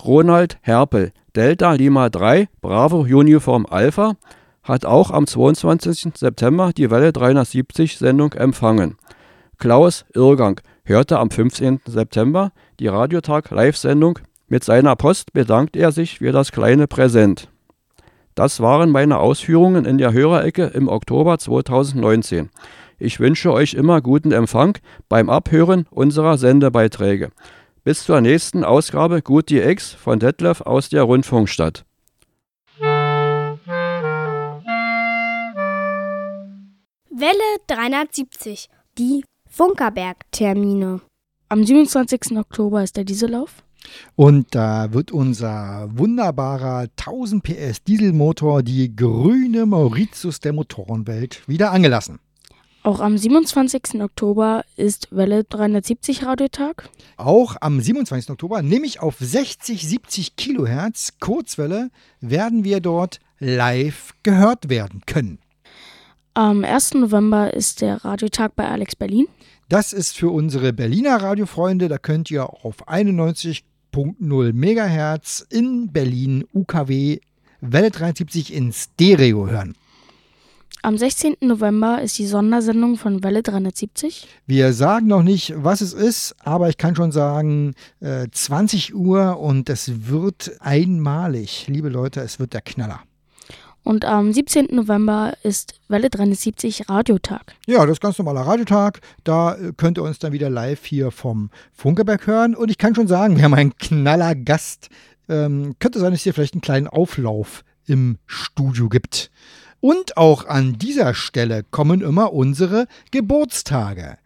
Ronald 0.02 0.56
Herpel, 0.62 1.12
Delta 1.34 1.74
Lima 1.74 2.08
3, 2.08 2.48
Bravo 2.62 3.00
Uniform 3.00 3.66
Alpha, 3.68 4.16
hat 4.62 4.86
auch 4.86 5.10
am 5.10 5.26
22. 5.26 6.12
September 6.14 6.72
die 6.74 6.90
Welle 6.90 7.12
370 7.12 7.98
Sendung 7.98 8.32
empfangen. 8.32 8.96
Klaus 9.58 10.06
Irrgang 10.14 10.62
hörte 10.84 11.18
am 11.18 11.30
15. 11.30 11.80
September 11.84 12.50
die 12.80 12.88
Radiotag 12.88 13.50
Live-Sendung. 13.50 14.20
Mit 14.48 14.64
seiner 14.64 14.96
Post 14.96 15.34
bedankt 15.34 15.76
er 15.76 15.92
sich 15.92 16.20
für 16.20 16.32
das 16.32 16.50
kleine 16.50 16.86
Präsent. 16.86 17.50
Das 18.34 18.60
waren 18.60 18.90
meine 18.90 19.18
Ausführungen 19.18 19.84
in 19.84 19.98
der 19.98 20.14
Hörerecke 20.14 20.64
im 20.64 20.88
Oktober 20.88 21.38
2019. 21.38 22.48
Ich 22.98 23.20
wünsche 23.20 23.52
euch 23.52 23.74
immer 23.74 24.00
guten 24.00 24.32
Empfang 24.32 24.78
beim 25.08 25.28
Abhören 25.28 25.86
unserer 25.90 26.38
Sendebeiträge. 26.38 27.30
Bis 27.84 28.04
zur 28.04 28.20
nächsten 28.20 28.64
Ausgabe 28.64 29.20
Gut 29.20 29.50
die 29.50 29.60
Ex 29.60 29.92
von 29.92 30.18
Detlef 30.18 30.62
aus 30.62 30.88
der 30.88 31.02
Rundfunkstadt. 31.02 31.84
Welle 37.18 37.36
370, 37.66 38.68
die 38.98 39.24
Funkerberg-Termine. 39.48 41.00
Am 41.48 41.64
27. 41.64 42.36
Oktober 42.38 42.82
ist 42.82 42.96
der 42.96 43.04
Diesellauf. 43.04 43.62
Und 44.16 44.54
da 44.54 44.92
wird 44.92 45.12
unser 45.12 45.88
wunderbarer 45.92 46.88
1000 46.98 47.42
PS 47.42 47.84
Dieselmotor, 47.84 48.62
die 48.62 48.96
grüne 48.96 49.66
Mauritius 49.66 50.40
der 50.40 50.52
Motorenwelt, 50.52 51.46
wieder 51.46 51.70
angelassen. 51.72 52.18
Auch 52.86 53.00
am 53.00 53.18
27. 53.18 54.00
Oktober 54.00 54.64
ist 54.76 55.08
Welle 55.10 55.42
370 55.42 56.24
Radiotag. 56.24 56.88
Auch 57.16 57.56
am 57.60 57.80
27. 57.80 58.30
Oktober, 58.30 58.62
nämlich 58.62 59.00
auf 59.00 59.16
60, 59.18 59.88
70 59.88 60.36
Kilohertz 60.36 61.14
Kurzwelle, 61.18 61.90
werden 62.20 62.62
wir 62.62 62.78
dort 62.78 63.18
live 63.40 64.14
gehört 64.22 64.68
werden 64.68 65.02
können. 65.04 65.40
Am 66.34 66.62
1. 66.62 66.94
November 66.94 67.52
ist 67.52 67.80
der 67.80 68.04
Radiotag 68.04 68.54
bei 68.54 68.68
Alex 68.68 68.94
Berlin. 68.94 69.26
Das 69.68 69.92
ist 69.92 70.16
für 70.16 70.30
unsere 70.30 70.72
Berliner 70.72 71.20
Radiofreunde. 71.20 71.88
Da 71.88 71.98
könnt 71.98 72.30
ihr 72.30 72.48
auf 72.64 72.86
91.0 72.86 74.52
Megahertz 74.52 75.44
in 75.50 75.90
Berlin 75.92 76.44
UKW 76.54 77.18
Welle 77.60 77.90
73 77.90 78.54
in 78.54 78.72
Stereo 78.72 79.48
hören. 79.48 79.74
Am 80.86 80.96
16. 80.96 81.38
November 81.40 82.00
ist 82.00 82.16
die 82.16 82.28
Sondersendung 82.28 82.96
von 82.96 83.24
Welle 83.24 83.42
370. 83.42 84.28
Wir 84.46 84.72
sagen 84.72 85.08
noch 85.08 85.24
nicht, 85.24 85.52
was 85.56 85.80
es 85.80 85.92
ist, 85.92 86.36
aber 86.38 86.68
ich 86.68 86.78
kann 86.78 86.94
schon 86.94 87.10
sagen, 87.10 87.74
äh, 87.98 88.28
20 88.30 88.94
Uhr 88.94 89.40
und 89.40 89.68
es 89.68 90.06
wird 90.08 90.52
einmalig. 90.60 91.66
Liebe 91.66 91.88
Leute, 91.88 92.20
es 92.20 92.38
wird 92.38 92.52
der 92.52 92.60
Knaller. 92.60 93.00
Und 93.82 94.04
am 94.04 94.32
17. 94.32 94.68
November 94.70 95.34
ist 95.42 95.74
Welle 95.88 96.08
370 96.08 96.88
Radiotag. 96.88 97.56
Ja, 97.66 97.80
das 97.80 97.94
ist 97.94 98.00
ganz 98.00 98.16
normaler 98.18 98.42
Radiotag. 98.42 99.00
Da 99.24 99.56
äh, 99.56 99.72
könnt 99.76 99.98
ihr 99.98 100.04
uns 100.04 100.20
dann 100.20 100.30
wieder 100.30 100.50
live 100.50 100.84
hier 100.84 101.10
vom 101.10 101.50
Funkeberg 101.72 102.28
hören. 102.28 102.54
Und 102.54 102.70
ich 102.70 102.78
kann 102.78 102.94
schon 102.94 103.08
sagen, 103.08 103.36
wir 103.36 103.42
haben 103.42 103.54
einen 103.54 103.76
knaller 103.76 104.36
Gast. 104.36 104.88
Ähm, 105.28 105.74
könnte 105.80 105.98
sein, 105.98 106.12
dass 106.12 106.20
es 106.20 106.22
hier 106.22 106.34
vielleicht 106.34 106.54
einen 106.54 106.60
kleinen 106.60 106.86
Auflauf 106.86 107.64
im 107.86 108.18
Studio 108.26 108.88
gibt. 108.88 109.32
Und 109.80 110.16
auch 110.16 110.46
an 110.46 110.78
dieser 110.78 111.14
Stelle 111.14 111.64
kommen 111.70 112.00
immer 112.00 112.32
unsere 112.32 112.86
Geburtstage. 113.10 114.18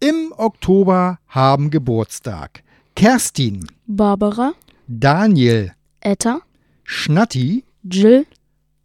Im 0.00 0.32
Oktober 0.36 1.18
haben 1.28 1.70
Geburtstag 1.70 2.62
Kerstin, 2.96 3.66
Barbara, 3.86 4.52
Daniel, 4.86 5.72
Etta, 6.00 6.40
Schnatti, 6.84 7.64
Jill, 7.82 8.26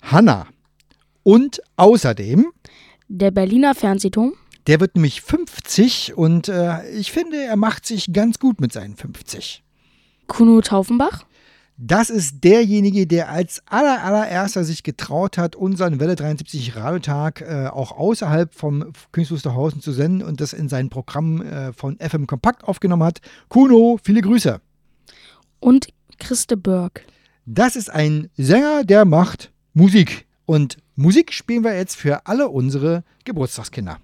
Hanna 0.02 0.48
und 1.24 1.62
außerdem 1.76 2.52
der 3.08 3.32
Berliner 3.32 3.76
Fernsehturm. 3.76 4.34
Der 4.68 4.80
wird 4.80 4.96
nämlich 4.96 5.22
50 5.22 6.16
und 6.16 6.48
äh, 6.48 6.88
ich 6.92 7.12
finde, 7.12 7.42
er 7.42 7.56
macht 7.56 7.86
sich 7.86 8.14
ganz 8.14 8.40
gut 8.40 8.62
mit 8.62 8.72
seinen 8.72 8.96
50. 8.96 9.64
Kuno 10.28 10.62
Taufenbach. 10.62 11.26
Das 11.82 12.10
ist 12.10 12.44
derjenige, 12.44 13.08
der 13.08 13.30
als 13.30 13.64
aller, 13.66 14.04
allererster 14.04 14.66
sich 14.66 14.84
getraut 14.84 15.38
hat, 15.38 15.56
unseren 15.56 16.02
Welle 16.02 16.18
73 16.18 16.76
Radiotag 16.76 17.40
äh, 17.40 17.68
auch 17.68 17.94
außerhalb 17.94 18.54
vom 18.54 18.92
Königs 19.14 19.32
Wusterhausen 19.32 19.80
zu 19.80 19.94
senden 19.94 20.22
und 20.28 20.42
das 20.42 20.52
in 20.52 20.68
sein 20.68 20.90
Programm 20.90 21.42
äh, 21.42 21.72
von 21.72 21.98
FM 21.98 22.28
Kompakt 22.28 22.66
aufgenommen 22.66 23.04
hat. 23.04 23.22
Kuno, 23.48 23.98
viele 24.04 24.20
Grüße. 24.20 24.60
Und 25.62 25.88
Christe 26.20 26.58
Berg. 26.58 27.06
Das 27.46 27.78
ist 27.78 27.90
ein 27.90 28.30
Sänger, 28.36 28.84
der 28.84 29.06
macht 29.06 29.54
Musik. 29.74 30.28
Und 30.46 30.80
Musik 30.98 31.32
spielen 31.32 31.64
wir 31.64 31.78
jetzt 31.78 31.96
für 31.96 32.28
alle 32.28 32.50
unsere 32.50 33.06
Geburtstagskinder. 33.24 34.00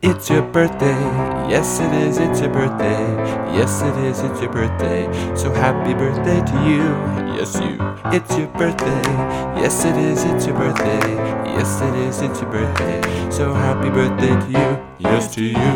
It's 0.00 0.30
your 0.30 0.42
birthday, 0.42 0.94
yes 1.50 1.80
it 1.80 1.92
is, 1.92 2.18
it's 2.18 2.40
your 2.40 2.52
birthday, 2.52 3.02
yes 3.52 3.82
it 3.82 3.96
is, 4.04 4.20
it's 4.20 4.40
your 4.40 4.52
birthday, 4.52 5.06
so 5.34 5.52
happy 5.52 5.92
birthday 5.92 6.40
to 6.40 6.56
you, 6.62 6.84
yes 7.36 7.56
you. 7.56 7.76
It's 8.12 8.38
your 8.38 8.46
birthday, 8.56 9.02
yes 9.60 9.84
it 9.84 9.96
is, 9.96 10.22
it's 10.22 10.46
your 10.46 10.56
birthday, 10.56 11.02
yes 11.46 11.80
it 11.80 11.94
is, 11.96 12.22
it's 12.22 12.40
your 12.40 12.48
birthday, 12.48 13.30
so 13.32 13.52
happy 13.52 13.90
birthday 13.90 14.38
to 14.38 14.46
you, 14.52 14.78
yes 15.00 15.34
to 15.34 15.42
you. 15.42 15.74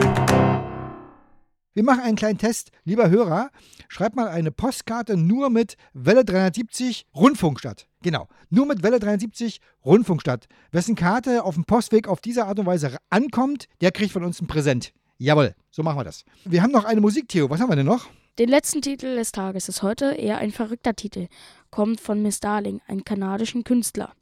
Wir 1.75 1.83
machen 1.83 2.03
einen 2.05 2.17
kleinen 2.17 2.39
Test. 2.39 2.71
Lieber 2.85 3.11
Hörer, 3.11 3.51
schreibt 3.89 4.15
mal 4.15 4.29
eine 4.29 4.53
Postkarte 4.53 5.17
nur 5.17 5.51
mit 5.51 5.77
Welle 5.95 6.25
370 6.25 7.07
Rundfunkstadt. 7.13 7.89
Genau, 8.03 8.29
nur 8.51 8.67
mit 8.67 8.83
Welle 8.83 8.99
370 8.99 9.61
Rundfunkstadt. 9.85 10.49
Wessen 10.73 10.97
Karte 10.97 11.45
auf 11.45 11.55
dem 11.55 11.65
Postweg 11.65 12.09
auf 12.09 12.21
diese 12.21 12.47
Art 12.47 12.59
und 12.59 12.67
Weise 12.67 12.97
ankommt, 13.11 13.69
der 13.81 13.93
kriegt 13.93 14.13
von 14.13 14.25
uns 14.25 14.41
ein 14.41 14.49
Präsent. 14.49 14.93
Jawohl, 15.19 15.55
so 15.71 15.85
machen 15.85 15.99
wir 15.99 16.05
das. 16.05 16.25
Wir 16.45 16.63
haben 16.63 16.73
noch 16.73 16.85
eine 16.85 17.01
Musik, 17.01 17.29
Theo. 17.29 17.49
Was 17.49 17.61
haben 17.61 17.71
wir 17.71 17.77
denn 17.77 17.87
noch? 17.87 18.09
Den 18.39 18.49
letzten 18.49 18.83
Titel 18.83 19.15
des 19.15 19.31
Tages 19.31 19.69
ist 19.69 19.83
heute 19.83 20.07
eher 20.15 20.39
ein 20.39 20.51
verrückter 20.51 20.95
Titel. 20.95 21.29
Kommt 21.71 22.01
von 22.01 22.23
Miss 22.23 22.41
Darling, 22.41 22.81
einem 22.89 23.05
kanadischen 23.05 23.63
Künstler. 23.63 24.15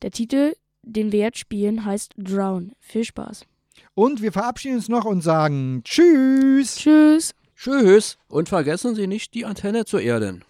Der 0.00 0.10
Titel, 0.10 0.54
den 0.82 1.12
wir 1.12 1.20
jetzt 1.20 1.38
spielen, 1.38 1.84
heißt 1.84 2.14
Drown. 2.16 2.72
Viel 2.80 3.04
Spaß. 3.04 3.44
Und 3.94 4.20
wir 4.20 4.32
verabschieden 4.32 4.76
uns 4.76 4.88
noch 4.88 5.04
und 5.04 5.20
sagen 5.20 5.82
Tschüss. 5.84 6.76
Tschüss. 6.76 7.34
Tschüss. 7.54 8.18
Und 8.26 8.48
vergessen 8.48 8.94
Sie 8.96 9.06
nicht 9.06 9.34
die 9.34 9.44
Antenne 9.44 9.84
zu 9.84 9.98
erden. 9.98 10.44